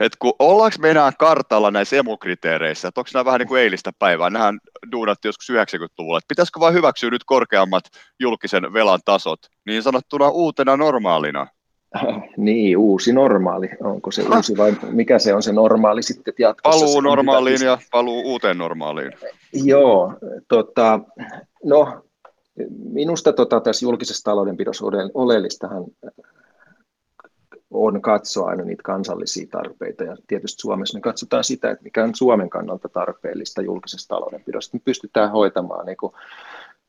et 0.00 0.16
kun 0.18 0.32
ollaanko 0.38 0.76
me 0.80 0.90
enää 0.90 1.12
kartalla 1.18 1.70
näissä 1.70 1.96
emokriteereissä, 1.96 2.88
että 2.88 3.00
onko 3.00 3.10
nämä 3.14 3.24
vähän 3.24 3.38
niin 3.38 3.48
kuin 3.48 3.60
eilistä 3.60 3.90
päivää, 3.98 4.30
nähän 4.30 4.58
duunatti 4.92 5.28
joskus 5.28 5.50
90-luvulla, 5.50 6.18
että 6.18 6.28
pitäisikö 6.28 6.60
vain 6.60 6.74
hyväksyä 6.74 7.10
nyt 7.10 7.24
korkeammat 7.24 7.84
julkisen 8.20 8.72
velan 8.72 9.00
tasot, 9.04 9.40
niin 9.66 9.82
sanottuna 9.82 10.28
uutena 10.28 10.76
normaalina? 10.76 11.46
Niin, 12.36 12.76
uusi 12.76 13.12
normaali. 13.12 13.68
Onko 13.80 14.10
se 14.10 14.22
uusi 14.22 14.56
vai 14.56 14.76
mikä 14.90 15.18
se 15.18 15.34
on 15.34 15.42
se 15.42 15.52
normaali 15.52 16.02
sitten 16.02 16.34
jatkossa? 16.38 16.84
Paluu 16.84 17.00
normaaliin 17.00 17.64
ja 17.64 17.78
paluu 17.90 18.22
uuteen 18.22 18.58
normaaliin. 18.58 19.12
Joo, 19.52 20.14
tota, 20.48 21.00
no 21.64 22.02
Minusta 22.92 23.32
tota, 23.32 23.60
tässä 23.60 23.86
julkisessa 23.86 24.24
taloudenpidossa 24.24 24.84
oleellistahan 25.14 25.84
on 27.70 28.02
katsoa 28.02 28.48
aina 28.48 28.64
niitä 28.64 28.82
kansallisia 28.82 29.46
tarpeita 29.50 30.04
ja 30.04 30.16
tietysti 30.26 30.60
Suomessa 30.60 30.98
me 30.98 31.00
katsotaan 31.00 31.44
sitä, 31.44 31.70
että 31.70 31.84
mikä 31.84 32.04
on 32.04 32.14
Suomen 32.14 32.50
kannalta 32.50 32.88
tarpeellista 32.88 33.62
julkisessa 33.62 34.08
taloudenpidossa. 34.08 34.70
Me 34.72 34.80
pystytään 34.84 35.30
hoitamaan 35.30 35.86
niin 35.86 35.96
kuin, 35.96 36.12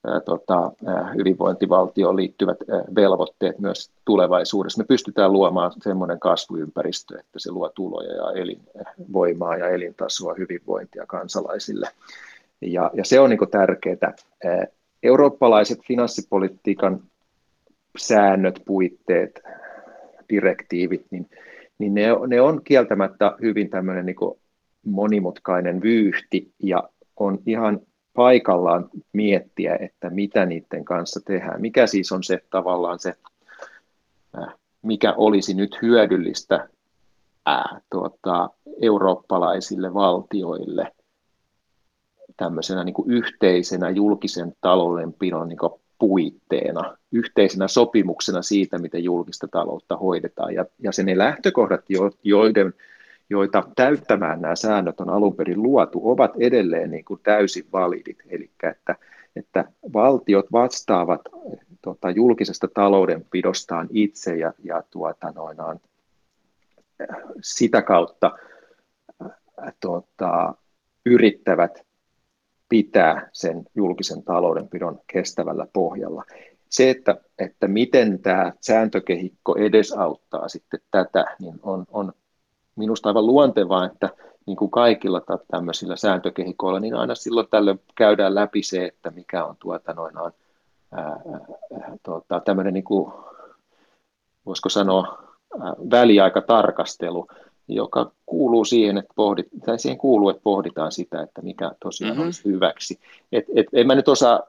ää, 0.08 0.20
tota, 0.20 0.72
hyvinvointivaltioon 1.18 2.16
liittyvät 2.16 2.58
ää, 2.70 2.84
velvoitteet 2.96 3.60
myös 3.60 3.92
tulevaisuudessa. 4.06 4.82
Me 4.82 4.86
pystytään 4.86 5.34
luomaan 5.34 5.72
semmoinen 5.84 6.20
kasvuympäristö, 6.20 7.20
että 7.20 7.40
se 7.40 7.52
luo 7.52 7.70
tuloja 7.70 8.14
ja 8.14 8.32
elinvoimaa 8.32 9.58
ja 9.58 9.70
elintasoa 9.70 10.34
hyvinvointia 10.34 11.06
kansalaisille. 11.08 11.90
Ja, 12.62 12.92
ja 12.94 13.06
se 13.06 13.20
on 13.20 13.30
niin 13.30 13.40
tärkeää 13.52 14.16
eurooppalaiset 15.04 15.80
finanssipolitiikan 15.88 17.04
säännöt, 17.98 18.62
puitteet, 18.66 19.42
direktiivit, 20.30 21.06
niin, 21.12 21.30
niin 21.78 21.94
ne, 21.94 22.08
ne 22.28 22.42
on 22.42 22.62
kieltämättä 22.64 23.36
hyvin 23.42 23.70
tämmöinen 23.70 24.06
niin 24.06 24.16
monimutkainen 24.86 25.82
vyyhti 25.82 26.54
ja 26.64 26.90
on 27.18 27.40
ihan 27.46 27.80
paikallaan 28.14 28.90
miettiä, 29.14 29.78
että 29.80 30.10
mitä 30.10 30.46
niiden 30.46 30.86
kanssa 30.86 31.20
tehdään. 31.26 31.62
Mikä 31.62 31.88
siis 31.88 32.12
on 32.12 32.24
se 32.24 32.44
tavallaan 32.50 33.00
se, 33.00 33.14
äh, 34.38 34.54
mikä 34.82 35.14
olisi 35.14 35.54
nyt 35.54 35.78
hyödyllistä 35.82 36.70
ää, 37.46 37.82
tuota, 37.92 38.50
eurooppalaisille 38.82 39.94
valtioille– 39.94 40.92
tämmöisenä 42.38 42.84
niin 42.84 42.94
kuin 42.94 43.12
yhteisenä 43.12 43.90
julkisen 43.90 44.54
taloudenpidon 44.62 45.50
niin 45.50 45.60
puitteena, 46.00 46.98
yhteisenä 47.12 47.68
sopimuksena 47.68 48.42
siitä, 48.42 48.78
miten 48.78 49.04
julkista 49.04 49.48
taloutta 49.48 49.98
hoidetaan. 49.98 50.54
Ja, 50.54 50.66
ja 50.80 50.92
sen 50.92 51.06
ne 51.06 51.18
lähtökohdat, 51.18 51.82
joiden, 52.24 52.74
joita 53.30 53.64
täyttämään 53.76 54.42
nämä 54.42 54.56
säännöt 54.56 55.00
on 55.00 55.10
alun 55.10 55.36
perin 55.36 55.64
luotu, 55.64 56.12
ovat 56.12 56.32
edelleen 56.40 56.92
niin 56.92 57.06
kuin 57.06 57.20
täysin 57.24 57.66
validit. 57.74 58.18
Eli 58.30 58.50
että, 58.64 58.96
että 59.36 59.66
valtiot 59.94 60.52
vastaavat 60.52 61.22
tota, 61.82 62.10
julkisesta 62.10 62.68
taloudenpidostaan 62.74 63.88
itse 63.92 64.36
ja, 64.36 64.54
ja 64.64 64.84
tuota, 64.92 65.32
noinaan, 65.36 65.80
sitä 67.42 67.82
kautta 67.82 68.32
tuota, 69.80 70.54
yrittävät 71.06 71.86
pitää 72.74 73.30
sen 73.34 73.64
julkisen 73.76 74.24
taloudenpidon 74.24 75.00
kestävällä 75.08 75.68
pohjalla. 75.74 76.24
Se, 76.70 76.90
että, 76.90 77.18
että 77.40 77.68
miten 77.68 78.20
tämä 78.20 78.54
sääntökehikko 78.62 79.56
edesauttaa 79.56 80.48
sitten 80.48 80.80
tätä, 80.92 81.26
niin 81.40 81.60
on, 81.64 81.86
on 81.92 82.14
minusta 82.76 83.10
aivan 83.10 83.26
luontevaa, 83.26 83.86
että 83.86 84.10
niin 84.46 84.58
kuin 84.58 84.72
kaikilla 84.72 85.22
tämmöisillä 85.52 85.96
sääntökehikoilla, 85.96 86.80
niin 86.80 86.96
aina 86.96 87.16
silloin 87.16 87.48
tällöin 87.50 87.82
käydään 87.96 88.36
läpi 88.36 88.64
se, 88.64 88.86
että 88.86 89.12
mikä 89.12 89.46
on 89.46 89.56
tuota 89.60 89.94
noinaan, 89.94 90.32
ää, 90.92 91.06
ää, 91.06 91.98
tuota, 92.04 92.40
tämmöinen, 92.40 92.74
niin 92.74 92.84
kuin, 92.84 93.14
voisiko 94.46 94.70
sanoa, 94.70 95.24
ää, 95.62 95.74
väliaikatarkastelu, 95.92 97.28
joka 97.68 98.12
kuuluu 98.26 98.66
siihen, 98.66 98.98
että 98.98 99.14
pohdit, 99.16 99.48
tai 99.66 99.80
siihen 99.80 99.98
kuuluu, 99.98 100.30
että 100.30 100.44
pohditaan 100.44 100.92
sitä, 100.92 101.22
että 101.22 101.42
mikä 101.42 101.72
tosiaan 101.80 102.14
mm-hmm. 102.14 102.26
olisi 102.26 102.46
hyväksi. 102.46 103.00
Et, 103.32 103.46
et, 103.56 103.68
en 103.74 103.88
mä 103.88 103.96
nyt 103.96 104.08
osaa 104.08 104.40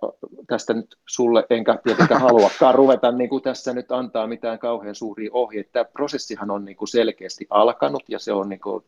tästä 0.47 0.75
nyt 0.75 0.97
sulle, 1.07 1.47
enkä 1.51 1.79
tietenkään 1.85 2.21
haluakaan 2.21 2.75
ruveta 2.75 3.13
niin 3.13 3.31
kuin 3.31 3.43
tässä 3.43 3.73
nyt 3.73 3.93
antaa 3.93 4.27
mitään 4.27 4.59
kauhean 4.59 4.95
suuria 4.95 5.31
ohjeita. 5.33 5.71
Tämä 5.73 5.85
prosessihan 5.85 6.51
on 6.51 6.65
niin 6.65 6.77
kuin 6.77 6.89
selkeästi 6.89 7.47
alkanut, 7.51 8.03
ja 8.09 8.19
se 8.19 8.33
on 8.33 8.49
niin 8.49 8.61
kuin, 8.61 8.85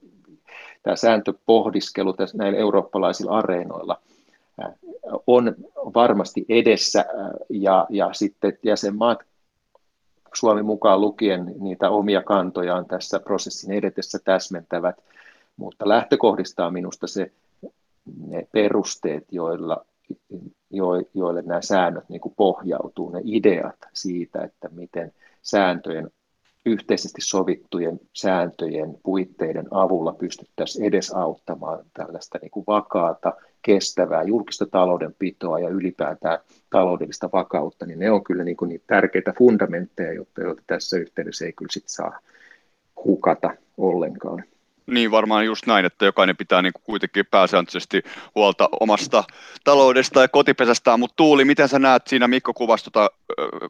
tämä 0.82 0.96
sääntöpohdiskelu 0.96 2.12
tässä 2.12 2.38
näillä 2.38 2.58
eurooppalaisilla 2.58 3.38
areenoilla 3.38 4.00
on 5.26 5.54
varmasti 5.94 6.44
edessä, 6.48 7.04
ja, 7.48 7.86
ja 7.90 8.08
sitten 8.12 8.58
jäsenmaat 8.62 9.18
Suomi 10.39 10.62
mukaan 10.62 11.01
lukien 11.01 11.55
niitä 11.59 11.91
omia 11.91 12.22
kantojaan 12.22 12.87
tässä 12.87 13.20
prosessin 13.20 13.72
edetessä 13.72 14.18
täsmentävät, 14.24 14.97
mutta 15.57 15.89
lähtökohdista 15.89 16.66
on 16.66 16.72
minusta 16.72 17.07
se 17.07 17.32
ne 18.26 18.47
perusteet, 18.53 19.24
joilla, 19.30 19.84
jo, 20.70 20.87
joille 21.14 21.43
nämä 21.43 21.62
säännöt 21.62 22.09
niin 22.09 22.20
pohjautuu, 22.37 23.11
ne 23.11 23.20
ideat 23.24 23.76
siitä, 23.93 24.45
että 24.45 24.68
miten 24.68 25.12
sääntöjen 25.43 26.11
yhteisesti 26.66 27.20
sovittujen 27.20 28.01
sääntöjen 28.12 28.97
puitteiden 29.03 29.66
avulla 29.70 30.12
pystyttäisiin 30.12 30.84
edesauttamaan 30.84 31.84
tällaista 31.93 32.39
niin 32.43 32.51
kuin 32.51 32.64
vakaata, 32.66 33.32
kestävää 33.66 34.22
julkista 34.22 34.66
taloudenpitoa 34.66 35.58
ja 35.58 35.68
ylipäätään 35.68 36.38
taloudellista 36.70 37.28
vakautta, 37.32 37.86
niin 37.86 37.98
ne 37.98 38.10
on 38.10 38.24
kyllä 38.24 38.44
niin 38.44 38.56
kuin 38.56 38.68
niitä 38.68 38.84
tärkeitä 38.86 39.32
fundamentteja, 39.38 40.12
joita, 40.12 40.62
tässä 40.66 40.96
yhteydessä 40.96 41.44
ei 41.44 41.52
kyllä 41.52 41.72
sit 41.72 41.84
saa 41.86 42.18
hukata 43.04 43.50
ollenkaan. 43.76 44.44
Niin 44.87 45.11
varmaan 45.11 45.47
just 45.47 45.66
näin, 45.66 45.84
että 45.84 46.05
jokainen 46.05 46.37
pitää 46.37 46.62
niin 46.62 46.72
kuin 46.72 46.82
kuitenkin 46.82 47.26
pääsääntöisesti 47.30 48.03
huolta 48.34 48.68
omasta 48.80 49.24
taloudesta 49.64 50.20
ja 50.20 50.28
kotipesästään, 50.28 51.01
mutta 51.01 51.16
Tuuli, 51.16 51.45
miten 51.45 51.68
sä 51.68 51.78
näet 51.78 52.07
siinä 52.07 52.28
Mikko 52.28 52.55
kuvasi 52.55 52.91
tuota, 52.91 53.11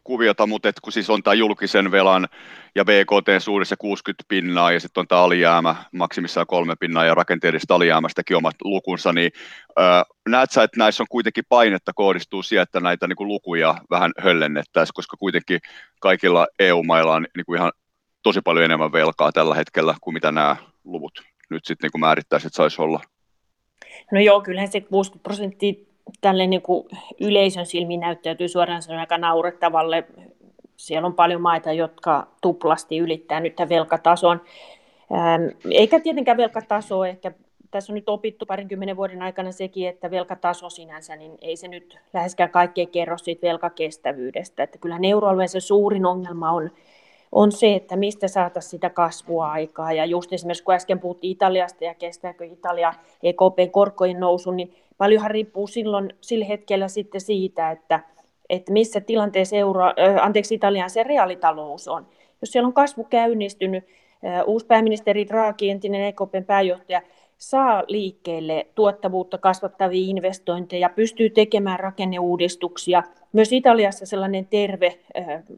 kuviota, 0.04 0.46
mutta 0.46 0.68
et, 0.68 0.80
kun 0.80 0.92
siis 0.92 1.10
on 1.10 1.22
tämä 1.22 1.34
julkisen 1.34 1.90
velan 1.90 2.28
ja 2.74 2.84
BKT 2.84 3.42
suurissa 3.42 3.76
60 3.76 4.24
pinnaa 4.28 4.72
ja 4.72 4.80
sitten 4.80 5.00
on 5.00 5.08
tämä 5.08 5.20
alijäämä 5.20 5.74
maksimissaan 5.92 6.46
kolme 6.46 6.76
pinnaa 6.80 7.04
ja 7.04 7.14
rakenteellisesta 7.14 7.74
alijäämästäkin 7.74 8.36
omat 8.36 8.54
lukunsa, 8.64 9.12
niin 9.12 9.32
ö, 9.78 9.82
näet 10.28 10.50
sä, 10.50 10.62
että 10.62 10.78
näissä 10.78 11.02
on 11.02 11.06
kuitenkin 11.10 11.44
painetta 11.48 11.92
kohdistuu 11.92 12.42
siihen, 12.42 12.62
että 12.62 12.80
näitä 12.80 13.06
niin 13.06 13.16
kuin 13.16 13.28
lukuja 13.28 13.74
vähän 13.90 14.12
höllennettäisiin, 14.18 14.94
koska 14.94 15.16
kuitenkin 15.16 15.60
kaikilla 16.00 16.46
EU-mailla 16.58 17.14
on 17.14 17.26
niin 17.36 17.46
kuin 17.46 17.56
ihan 17.56 17.72
tosi 18.26 18.40
paljon 18.40 18.64
enemmän 18.64 18.92
velkaa 18.92 19.32
tällä 19.32 19.54
hetkellä 19.54 19.94
kuin 20.00 20.14
mitä 20.14 20.32
nämä 20.32 20.56
luvut 20.84 21.22
nyt 21.50 21.64
sitten 21.64 21.90
niin 21.94 22.00
määrittäisi, 22.00 22.46
että 22.46 22.56
saisi 22.56 22.82
olla? 22.82 23.00
No 24.12 24.20
joo, 24.20 24.40
kyllähän 24.40 24.72
se 24.72 24.80
60 24.80 25.22
prosenttia 25.22 25.74
tälle 26.20 26.46
niin 26.46 26.62
kuin 26.62 26.88
yleisön 27.20 27.66
silmiin 27.66 28.00
näyttäytyy 28.00 28.48
suoraan 28.48 28.82
sanoen 28.82 29.00
aika 29.00 29.18
naurettavalle. 29.18 30.04
Siellä 30.76 31.06
on 31.06 31.14
paljon 31.14 31.40
maita, 31.40 31.72
jotka 31.72 32.26
tuplasti 32.42 32.98
ylittää 32.98 33.40
nyt 33.40 33.56
tämän 33.56 33.68
velkatason. 33.68 34.40
Ähm, 35.12 35.42
eikä 35.70 36.00
tietenkään 36.00 36.36
velkataso, 36.36 37.04
ehkä 37.04 37.32
tässä 37.70 37.92
on 37.92 37.94
nyt 37.94 38.08
opittu 38.08 38.46
parinkymmenen 38.46 38.96
vuoden 38.96 39.22
aikana 39.22 39.52
sekin, 39.52 39.88
että 39.88 40.10
velkataso 40.10 40.70
sinänsä, 40.70 41.16
niin 41.16 41.38
ei 41.40 41.56
se 41.56 41.68
nyt 41.68 41.98
läheskään 42.14 42.50
kaikkea 42.50 42.86
kerro 42.86 43.18
siitä 43.18 43.46
velkakestävyydestä. 43.46 44.62
Että 44.62 44.78
kyllähän 44.78 45.04
euroalueen 45.04 45.48
se 45.48 45.60
suurin 45.60 46.06
ongelma 46.06 46.50
on 46.50 46.70
on 47.36 47.52
se, 47.52 47.74
että 47.74 47.96
mistä 47.96 48.28
saataisiin 48.28 48.70
sitä 48.70 48.90
kasvua 48.90 49.50
aikaa. 49.50 49.92
Ja 49.92 50.04
just 50.04 50.32
esimerkiksi 50.32 50.64
kun 50.64 50.74
äsken 50.74 51.00
puhuttiin 51.00 51.32
Italiasta 51.32 51.84
ja 51.84 51.94
kestääkö 51.94 52.44
Italia 52.44 52.94
EKPn 53.22 53.70
korkojen 53.70 54.20
nousu, 54.20 54.50
niin 54.50 54.74
paljonhan 54.98 55.30
riippuu 55.30 55.66
silloin 55.66 56.14
sillä 56.20 56.44
hetkellä 56.44 56.88
sitten 56.88 57.20
siitä, 57.20 57.70
että, 57.70 58.00
että 58.48 58.72
missä 58.72 59.00
tilanteessa 59.00 59.56
euro, 59.56 59.82
anteeksi, 60.20 60.54
Italian 60.54 60.90
se 60.90 61.02
reaalitalous 61.02 61.88
on. 61.88 62.06
Jos 62.40 62.52
siellä 62.52 62.66
on 62.66 62.72
kasvu 62.72 63.04
käynnistynyt, 63.04 63.84
uusi 64.46 64.66
pääministeri 64.66 65.28
Draghi, 65.28 65.70
entinen 65.70 66.04
EKPn 66.04 66.44
pääjohtaja, 66.46 67.02
saa 67.38 67.84
liikkeelle 67.86 68.66
tuottavuutta 68.74 69.38
kasvattavia 69.38 70.06
investointeja, 70.08 70.88
pystyy 70.88 71.30
tekemään 71.30 71.80
rakenneuudistuksia. 71.80 73.02
Myös 73.32 73.52
Italiassa 73.52 74.06
sellainen 74.06 74.46
terve 74.46 74.98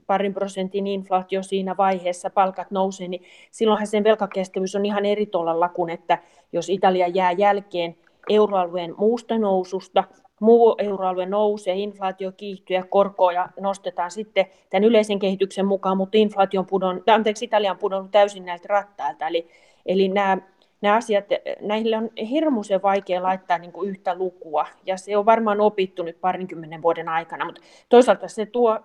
parin 0.06 0.34
prosentin 0.34 0.86
inflaatio 0.86 1.42
siinä 1.42 1.76
vaiheessa, 1.76 2.30
palkat 2.30 2.70
nousee, 2.70 3.08
niin 3.08 3.22
silloinhan 3.50 3.86
sen 3.86 4.04
velkakestävyys 4.04 4.74
on 4.74 4.86
ihan 4.86 5.04
eri 5.06 5.26
tolalla 5.26 5.68
kuin, 5.68 5.90
että 5.90 6.18
jos 6.52 6.68
Italia 6.68 7.08
jää 7.08 7.32
jälkeen 7.32 7.96
euroalueen 8.28 8.94
muusta 8.98 9.38
noususta, 9.38 10.04
muu 10.40 10.74
euroalue 10.78 11.26
nousee, 11.26 11.74
inflaatio 11.74 12.32
kiihtyy 12.32 12.76
ja 12.76 12.84
korkoja 12.84 13.48
nostetaan 13.60 14.10
sitten 14.10 14.46
tämän 14.70 14.84
yleisen 14.84 15.18
kehityksen 15.18 15.66
mukaan, 15.66 15.96
mutta 15.96 16.18
inflaatio 16.18 16.60
on 16.60 16.66
pudonnut, 16.66 17.08
anteeksi, 17.08 17.44
Italia 17.44 17.70
on 17.70 17.78
pudonnut 17.78 18.10
täysin 18.10 18.44
näiltä 18.44 18.68
rattailta. 18.68 19.26
Eli, 19.26 19.48
eli 19.86 20.08
nämä 20.08 20.38
nämä 20.80 20.96
asiat, 20.96 21.24
näille 21.60 21.96
on 21.96 22.10
hirmuisen 22.30 22.82
vaikea 22.82 23.22
laittaa 23.22 23.58
niin 23.58 23.72
kuin 23.72 23.90
yhtä 23.90 24.14
lukua, 24.14 24.66
ja 24.86 24.96
se 24.96 25.16
on 25.16 25.26
varmaan 25.26 25.60
opittu 25.60 26.02
nyt 26.02 26.20
parinkymmenen 26.20 26.82
vuoden 26.82 27.08
aikana, 27.08 27.44
mutta 27.44 27.60
toisaalta 27.88 28.28
se 28.28 28.46
tuo, 28.46 28.80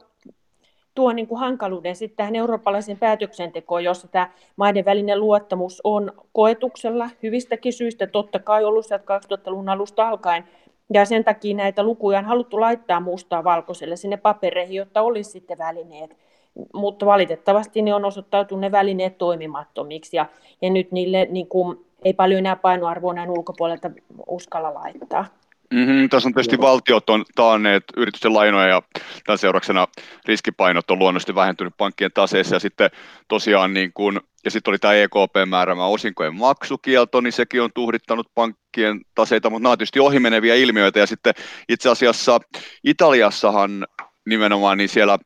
tuo 0.96 1.14
niin 1.14 1.28
kuin 1.28 1.40
hankaluuden 1.40 1.96
sitten 1.96 2.18
tähän 2.18 2.36
eurooppalaiseen 2.36 2.98
päätöksentekoon, 2.98 3.84
jossa 3.84 4.08
tämä 4.08 4.32
maiden 4.56 4.86
välinen 4.86 5.20
luottamus 5.20 5.82
on 5.84 6.12
koetuksella 6.34 7.10
hyvistäkin 7.24 7.74
syistä, 7.74 8.08
totta 8.08 8.40
kai 8.40 8.64
ollut 8.64 8.86
2000-luvun 8.86 9.70
alusta 9.70 10.10
alkaen, 10.10 10.44
ja 10.94 11.06
sen 11.06 11.24
takia 11.24 11.56
näitä 11.56 11.84
lukuja 11.84 12.20
on 12.20 12.26
haluttu 12.26 12.60
laittaa 12.60 13.00
mustaa 13.00 13.44
valkoiselle 13.44 13.96
sinne 13.96 14.18
papereihin, 14.18 14.76
jotta 14.76 15.02
olisi 15.02 15.32
sitten 15.32 15.58
välineet 15.58 16.18
mutta 16.74 17.06
valitettavasti 17.06 17.82
ne 17.82 17.94
on 17.94 18.06
osoittautunut 18.06 18.62
ne 18.62 18.72
välineet 18.72 19.18
toimimattomiksi 19.18 20.18
ja, 20.18 20.26
ja 20.62 20.70
nyt 20.70 20.92
niille 20.92 21.28
niin 21.30 21.48
kuin, 21.48 21.86
ei 22.04 22.14
paljon 22.14 22.40
enää 22.40 22.56
painoarvoa 22.56 23.14
näin 23.14 23.30
ulkopuolelta 23.30 23.92
uskalla 24.28 24.74
laittaa. 24.74 25.26
Mm-hmm, 25.74 26.10
tässä 26.10 26.30
on 26.30 26.34
tietysti 26.34 26.56
Joo. 26.56 26.62
valtiot 26.62 27.10
on 27.10 27.26
taanneet 27.36 27.84
yritysten 27.98 28.34
lainoja 28.34 28.68
ja 28.68 28.82
tämän 29.26 29.38
seurauksena 29.38 29.88
riskipainot 30.26 30.92
on 30.92 31.00
luonnollisesti 31.00 31.36
vähentynyt 31.36 31.74
pankkien 31.78 32.12
taseissa 32.14 32.56
ja 32.56 32.60
sitten 32.60 32.90
tosiaan 33.28 33.74
niin 33.74 33.94
kuin, 33.94 34.20
ja 34.46 34.52
sitten 34.52 34.72
oli 34.72 34.80
tämä 34.80 34.94
EKP-määrämä 34.94 35.86
osinkojen 35.86 36.36
maksukielto, 36.36 37.22
niin 37.22 37.34
sekin 37.34 37.62
on 37.62 37.70
tuhdittanut 37.74 38.28
pankkien 38.36 39.02
taseita, 39.16 39.50
mutta 39.50 39.64
nämä 39.64 39.72
on 39.72 39.78
tietysti 39.78 40.00
ohimeneviä 40.00 40.56
ilmiöitä 40.56 41.00
ja 41.00 41.08
sitten 41.08 41.34
itse 41.70 41.90
asiassa 41.90 42.40
Italiassahan 42.84 43.88
nimenomaan 44.26 44.78
niin 44.78 44.90
siellä 44.90 45.18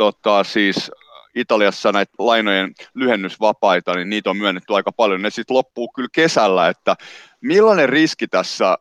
tota, 0.00 0.44
siis 0.44 0.90
Italiassa 1.34 1.92
näitä 1.92 2.12
lainojen 2.18 2.72
lyhennysvapaita, 2.94 3.94
niin 3.94 4.10
niitä 4.10 4.30
on 4.30 4.36
myönnetty 4.36 4.74
aika 4.74 4.92
paljon. 4.92 5.22
Ne 5.22 5.30
sitten 5.30 5.56
loppuu 5.56 5.92
kyllä 5.92 6.08
kesällä, 6.12 6.68
että 6.68 6.96
millainen 7.40 7.88
riski 7.88 8.28
tässä 8.28 8.78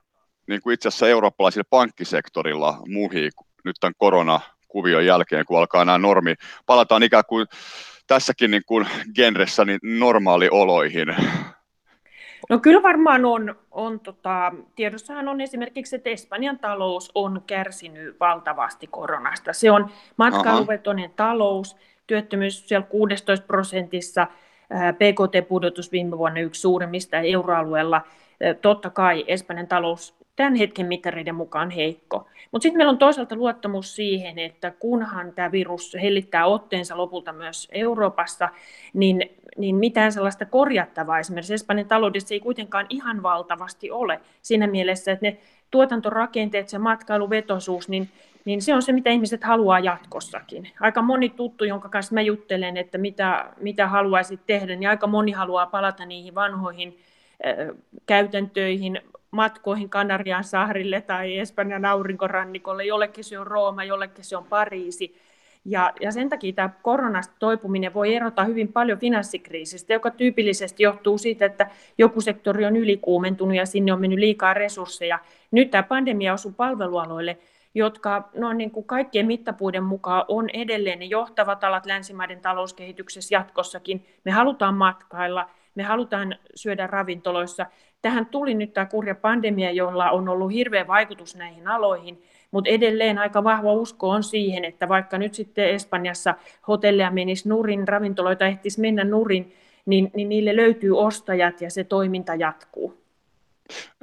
niin 0.48 0.62
kuin 0.62 0.74
itse 0.74 0.88
asiassa 0.88 1.08
eurooppalaisilla 1.08 1.68
pankkisektorilla 1.70 2.78
muhii 2.88 3.30
nyt 3.66 3.76
tämän 3.80 3.94
koronakuvion 3.98 5.06
jälkeen, 5.06 5.46
kun 5.46 5.58
alkaa 5.58 5.86
nämä 5.86 5.98
normi, 5.98 6.36
palataan 6.66 7.04
ikään 7.04 7.24
kuin 7.28 7.48
tässäkin 8.08 8.52
niin 8.52 8.64
kuin 8.66 8.88
genressä 9.16 9.66
niin 9.66 9.80
normaalioloihin. 9.84 11.16
No 12.50 12.60
kyllä 12.60 12.84
varmaan 12.84 13.26
on, 13.26 13.56
on 13.72 14.00
tota, 14.00 14.52
tiedossahan 14.76 15.28
on 15.28 15.42
esimerkiksi, 15.42 15.96
että 15.96 16.10
Espanjan 16.10 16.60
talous 16.60 17.12
on 17.16 17.42
kärsinyt 17.48 18.20
valtavasti 18.20 18.88
koronasta. 18.88 19.54
Se 19.54 19.72
on 19.72 19.90
matkailuvetoinen 20.18 21.12
talous, 21.16 21.78
työttömyys 22.08 22.68
siellä 22.68 22.88
16 22.88 23.46
prosentissa, 23.48 24.28
PKT-pudotus 24.94 25.92
viime 25.92 26.18
vuonna 26.18 26.40
yksi 26.40 26.62
suurimmista 26.62 27.18
euroalueella. 27.18 28.02
Totta 28.62 28.90
kai 28.90 29.24
Espanjan 29.28 29.68
talous 29.68 30.20
tämän 30.36 30.56
hetken 30.56 30.86
mittareiden 30.86 31.36
mukaan 31.36 31.70
heikko. 31.70 32.28
Mutta 32.52 32.64
sitten 32.64 32.78
meillä 32.78 32.92
on 32.92 32.98
toisaalta 32.98 33.36
luottamus 33.36 33.96
siihen, 33.96 34.40
että 34.40 34.72
kunhan 34.72 35.34
tämä 35.34 35.52
virus 35.52 35.98
hellittää 36.02 36.46
otteensa 36.46 36.98
lopulta 36.98 37.34
myös 37.34 37.68
Euroopassa, 37.72 38.50
niin, 38.94 39.39
niin 39.60 39.76
mitään 39.76 40.12
sellaista 40.12 40.45
korjattavaa 40.45 41.20
esimerkiksi 41.20 41.53
Espanjan 41.53 41.88
taloudessa 41.88 42.34
ei 42.34 42.39
kuitenkaan 42.39 42.86
ihan 42.89 43.24
valtavasti 43.24 43.91
ole. 43.91 44.20
Siinä 44.41 44.68
mielessä, 44.68 45.12
että 45.12 45.26
ne 45.26 45.38
tuotantorakenteet, 45.72 46.70
se 46.70 46.78
matkailuvetoisuus, 46.78 47.89
niin, 47.89 48.10
niin 48.45 48.62
se 48.62 48.74
on 48.74 48.82
se, 48.82 48.91
mitä 48.91 49.10
ihmiset 49.10 49.43
haluaa 49.43 49.80
jatkossakin. 49.80 50.70
Aika 50.80 51.01
moni 51.01 51.30
tuttu, 51.30 51.64
jonka 51.64 51.89
kanssa 51.89 52.14
mä 52.14 52.22
juttelen, 52.22 52.78
että 52.78 52.97
mitä, 52.97 53.45
mitä 53.62 53.88
haluaisit 53.88 54.39
tehdä, 54.45 54.76
niin 54.76 54.89
aika 54.89 55.07
moni 55.07 55.32
haluaa 55.32 55.66
palata 55.66 56.05
niihin 56.05 56.36
vanhoihin 56.36 56.97
käytäntöihin, 58.05 59.01
matkoihin 59.32 59.89
Kanarian 59.89 60.43
saarille 60.43 61.01
tai 61.01 61.38
Espanjan 61.38 61.86
aurinkorannikolle. 61.86 62.86
Jollekin 62.86 63.24
se 63.24 63.39
on 63.39 63.47
Rooma, 63.47 63.84
jollekin 63.84 64.26
se 64.26 64.38
on 64.38 64.45
Pariisi. 64.45 65.16
Ja, 65.66 65.93
ja 66.01 66.12
sen 66.12 66.30
takia 66.30 66.53
tämä 66.53 66.70
koronasta 66.82 67.36
toipuminen 67.39 67.93
voi 67.93 68.16
erota 68.16 68.43
hyvin 68.43 68.74
paljon 68.74 68.99
finanssikriisistä, 68.99 69.93
joka 69.93 70.12
tyypillisesti 70.12 70.84
johtuu 70.84 71.18
siitä, 71.18 71.45
että 71.45 71.70
joku 71.97 72.22
sektori 72.22 72.66
on 72.66 72.76
ylikuumentunut 72.76 73.55
ja 73.55 73.66
sinne 73.66 73.93
on 73.93 74.01
mennyt 74.01 74.20
liikaa 74.20 74.53
resursseja. 74.53 75.20
Nyt 75.51 75.72
tämä 75.72 75.84
pandemia 75.84 76.34
osuu 76.34 76.51
palvelualoille, 76.51 77.38
jotka 77.74 78.30
no, 78.36 78.53
niin 78.53 78.72
kuin 78.72 78.86
kaikkien 78.86 79.26
mittapuiden 79.26 79.84
mukaan 79.84 80.26
on 80.28 80.49
edelleen 80.53 80.99
ne 80.99 81.05
johtavat 81.05 81.64
alat 81.64 81.86
länsimaiden 81.86 82.41
talouskehityksessä 82.41 83.36
jatkossakin. 83.36 84.05
Me 84.26 84.32
halutaan 84.32 84.74
matkailla, 84.74 85.49
me 85.76 85.84
halutaan 85.84 86.36
syödä 86.55 86.88
ravintoloissa. 86.88 87.66
Tähän 88.01 88.26
tuli 88.26 88.53
nyt 88.53 88.74
tämä 88.74 88.86
kurja 88.86 89.16
pandemia, 89.16 89.72
jolla 89.72 90.12
on 90.12 90.30
ollut 90.30 90.51
hirveä 90.51 90.88
vaikutus 90.88 91.36
näihin 91.36 91.68
aloihin, 91.68 92.22
mutta 92.52 92.70
edelleen 92.70 93.18
aika 93.18 93.43
vahva 93.43 93.74
usko 93.74 94.10
on 94.10 94.24
siihen, 94.24 94.66
että 94.66 94.89
vaikka 94.89 95.18
nyt 95.18 95.34
sitten 95.34 95.70
Espanjassa 95.70 96.36
hotelleja 96.68 97.12
menisi 97.12 97.50
nurin, 97.50 97.88
ravintoloita 97.88 98.45
ehtisi 98.45 98.82
mennä 98.82 99.04
nurin, 99.04 99.56
niin, 99.86 100.12
niin 100.16 100.30
niille 100.30 100.56
löytyy 100.56 100.97
ostajat 100.97 101.62
ja 101.62 101.70
se 101.70 101.84
toiminta 101.84 102.36
jatkuu. 102.36 103.04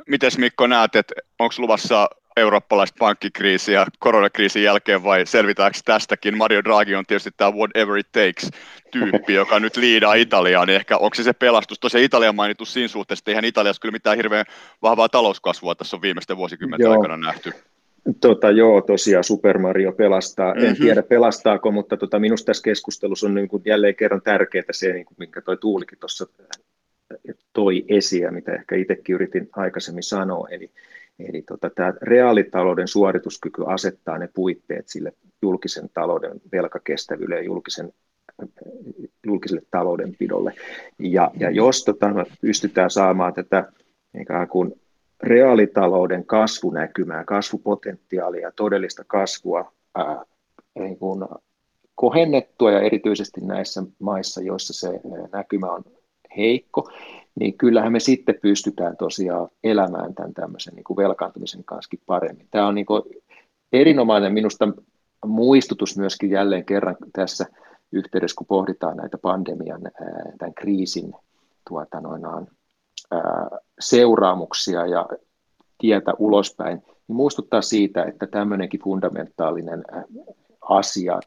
Mites 0.06 0.38
Mikko 0.38 0.66
näet, 0.66 0.96
että 0.96 1.14
onko 1.38 1.54
luvassa 1.58 2.08
eurooppalaista 2.36 2.96
pankkikriisiä 2.98 3.86
koronakriisin 3.98 4.62
jälkeen 4.62 5.04
vai 5.04 5.26
selvitäänkö 5.26 5.78
tästäkin? 5.84 6.36
Mario 6.36 6.64
Draghi 6.64 6.94
on 6.94 7.06
tietysti 7.06 7.30
tämä 7.36 7.52
whatever 7.52 7.98
it 7.98 8.12
takes 8.12 8.50
tyyppi, 8.90 9.34
joka 9.42 9.60
nyt 9.60 9.76
liidaa 9.76 10.14
Italiaa, 10.14 10.66
niin 10.66 10.76
ehkä 10.76 10.96
onko 10.96 11.14
se 11.14 11.22
se 11.22 11.32
pelastus? 11.32 11.78
Tosiaan 11.78 12.04
Italia 12.04 12.32
mainittu 12.32 12.64
siinä 12.64 12.88
suhteessa, 12.88 13.20
että 13.20 13.30
eihän 13.30 13.44
Italiassa 13.44 13.80
kyllä 13.80 13.92
mitään 13.92 14.16
hirveän 14.16 14.44
vahvaa 14.82 15.08
talouskasvua 15.08 15.74
tässä 15.74 15.96
on 15.96 16.02
viimeisten 16.02 16.36
vuosikymmenten 16.36 16.90
aikana 16.90 17.16
nähty. 17.16 17.52
Tota, 18.20 18.50
joo, 18.50 18.80
tosiaan 18.80 19.24
Super 19.24 19.58
Mario 19.58 19.92
pelastaa. 19.92 20.54
Mm-hmm. 20.54 20.68
En 20.68 20.72
mhm. 20.72 20.82
tiedä 20.82 21.02
pelastaako, 21.02 21.70
mutta 21.70 21.96
tota, 21.96 22.18
minusta 22.18 22.46
tässä 22.46 22.62
keskustelussa 22.62 23.26
on 23.26 23.34
niin 23.34 23.48
kuin 23.48 23.62
jälleen 23.66 23.94
kerran 23.94 24.22
tärkeää 24.22 24.64
se, 24.70 24.92
niin 24.92 25.06
kuin, 25.06 25.16
minkä 25.18 25.40
toi 25.40 25.56
Tuulikin 25.56 25.98
tuossa 25.98 26.26
toi 27.52 27.84
esiin, 27.88 28.34
mitä 28.34 28.54
ehkä 28.54 28.76
itsekin 28.76 29.14
yritin 29.14 29.48
aikaisemmin 29.52 30.02
sanoa. 30.02 30.48
Eli, 30.50 30.70
Eli 31.18 31.42
tota, 31.42 31.70
tämä 31.70 31.92
reaalitalouden 32.02 32.88
suorituskyky 32.88 33.62
asettaa 33.66 34.18
ne 34.18 34.28
puitteet 34.34 34.88
sille 34.88 35.12
julkisen 35.42 35.88
talouden 35.94 36.40
velkakestävyydelle 36.52 37.36
ja 37.36 37.42
julkisen, 37.42 37.92
julkiselle 39.26 39.62
taloudenpidolle. 39.70 40.52
Ja, 40.98 41.30
ja 41.38 41.50
jos 41.50 41.84
tota, 41.84 42.26
pystytään 42.40 42.90
saamaan 42.90 43.34
tätä 43.34 43.72
ikään 44.20 44.48
kuin 44.48 44.80
reaalitalouden 45.22 46.26
kasvunäkymää, 46.26 47.24
kasvupotentiaalia 47.24 48.52
todellista 48.52 49.04
kasvua 49.06 49.72
ää, 49.94 50.24
niin 50.78 50.98
kuin 50.98 51.24
kohennettua 51.94 52.70
ja 52.70 52.80
erityisesti 52.80 53.40
näissä 53.40 53.82
maissa, 53.98 54.42
joissa 54.42 54.72
se 54.72 55.00
näkymä 55.32 55.72
on 55.72 55.84
heikko, 56.36 56.90
niin 57.34 57.58
kyllähän 57.58 57.92
me 57.92 58.00
sitten 58.00 58.34
pystytään 58.42 58.96
tosiaan 58.96 59.48
elämään 59.64 60.14
tämän 60.14 60.34
tämmöisen 60.34 60.74
niin 60.74 60.84
kuin 60.84 60.96
velkaantumisen 60.96 61.64
kanssa 61.64 61.96
paremmin. 62.06 62.48
Tämä 62.50 62.66
on 62.66 62.74
niin 62.74 62.86
kuin 62.86 63.02
erinomainen 63.72 64.32
minusta 64.32 64.68
muistutus 65.26 65.98
myöskin 65.98 66.30
jälleen 66.30 66.64
kerran 66.64 66.96
tässä 67.12 67.46
yhteydessä, 67.92 68.34
kun 68.38 68.46
pohditaan 68.46 68.96
näitä 68.96 69.18
pandemian, 69.18 69.80
tämän 70.38 70.54
kriisin 70.54 71.12
tuota, 71.68 72.00
noinaan, 72.00 72.48
seuraamuksia 73.80 74.86
ja 74.86 75.08
tietä 75.78 76.12
ulospäin, 76.18 76.82
niin 77.08 77.16
muistuttaa 77.16 77.62
siitä, 77.62 78.04
että 78.04 78.26
tämmöinenkin 78.26 78.80
fundamentaalinen 78.80 79.84
asia, 80.60 81.20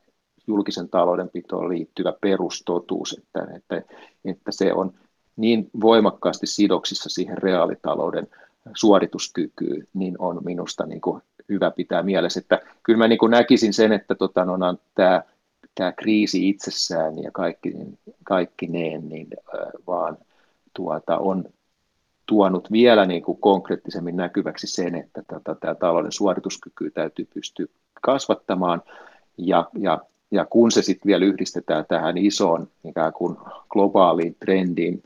julkisen 0.47 0.89
taloudenpitoon 0.89 1.69
liittyvä 1.69 2.13
perustotuus, 2.21 3.17
että, 3.17 3.47
että, 3.55 3.93
että 4.25 4.51
se 4.51 4.73
on 4.73 4.93
niin 5.36 5.69
voimakkaasti 5.82 6.47
sidoksissa 6.47 7.09
siihen 7.09 7.38
reaalitalouden 7.38 8.27
suorituskykyyn, 8.73 9.88
niin 9.93 10.15
on 10.19 10.39
minusta 10.43 10.86
niin 10.86 11.01
kuin 11.01 11.21
hyvä 11.49 11.71
pitää 11.71 12.03
mielessä. 12.03 12.39
Että 12.39 12.59
kyllä 12.84 12.97
mä 12.97 13.07
niin 13.07 13.19
kuin 13.19 13.32
näkisin 13.32 13.73
sen, 13.73 13.91
että 13.91 14.15
tota, 14.15 14.45
no, 14.45 14.57
tämä, 14.95 15.23
tämä 15.75 15.91
kriisi 15.91 16.49
itsessään 16.49 17.23
ja 17.23 17.32
kaikki, 17.32 17.73
kaikki 18.23 18.67
neen, 18.67 19.09
niin 19.09 19.27
vaan 19.88 20.17
tuota, 20.73 21.17
on 21.17 21.45
tuonut 22.30 22.71
vielä 22.71 23.05
niin 23.05 23.23
kuin 23.23 23.38
konkreettisemmin 23.41 24.15
näkyväksi 24.15 24.67
sen, 24.67 24.95
että 24.95 25.23
tota, 25.34 25.55
tämä 25.55 25.75
talouden 25.75 26.11
suorituskyky 26.11 26.91
täytyy 26.91 27.27
pystyä 27.34 27.65
kasvattamaan. 28.01 28.82
Ja, 29.38 29.69
ja, 29.80 29.99
ja 30.32 30.45
kun 30.45 30.71
se 30.71 30.82
sitten 30.82 31.07
vielä 31.07 31.25
yhdistetään 31.25 31.86
tähän 31.88 32.17
isoon 32.17 32.67
ikään 32.86 33.13
kuin 33.13 33.38
globaaliin 33.69 34.36
trendiin, 34.39 35.03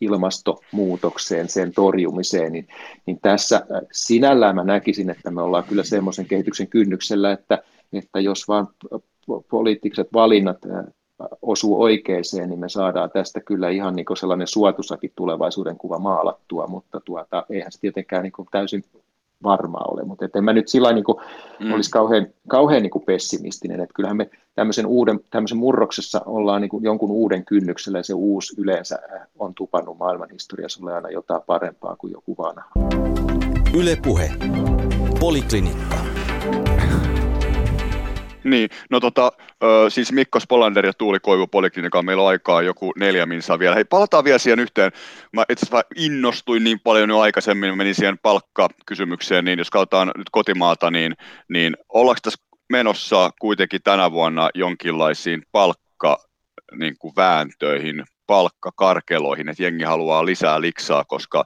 ilmastonmuutokseen, 0.00 1.48
sen 1.48 1.72
torjumiseen, 1.72 2.52
niin, 2.52 2.68
niin 3.06 3.18
tässä 3.22 3.56
äh, 3.56 3.80
sinällään 3.92 4.54
mä 4.54 4.64
näkisin, 4.64 5.10
että 5.10 5.30
me 5.30 5.42
ollaan 5.42 5.64
kyllä 5.64 5.84
semmoisen 5.84 6.26
kehityksen 6.26 6.68
kynnyksellä, 6.68 7.32
että, 7.32 7.62
että 7.92 8.20
jos 8.20 8.48
vaan 8.48 8.68
poliittiset 9.50 10.08
valinnat 10.12 10.58
äh, 10.64 10.84
osuu 11.42 11.82
oikeeseen, 11.82 12.48
niin 12.48 12.60
me 12.60 12.68
saadaan 12.68 13.10
tästä 13.10 13.40
kyllä 13.40 13.70
ihan 13.70 13.96
niin 13.96 14.06
sellainen 14.20 14.46
suotusakin 14.46 15.12
tulevaisuuden 15.16 15.76
kuva 15.76 15.98
maalattua, 15.98 16.66
mutta 16.66 17.00
tuota, 17.00 17.46
eihän 17.50 17.72
se 17.72 17.80
tietenkään 17.80 18.22
niin 18.22 18.32
täysin 18.50 18.84
varmaa 19.42 19.84
ole, 19.90 20.04
mutta 20.04 20.28
en 20.34 20.44
mä 20.44 20.52
nyt 20.52 20.68
sillä 20.68 20.92
niin 20.92 21.04
kuin, 21.04 21.18
mm. 21.60 21.72
olisi 21.72 21.90
kauhean, 21.90 22.26
kauhean 22.48 22.82
niin 22.82 22.90
kuin 22.90 23.04
pessimistinen, 23.04 23.80
että 23.80 23.94
kyllähän 23.94 24.16
me 24.16 24.30
tämmöisen, 24.54 24.86
uuden, 24.86 25.20
tämmöisen 25.30 25.58
murroksessa 25.58 26.22
ollaan 26.26 26.60
niin 26.60 26.68
kuin 26.68 26.84
jonkun 26.84 27.10
uuden 27.10 27.44
kynnyksellä 27.44 27.98
ja 27.98 28.02
se 28.02 28.14
uusi 28.14 28.54
yleensä 28.60 28.98
äh, 29.14 29.26
on 29.38 29.54
tupannut 29.54 29.98
maailman 29.98 30.30
historiassa 30.32 30.80
ole 30.84 30.94
aina 30.94 31.10
jotain 31.10 31.42
parempaa 31.46 31.96
kuin 31.96 32.12
joku 32.12 32.36
vanha. 32.38 32.70
Ylepuhe. 33.74 34.32
Poliklinikka. 35.20 35.96
Niin, 38.50 38.70
no 38.90 39.00
tota, 39.00 39.32
siis 39.88 40.12
Mikko 40.12 40.40
Spolander 40.40 40.86
ja 40.86 40.92
Tuuli 40.92 41.20
Koivu 41.20 41.46
Poliklinikaan 41.46 42.04
meillä 42.04 42.22
on 42.22 42.28
aikaa 42.28 42.62
joku 42.62 42.92
neljä 42.98 43.26
minsaa 43.26 43.58
vielä. 43.58 43.74
Hei, 43.74 43.84
palataan 43.84 44.24
vielä 44.24 44.38
siihen 44.38 44.60
yhteen. 44.60 44.92
Mä 45.32 45.44
itse 45.48 45.66
asiassa 45.66 45.88
innostuin 45.96 46.64
niin 46.64 46.80
paljon 46.80 47.10
jo 47.10 47.20
aikaisemmin, 47.20 47.78
menin 47.78 47.94
siihen 47.94 48.18
palkkakysymykseen, 48.22 49.44
niin 49.44 49.58
jos 49.58 49.70
katsotaan 49.70 50.12
nyt 50.16 50.30
kotimaata, 50.30 50.90
niin, 50.90 51.14
niin 51.48 51.76
ollaanko 51.88 52.20
tässä 52.22 52.44
menossa 52.72 53.30
kuitenkin 53.40 53.80
tänä 53.84 54.12
vuonna 54.12 54.50
jonkinlaisiin 54.54 55.42
palkka 55.52 56.18
niin 56.78 56.94
kuin 56.98 57.12
vääntöihin, 57.16 58.04
palkkakarkeloihin, 58.26 59.48
että 59.48 59.62
jengi 59.62 59.84
haluaa 59.84 60.26
lisää 60.26 60.60
liksaa, 60.60 61.04
koska 61.04 61.44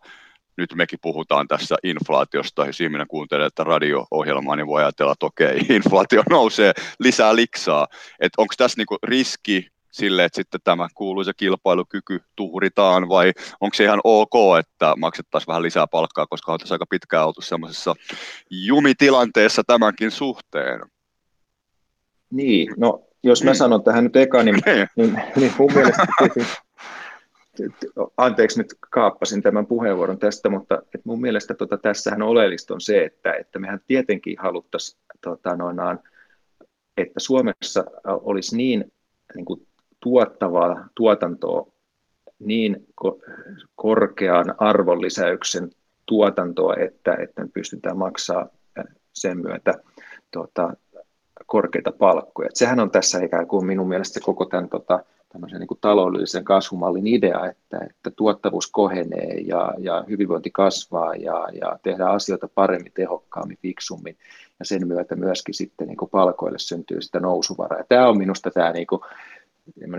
nyt 0.59 0.75
mekin 0.75 0.99
puhutaan 1.03 1.49
tässä 1.49 1.77
inflaatiosta, 1.83 2.67
jos 2.67 2.81
ihminen 2.81 3.09
kuuntelee 3.09 3.51
tätä 3.51 3.65
radio-ohjelmaa, 3.65 4.57
niin 4.57 4.67
voi 4.67 4.83
ajatella, 4.83 5.13
että 5.13 5.27
okei, 5.27 5.59
inflaatio 5.77 6.23
nousee, 6.31 6.73
lisää 6.99 7.37
liksaa. 7.37 7.87
Että 8.21 8.43
onko 8.43 8.55
tässä 8.57 8.79
niinku 8.79 8.97
riski 9.03 9.69
sille, 9.91 10.25
että 10.25 10.37
sitten 10.37 10.61
tämä 10.65 10.89
kuuluisa 10.95 11.35
kilpailukyky 11.35 12.23
tuhritaan, 12.37 13.09
vai 13.09 13.33
onko 13.61 13.75
se 13.75 13.85
ihan 13.85 14.01
ok, 14.05 14.35
että 14.61 14.95
maksettaisiin 14.97 15.49
vähän 15.49 15.63
lisää 15.63 15.87
palkkaa, 15.87 16.27
koska 16.27 16.53
on 16.53 16.59
tässä 16.59 16.75
aika 16.75 16.87
pitkään 16.91 17.27
oltu 17.27 17.41
semmoisessa 17.41 17.95
jumitilanteessa 18.51 19.63
tämänkin 19.67 20.11
suhteen? 20.11 20.81
Niin, 22.31 22.75
no 22.77 23.03
jos 23.23 23.45
mä 23.45 23.55
sanon 23.55 23.85
tähän 23.85 24.05
nyt 24.05 24.17
eka, 24.17 24.43
niin, 24.43 24.61
niin, 24.97 25.23
niin 25.37 25.53
mun 25.59 25.73
mielestä 25.75 26.07
anteeksi 28.17 28.59
nyt 28.59 28.75
kaappasin 28.91 29.43
tämän 29.43 29.67
puheenvuoron 29.67 30.19
tästä, 30.19 30.49
mutta 30.49 30.75
että 30.75 31.01
mun 31.05 31.21
mielestä 31.21 31.55
tota, 31.55 31.79
tässähän 31.79 32.23
oleellista 32.23 32.75
on 32.75 32.81
se, 32.81 33.05
että, 33.05 33.33
että 33.33 33.59
mehän 33.59 33.81
tietenkin 33.87 34.37
haluttaisiin, 34.39 35.01
tota, 35.21 35.57
noinaan, 35.57 36.01
että 36.97 37.21
Suomessa 37.21 37.85
olisi 38.05 38.57
niin, 38.57 38.93
niin 39.35 39.45
kuin 39.45 39.67
tuottavaa 40.01 40.89
tuotantoa, 40.95 41.73
niin 42.39 42.87
korkean 43.77 44.55
arvonlisäyksen 44.59 45.71
tuotantoa, 46.07 46.75
että, 46.75 47.15
että 47.15 47.43
me 47.43 47.49
pystytään 47.55 47.99
maksaa 47.99 48.49
sen 49.13 49.39
myötä 49.39 49.75
tota, 50.31 50.73
korkeita 51.47 51.93
palkkoja. 51.93 52.47
Et 52.47 52.57
sehän 52.57 52.81
on 52.81 52.91
tässä 52.91 53.23
ikään 53.23 53.47
kuin 53.47 53.67
minun 53.67 53.89
mielestä 53.89 54.21
koko 54.21 54.45
tämän 54.45 54.69
tota, 54.69 55.05
tämmöisen 55.29 55.61
niin 55.61 55.69
kuin 55.69 55.79
taloudellisen 55.81 56.45
kasvumallin 56.45 57.07
idea, 57.07 57.47
että, 57.47 57.79
että 57.91 58.11
tuottavuus 58.11 58.67
kohenee 58.67 59.35
ja, 59.47 59.75
ja 59.79 60.05
hyvinvointi 60.09 60.51
kasvaa 60.51 61.15
ja, 61.15 61.49
ja 61.61 61.79
tehdään 61.83 62.15
asioita 62.15 62.49
paremmin, 62.55 62.93
tehokkaammin, 62.95 63.59
fiksummin 63.63 64.17
ja 64.59 64.65
sen 64.65 64.89
myötä 64.89 65.17
myöskin 65.17 65.55
sitten 65.55 65.89
niin 65.89 65.97
kuin 65.97 66.11
palkoille 66.11 66.59
syntyy 66.59 67.03
sitä 67.03 67.21
nousuvaraa. 67.21 67.79
Ja 67.79 67.85
tämä 67.89 68.09
on 68.09 68.19
minusta 68.19 68.51
tämä 68.51 68.73
niin 68.73 68.87
kuin, 68.87 69.01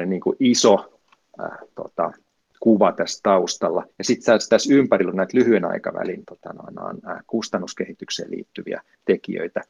niin 0.06 0.22
kuin 0.22 0.36
iso 0.40 1.00
äh, 1.42 1.58
tota, 1.76 2.12
kuva 2.60 2.92
tässä 2.92 3.20
taustalla. 3.24 3.84
Ja 3.98 4.04
sitten 4.04 4.40
tässä 4.50 4.74
ympärillä 4.74 5.10
on 5.10 5.18
näitä 5.18 5.38
lyhyen 5.38 5.66
aikavälin 5.66 6.24
tota, 6.26 6.54
noin, 6.54 6.98
äh, 7.10 7.24
kustannuskehitykseen 7.28 8.32
liittyviä 8.32 8.82
tekijöitä. 9.06 9.62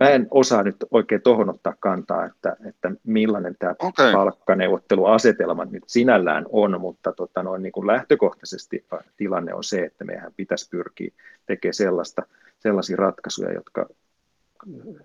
Mä 0.00 0.10
en 0.10 0.28
osaa 0.30 0.62
nyt 0.62 0.76
oikein 0.90 1.22
tuohon 1.22 1.50
ottaa 1.50 1.74
kantaa, 1.80 2.24
että, 2.24 2.56
että 2.68 2.90
millainen 3.04 3.56
tämä 3.58 3.74
okay. 3.78 4.12
palkkaneuvotteluasetelma 4.12 5.64
nyt 5.64 5.82
sinällään 5.86 6.46
on, 6.48 6.80
mutta 6.80 7.12
tota 7.12 7.42
noin, 7.42 7.62
niin 7.62 7.72
kuin 7.72 7.86
lähtökohtaisesti 7.86 8.86
tilanne 9.16 9.54
on 9.54 9.64
se, 9.64 9.84
että 9.84 10.04
meidän 10.04 10.32
pitäisi 10.36 10.68
pyrkiä 10.70 11.10
tekemään 11.46 11.74
sellaista, 11.74 12.22
sellaisia 12.58 12.96
ratkaisuja, 12.96 13.52
jotka 13.52 13.86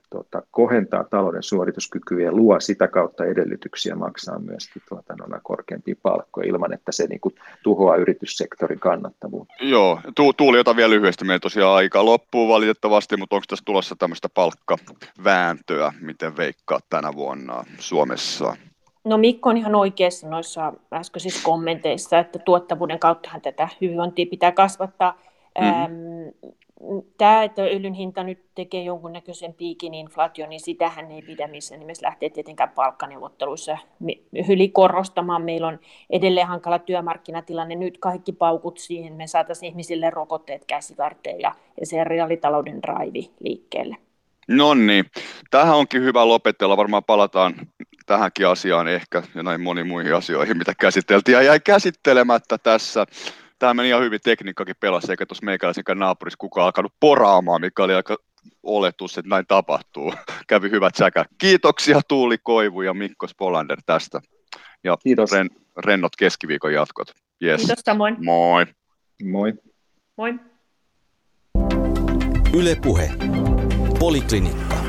tuota, 0.09 0.41
kohentaa 0.51 1.03
talouden 1.03 1.43
suorituskykyä 1.43 2.25
ja 2.25 2.31
luo 2.31 2.59
sitä 2.59 2.87
kautta 2.87 3.25
edellytyksiä 3.25 3.95
maksaa 3.95 4.39
myöskin 4.39 4.81
tuota, 4.89 5.15
noina 5.15 5.39
korkeampia 5.43 5.95
palkkoja 6.03 6.47
ilman, 6.47 6.73
että 6.73 6.91
se 6.91 7.07
niin 7.07 7.19
kuin, 7.19 7.35
tuhoaa 7.63 7.95
yrityssektorin 7.95 8.79
kannattavuutta. 8.79 9.53
Joo, 9.61 9.99
tu- 10.15 10.33
Tuuli, 10.33 10.57
jota 10.57 10.75
vielä 10.75 10.89
lyhyesti. 10.89 11.25
Meidän 11.25 11.41
tosiaan 11.41 11.75
aika 11.75 12.05
loppuu 12.05 12.47
valitettavasti, 12.47 13.17
mutta 13.17 13.35
onko 13.35 13.45
tässä 13.49 13.65
tulossa 13.65 13.95
tämmöistä 13.95 14.29
palkkavääntöä, 14.33 15.93
miten 16.01 16.37
veikkaa 16.37 16.79
tänä 16.89 17.13
vuonna 17.15 17.63
Suomessa? 17.79 18.55
No 19.03 19.17
Mikko 19.17 19.49
on 19.49 19.57
ihan 19.57 19.75
oikeassa 19.75 20.29
noissa 20.29 20.73
äskeisissä 20.93 21.43
kommenteissa, 21.43 22.19
että 22.19 22.39
tuottavuuden 22.39 22.99
kauttahan 22.99 23.41
tätä 23.41 23.67
hyvinvointia 23.81 24.25
pitää 24.29 24.51
kasvattaa. 24.51 25.19
Mm 25.59 26.51
tämä, 27.17 27.43
että 27.43 27.61
öljyn 27.61 27.93
hinta 27.93 28.23
nyt 28.23 28.39
tekee 28.55 28.83
jonkunnäköisen 28.83 29.53
piikin 29.53 29.93
inflaatio, 29.93 30.47
niin 30.47 30.59
sitähän 30.59 31.11
ei 31.11 31.21
pidä 31.21 31.47
missään 31.47 31.79
nimessä 31.79 32.05
lähteä 32.05 32.29
tietenkään 32.29 32.69
palkkaneuvotteluissa 32.69 33.77
yli 34.49 34.69
korostamaan. 34.69 35.41
Meillä 35.41 35.67
on 35.67 35.79
edelleen 36.09 36.47
hankala 36.47 36.79
työmarkkinatilanne, 36.79 37.75
nyt 37.75 37.97
kaikki 37.97 38.31
paukut 38.31 38.77
siihen, 38.77 39.13
me 39.13 39.27
saataisiin 39.27 39.69
ihmisille 39.69 40.09
rokotteet 40.09 40.65
käsivarteen 40.65 41.41
ja, 41.41 41.51
ja 41.79 41.85
se 41.85 42.03
reaalitalouden 42.03 42.83
raivi 42.83 43.31
liikkeelle. 43.39 43.97
No 44.47 44.73
niin, 44.73 45.05
tähän 45.51 45.75
onkin 45.75 46.01
hyvä 46.01 46.27
lopetella. 46.27 46.77
Varmaan 46.77 47.03
palataan 47.03 47.55
tähänkin 48.05 48.47
asiaan 48.47 48.87
ehkä 48.87 49.23
ja 49.35 49.43
näin 49.43 49.61
moniin 49.61 49.87
muihin 49.87 50.15
asioihin, 50.15 50.57
mitä 50.57 50.73
käsiteltiin 50.79 51.33
ja 51.33 51.41
jäi 51.41 51.59
käsittelemättä 51.59 52.57
tässä 52.57 53.05
tämä 53.65 53.73
meni 53.73 53.89
ihan 53.89 54.03
hyvin, 54.03 54.19
tekniikkakin 54.23 54.75
pelasi, 54.79 55.11
eikä 55.11 55.25
tuossa 55.25 55.45
meikäläisen 55.45 55.83
naapurissa 55.95 56.37
kukaan 56.37 56.65
alkanut 56.65 56.93
poraamaan, 56.99 57.61
mikä 57.61 57.83
oli 57.83 57.93
aika 57.93 58.17
oletus, 58.63 59.17
että 59.17 59.29
näin 59.29 59.45
tapahtuu. 59.47 60.13
Kävi 60.47 60.71
hyvät 60.71 60.95
säkä. 60.95 61.25
Kiitoksia 61.37 62.01
Tuuli 62.07 62.37
Koivu 62.43 62.81
ja 62.81 62.93
Mikko 62.93 63.27
Spolander 63.27 63.81
tästä. 63.85 64.21
Ja 64.83 64.97
Kiitos. 64.97 65.31
Ren, 65.31 65.49
rennot 65.77 66.15
keskiviikon 66.15 66.73
jatkot. 66.73 67.13
Yes. 67.43 67.61
Kiitos 67.61 67.79
samoin. 67.85 68.15
Moi. 68.25 68.65
Moi. 69.23 69.53
Moi. 70.17 70.33
Yle 72.53 72.75
Puhe. 72.81 73.11
Poliklinikka. 73.99 74.84